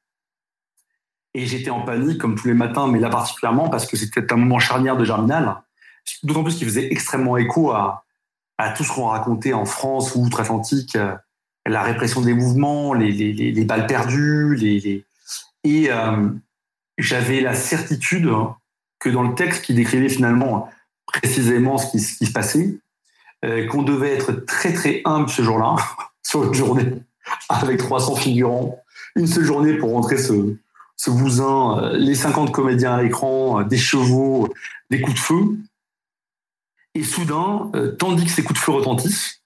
[1.33, 4.37] Et j'étais en panique, comme tous les matins, mais là particulièrement, parce que c'était un
[4.37, 5.61] moment charnière de Germinal.
[6.23, 8.05] D'autant plus qu'il faisait extrêmement écho à,
[8.57, 11.15] à tout ce qu'on racontait en France ou outre-Atlantique, euh,
[11.65, 15.03] la répression des mouvements, les, les, les balles perdues,
[15.63, 16.29] et euh,
[16.97, 18.29] j'avais la certitude
[18.99, 20.69] que dans le texte qui décrivait finalement
[21.07, 22.79] précisément ce qui, se passait,
[23.43, 25.75] euh, qu'on devait être très très humble ce jour-là,
[26.23, 26.93] sur une journée
[27.49, 28.79] avec 300 figurants,
[29.15, 30.55] une seule journée pour rentrer ce,
[30.97, 34.53] ce bousin, euh, les 50 comédiens à l'écran, des chevaux,
[34.91, 35.57] des coups de feu.
[36.93, 39.41] Et soudain, tandis que ces coups de feu retentissent,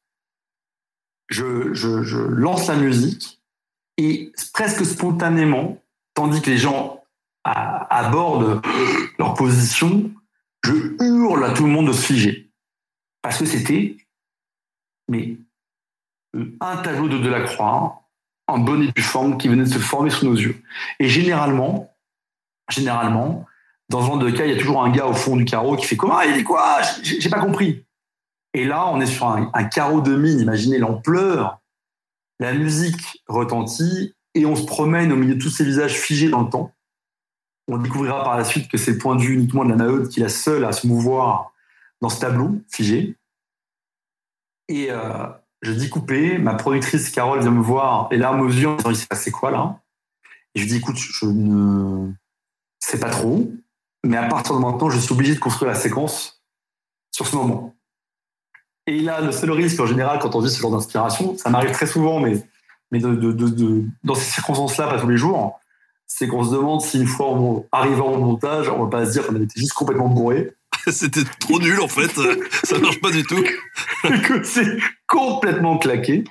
[1.30, 3.42] je, lance la musique
[3.98, 5.82] et presque spontanément,
[6.14, 7.04] tandis que les gens
[7.44, 8.62] abordent
[9.18, 10.12] leur position,
[10.64, 12.52] je hurle à tout le monde de se figer.
[13.22, 13.98] Parce que c'était
[15.10, 15.38] mais
[16.62, 18.04] un tableau de Delacroix
[18.48, 20.62] en bonne et due forme qui venait de se former sous nos yeux.
[21.00, 21.96] Et généralement,
[22.70, 23.46] généralement,
[23.90, 25.76] dans ce genre de cas, il y a toujours un gars au fond du carreau
[25.76, 26.80] qui fait comment il dit quoi?
[27.02, 27.86] J'ai pas compris.
[28.54, 30.40] Et là, on est sur un, carreau de mine.
[30.40, 31.60] Imaginez l'ampleur.
[32.40, 36.44] La musique retentit et on se promène au milieu de tous ces visages figés dans
[36.44, 36.74] le temps.
[37.68, 40.08] On découvrira par la suite que c'est le point de vue uniquement de la Maheude
[40.08, 41.54] qui est la seule à se mouvoir
[42.02, 43.18] dans ce tableau figé.
[44.70, 45.28] Et euh,
[45.62, 46.38] je dis coupé.
[46.38, 49.82] Ma productrice Carole vient me voir et larmes aux yeux en disant passé quoi là?
[50.56, 52.12] Et je dis écoute, je ne
[52.80, 53.52] sais pas trop,
[54.04, 56.44] mais à partir de maintenant, je suis obligé de construire la séquence
[57.12, 57.76] sur ce moment.
[58.90, 61.72] Et là, le seul risque en général quand on vit ce genre d'inspiration, ça m'arrive
[61.72, 62.34] très souvent, mais,
[62.92, 65.60] mais de, de- de- de- dans ces circonstances-là, pas tous les jours,
[66.08, 69.12] c'est qu'on se demande si une fois on arrive au montage, on va pas se
[69.12, 70.54] dire qu'on été juste complètement bourré,
[70.88, 72.10] C'était trop nul en fait,
[72.64, 73.44] ça marche pas du tout.
[74.24, 76.24] que c'est complètement claqué.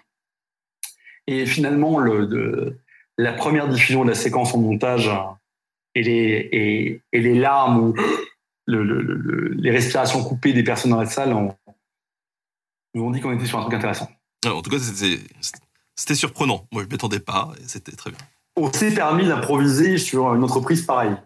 [1.27, 2.77] Et finalement, le, de-
[3.19, 5.11] la première diffusion de la séquence en montage
[5.95, 7.95] et les, et, et les larmes ou
[8.67, 11.55] le- le- le- le- les respirations coupées des personnes dans la salle ont-
[12.95, 14.09] nous ont dit qu'on était sur un truc intéressant.
[14.47, 14.79] En tout cas,
[15.97, 16.67] c'était surprenant.
[16.73, 18.21] Moi, je m'attendais pas et c'était très bien.
[18.57, 21.17] On s'est permis d'improviser sur une entreprise pareille.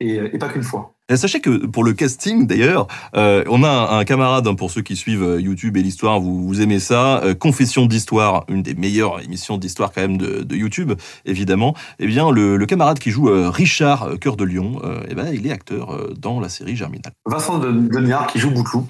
[0.00, 0.92] Et, et pas qu'une fois.
[1.08, 4.70] Et sachez que pour le casting, d'ailleurs, euh, on a un, un camarade, hein, pour
[4.72, 8.62] ceux qui suivent euh, YouTube et l'histoire, vous, vous aimez ça, euh, Confession d'histoire, une
[8.62, 10.92] des meilleures émissions d'histoire quand même de, de YouTube,
[11.26, 11.76] évidemment.
[12.00, 15.28] Eh bien, le, le camarade qui joue euh, Richard, Cœur de Lion, euh, eh ben,
[15.32, 17.12] il est acteur euh, dans la série Germinal.
[17.26, 18.86] Vincent de- Deniard qui joue Bouteloup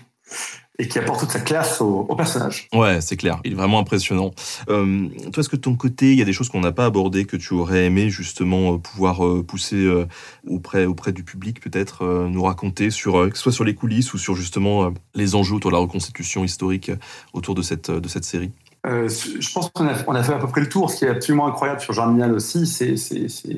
[0.79, 2.69] et qui apporte toute sa classe au, au personnage.
[2.75, 4.33] Ouais, c'est clair, il est vraiment impressionnant.
[4.69, 6.87] Euh, toi, est-ce que de ton côté, il y a des choses qu'on n'a pas
[6.87, 9.89] abordées que tu aurais aimé justement euh, pouvoir euh, pousser
[10.49, 14.19] auprès, auprès du public, peut-être nous raconter sur, que ce soit sur les coulisses ou
[14.19, 16.91] sur justement les enjeux autour de la reconstitution historique
[17.33, 18.51] autour de cette, de cette série?
[18.87, 20.91] Euh, je pense qu'on a, on a fait à peu près le tour.
[20.91, 23.51] Ce qui est absolument incroyable sur Germinal aussi, c'est, c'est, c'est,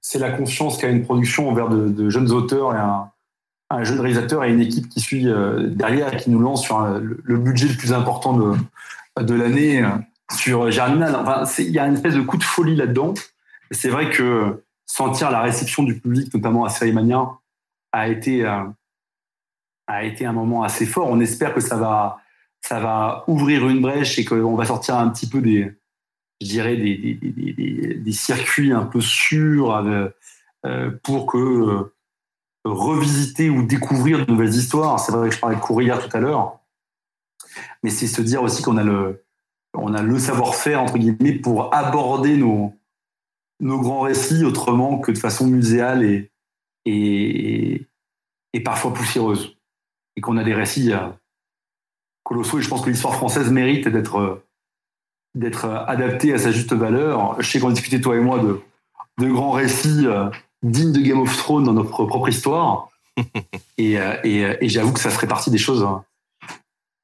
[0.00, 3.10] c'est la confiance qu'a une production envers de, de jeunes auteurs et un,
[3.70, 6.98] un jeune réalisateur et une équipe qui suit euh, derrière qui nous lance sur un-
[6.98, 8.56] le, budget le plus important de,
[9.22, 9.88] de l'année euh,
[10.32, 11.14] sur Germinal.
[11.16, 13.14] Enfin, il y a une espèce de coup de folie là-dedans.
[13.70, 17.28] C'est vrai que sentir la réception du public, notamment à Cérimania,
[17.92, 18.64] a été, euh,
[19.86, 21.08] a été un moment assez fort.
[21.08, 22.18] On espère que ça va,
[22.62, 25.72] ça va ouvrir une brèche et qu'on va sortir un petit peu des,
[26.40, 29.74] je dirais, des, des, des- des- circuits un peu sûrs
[30.66, 31.94] euh, pour que euh,
[32.64, 35.00] revisiter ou découvrir de nouvelles histoires.
[35.00, 36.58] C'est vrai que je parlais de Courrière tout à l'heure,
[37.82, 39.24] mais c'est se dire aussi qu'on a le,
[39.74, 42.74] le savoir-faire entre guillemets pour aborder nos,
[43.60, 46.30] nos grands récits autrement que de façon muséale et,
[46.84, 47.86] et,
[48.52, 49.56] et parfois poussiéreuse.
[50.16, 51.08] Et qu'on a des récits euh,
[52.24, 52.58] colossaux.
[52.58, 54.44] Et je pense que l'histoire française mérite d'être euh,
[55.34, 57.40] d'être euh, adaptée à sa juste valeur.
[57.40, 58.60] Je sais qu'on discutait toi et moi de,
[59.18, 60.06] de grands récits
[60.62, 62.88] dignes de Game of Thrones dans notre propre histoire.
[63.78, 66.48] et euh, et, euh, et j'avoue que ça ferait partie des choses euh,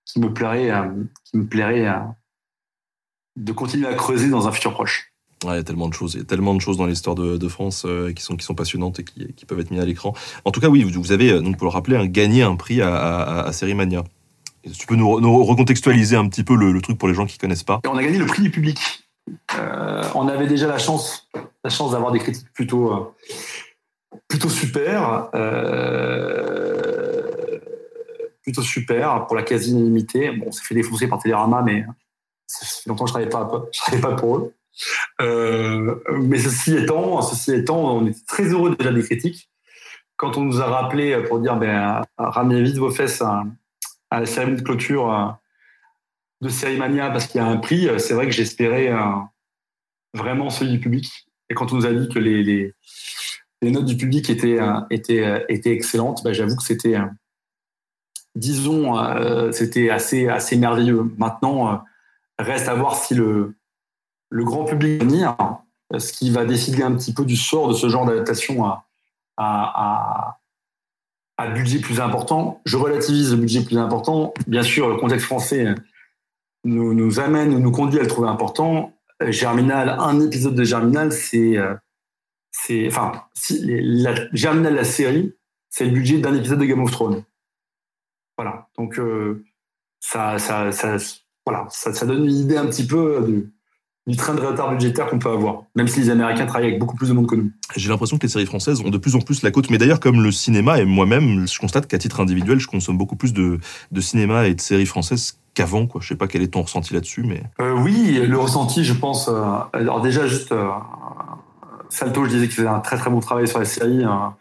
[0.05, 0.89] qui me plairait, euh,
[1.25, 1.91] qui me plairait
[3.37, 5.13] de continuer à creuser dans un futur proche.
[5.45, 7.15] Ouais, il y a tellement de choses, il y a tellement de choses dans l'histoire
[7.15, 9.81] de, de France euh, qui sont qui sont passionnantes et qui, qui peuvent être mises
[9.81, 10.15] à l'écran.
[10.47, 12.81] En tout cas, oui, vous, vous avez donc pour le rappeler un- gagné un prix
[12.81, 14.03] à, à, à Série Mania.
[14.65, 17.15] Et Tu peux nous, re- nous recontextualiser un petit peu le, le truc pour les
[17.15, 17.81] gens qui connaissent pas.
[17.85, 18.79] Et on a gagné le prix du public.
[19.59, 21.29] Euh, on avait déjà la chance,
[21.67, 23.13] la chance d'avoir des critiques plutôt, euh,
[24.29, 25.99] plutôt super, euh,
[28.43, 30.31] plutôt super pour la quasi-unanimité.
[30.31, 31.85] Bon, on s'est fait défoncer par Télérama, mais
[32.47, 34.55] ça fait longtemps que je travaillais pas, je travaillais pas pour eux.
[35.21, 39.51] Euh, mais ceci étant, ceci étant, on était très heureux déjà des critiques.
[40.17, 43.45] Quand on nous a rappelé pour dire, ben, ramenez vite vos fesses à,
[44.11, 45.27] à la cérémonie de clôture euh,
[46.43, 49.01] de Cérimania parce qu'il y a un prix, c'est vrai que j'espérais euh,
[50.15, 51.26] vraiment celui du public.
[51.51, 52.75] Et quand on nous a dit que les,
[53.63, 57.07] notes du public étaient, euh, euh, excellentes, bah, j'avoue que c'était euh,
[58.35, 58.95] disons,
[59.53, 61.11] c'était assez, assez merveilleux.
[61.17, 61.83] Maintenant,
[62.39, 63.55] reste à voir si le,
[64.31, 65.37] grand public va venir,
[65.97, 68.63] ce qui va décider un petit peu du sort de ce genre d'adaptation
[69.39, 70.37] à,
[71.55, 72.61] budget plus important.
[72.67, 74.35] Je relativise le budget plus important.
[74.47, 75.75] Bien sûr, le contexte français
[76.65, 78.96] nous amène, nous conduit à le trouver important.
[79.21, 81.57] Germinal, un épisode de Germinal, c'est,
[82.51, 83.13] c'est, enfin,
[83.61, 85.35] la, Germinal, la série,
[85.71, 87.25] c'est le budget d'un épisode de Game of Thrones.
[88.37, 88.69] Voilà.
[88.79, 89.45] Donc, euh,
[90.01, 90.71] ça, ça,
[91.45, 93.53] voilà, ça, donne une idée un petit peu du,
[94.07, 96.97] du train de retard budgétaire qu'on peut avoir, même si les Américains travaillent avec beaucoup
[96.97, 97.51] plus de monde que nous.
[97.75, 100.01] J'ai l'impression que les séries françaises ont de plus en plus la côte, mais d'ailleurs
[100.01, 103.59] comme le cinéma, et moi-même, je constate qu'à titre individuel, je consomme beaucoup plus de,
[103.91, 105.87] de cinéma et de séries françaises qu'avant.
[105.87, 106.01] Quoi.
[106.01, 107.43] Je sais pas quel est ton ressenti là-dessus, mais...
[107.61, 109.29] Euh, oui, le ressenti, je pense...
[109.29, 109.43] Euh,
[109.73, 110.53] alors déjà, juste...
[110.53, 110.69] Euh,
[111.89, 114.37] Salto, je disais qu'il faisait un très très bon travail sur la série, hein,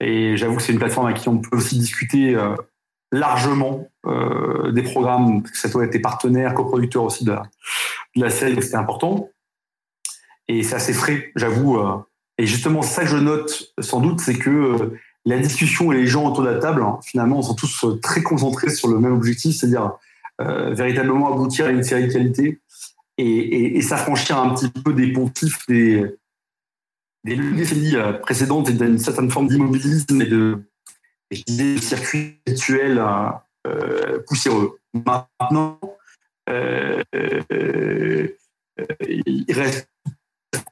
[0.00, 2.36] et j'avoue que c'est une plateforme à qui on peut aussi discuter
[3.10, 3.88] largement
[4.72, 7.42] des programmes, que ça soit été partenaire, coproducteur aussi de la,
[8.14, 9.28] de série, c'était important.
[10.46, 11.80] Et c'est assez frais, j'avoue.
[12.38, 16.30] Et justement, ça que je note sans doute, c'est que la discussion et les gens
[16.30, 19.94] autour de la table, hein, finalement, sont tous très concentrés sur le même objectif, c'est-à-dire
[20.40, 22.60] véritablement aboutir à une série de qualité
[23.18, 26.04] et, s'affranchir un petit peu des pontifs des,
[27.24, 30.64] des décennies précédentes et d'une certaine forme d'immobilisme et de,
[31.46, 33.02] des circuits virtuels
[33.66, 34.78] euh, poussiéreux.
[34.92, 35.80] Maintenant,
[36.48, 38.28] euh, euh,
[39.00, 39.88] il reste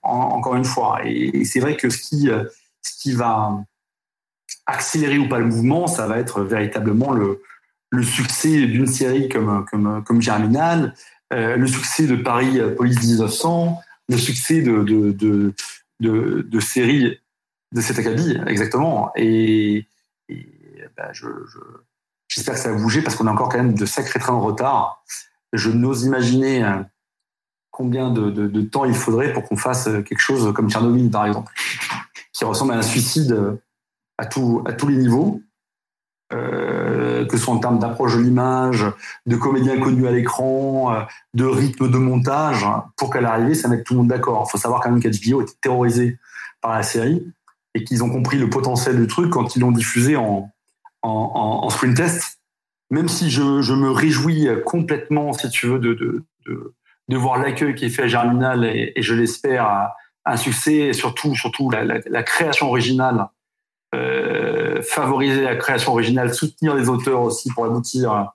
[0.03, 3.65] encore une fois, et, c'est vrai que ce qui va
[4.67, 7.43] accélérer ou pas le mouvement, ça va être véritablement le,
[7.93, 10.95] le succès d'une série comme, comme, comme Germinal,
[11.31, 15.55] le succès de Paris Police 1900, le succès de, de, de,
[16.01, 16.61] de, de
[17.73, 19.13] de cet acabit, exactement.
[19.17, 19.87] Et,
[20.97, 21.11] bah,
[22.29, 24.41] j'espère que ça va bouger parce qu'on a encore quand même de sacrés trains en
[24.41, 25.03] retard.
[25.53, 26.83] Je n'ose imaginer euh,
[27.71, 31.53] combien de, temps il faudrait pour qu'on fasse euh, quelque chose comme Tchernobyl, par exemple,
[32.33, 33.63] qui ressemble à un suicide euh,
[34.19, 35.41] à, tout, à tous les niveaux,
[36.33, 38.85] que ce soit en termes d'approche de l'image,
[39.27, 42.65] de comédiens connus à l'écran, de rythme de montage.
[42.97, 44.47] Pour qu'à l'arrivée, ça mette tout le monde d'accord.
[44.49, 46.19] Il faut savoir quand même qu'HBO était terrorisé
[46.61, 47.27] par la série
[47.75, 50.51] et qu'ils ont compris le potentiel du truc quand ils l'ont diffusé en,
[51.03, 52.41] en, en, sprint test,
[52.91, 53.43] même si je,
[53.73, 56.25] me réjouis complètement, si tu veux, de,
[57.17, 59.91] voir l'accueil qui est fait à Germinal et, je l'espère
[60.25, 63.25] un succès et surtout, surtout la, création originale, euh,
[64.83, 68.33] favoriser la création originale, soutenir les auteurs aussi pour aboutir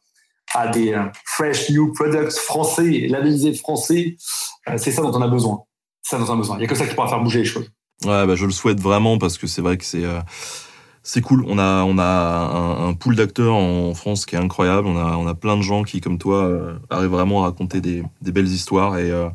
[0.53, 4.17] à des euh, fresh new products français, labellisés français.
[4.67, 5.63] Euh, c'est ça dont on a besoin.
[6.01, 6.55] Ça dont on a besoin.
[6.57, 7.69] Il n'y a que ça qui pourra faire bouger les choses.
[8.05, 10.19] Ouais, bah, je le souhaite vraiment parce que c'est vrai que c'est euh,
[11.07, 11.45] c'est cool.
[11.47, 14.87] On a, on a un, pool d'acteurs en France qui est incroyable.
[14.87, 17.79] On a, on a plein de gens qui, comme toi, euh, arrivent vraiment à raconter
[17.79, 19.29] des, belles histoires et, euh,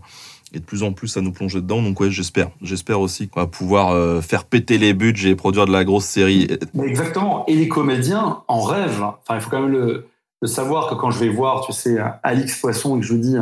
[0.52, 1.82] et de plus en plus à nous plonger dedans.
[1.82, 2.50] Donc ouais, j'espère.
[2.60, 6.48] J'espère aussi va pouvoir euh, faire péter les budgets et produire de la grosse série.
[6.82, 7.44] exactement.
[7.46, 9.02] Et les comédiens en rêvent.
[9.02, 10.08] Enfin, il faut quand même le,
[10.44, 13.36] savoir que quand je vais voir, tu sais, Alix Poisson et que je dis,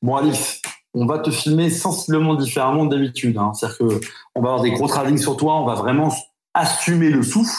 [0.00, 0.62] bon Alix,
[0.94, 3.36] on va te filmer sensiblement différemment d'habitude.
[3.36, 3.52] Hein.
[3.52, 4.00] C'est-à-dire que
[4.34, 6.12] on va avoir des gros trading sur toi, on va vraiment
[6.54, 7.56] assumer le souffle.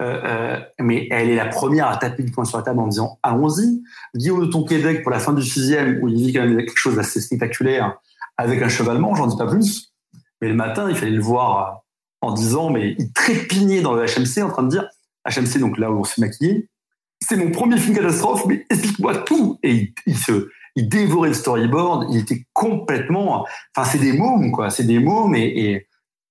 [0.00, 2.86] Euh, euh, mais elle est la première à taper du poing sur la table en
[2.86, 3.82] disant allons-y.
[4.14, 6.94] Guillaume de Tonquédec pour la fin du sixième où il dit quand même quelque chose
[6.94, 7.98] d'assez spectaculaire
[8.38, 9.92] avec un chevalement, j'en dis pas plus.
[10.40, 11.82] Mais le matin, il fallait le voir
[12.20, 14.88] en disant mais il trépignait dans le HMC en train de dire
[15.28, 16.68] HMC donc là où on s'est maquillé.
[17.20, 19.58] C'est mon premier film catastrophe, mais explique-moi tout.
[19.62, 22.06] Et il, se, il dévorait le storyboard.
[22.10, 23.44] Il était complètement,
[23.76, 25.88] enfin c'est des mômes quoi, c'est des mômes et,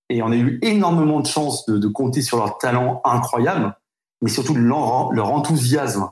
[0.10, 3.76] et on a eu énormément de chance de, compter sur leur talent incroyable,
[4.22, 6.10] mais surtout leur, leur enthousiasme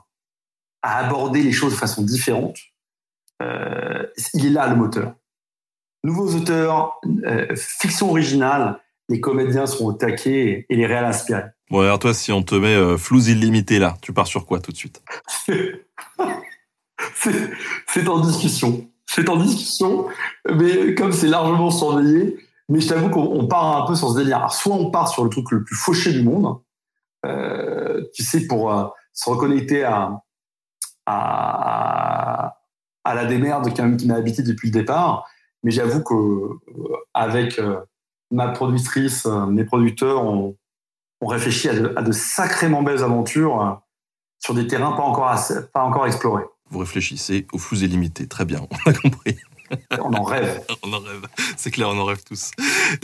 [0.82, 2.56] à aborder les choses de façon différente.
[3.42, 5.14] Euh, il est là le moteur.
[6.06, 8.78] Nouveaux auteurs, euh, fiction originale,
[9.08, 11.46] les comédiens seront au taquet et les réels inspirés.
[11.68, 14.60] Bon, alors toi, si on te met euh, Flouze illimité là, tu pars sur quoi
[14.60, 15.02] tout de suite?
[17.88, 18.88] C'est en discussion.
[19.04, 20.06] C'est en discussion,
[20.48, 22.36] mais comme c'est largement surveillé,
[22.68, 24.36] mais je t'avoue qu'on part un peu sur ce délire.
[24.36, 26.60] Alors, soit on part sur le truc le plus fauché du monde,
[27.24, 30.22] euh, tu sais, pour euh, se reconnecter à,
[31.06, 32.58] à,
[33.02, 35.26] à la démerde même qui m'a habité depuis le départ.
[35.66, 37.80] Mais j'avoue que euh, euh,
[38.30, 40.56] ma productrice, mes producteurs, on,
[41.20, 43.82] on réfléchit à de, à de, sacrément belles aventures
[44.38, 46.44] sur des terrains pas encore, assez, pas encore explorés.
[46.70, 49.36] Vous réfléchissez au flou illimité, très bien, on a compris.
[49.98, 50.64] on en rêve.
[50.84, 51.26] on en rêve.
[51.56, 52.52] C'est clair, on en rêve tous.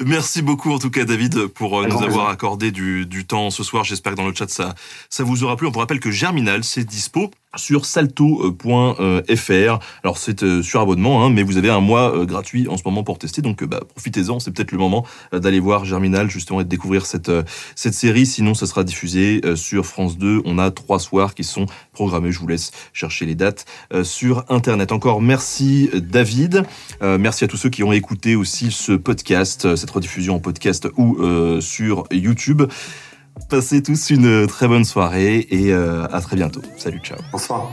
[0.06, 3.64] Merci beaucoup en tout cas David pour euh, nous avoir accordé du, du, temps ce
[3.64, 3.82] soir.
[3.82, 4.76] J'espère que dans le chat ça,
[5.10, 5.66] ça vous aura plu.
[5.66, 9.78] On vous rappelle que Germinal, c'est dispo sur salto.fr.
[10.02, 12.82] Alors c'est euh, sur abonnement, hein, mais vous avez un mois euh, gratuit en ce
[12.84, 14.40] moment pour tester, donc bah, profitez-en.
[14.40, 17.30] C'est peut-être le moment d'aller voir Germinal justement et de découvrir cette
[17.74, 18.26] cette série.
[18.26, 20.42] Sinon, ça sera diffusé sur France 2.
[20.44, 22.32] On a trois soirs qui sont programmés.
[22.32, 23.66] Je vous laisse chercher les dates
[24.02, 24.92] sur internet.
[24.92, 26.64] Encore merci David.
[27.00, 31.18] merci à tous ceux qui ont écouté aussi ce podcast, cette rediffusion en podcast ou
[31.60, 32.62] sur YouTube.
[33.48, 36.62] Passez tous une très bonne soirée et euh, à très bientôt.
[36.76, 37.18] Salut, ciao.
[37.30, 37.72] Bonsoir.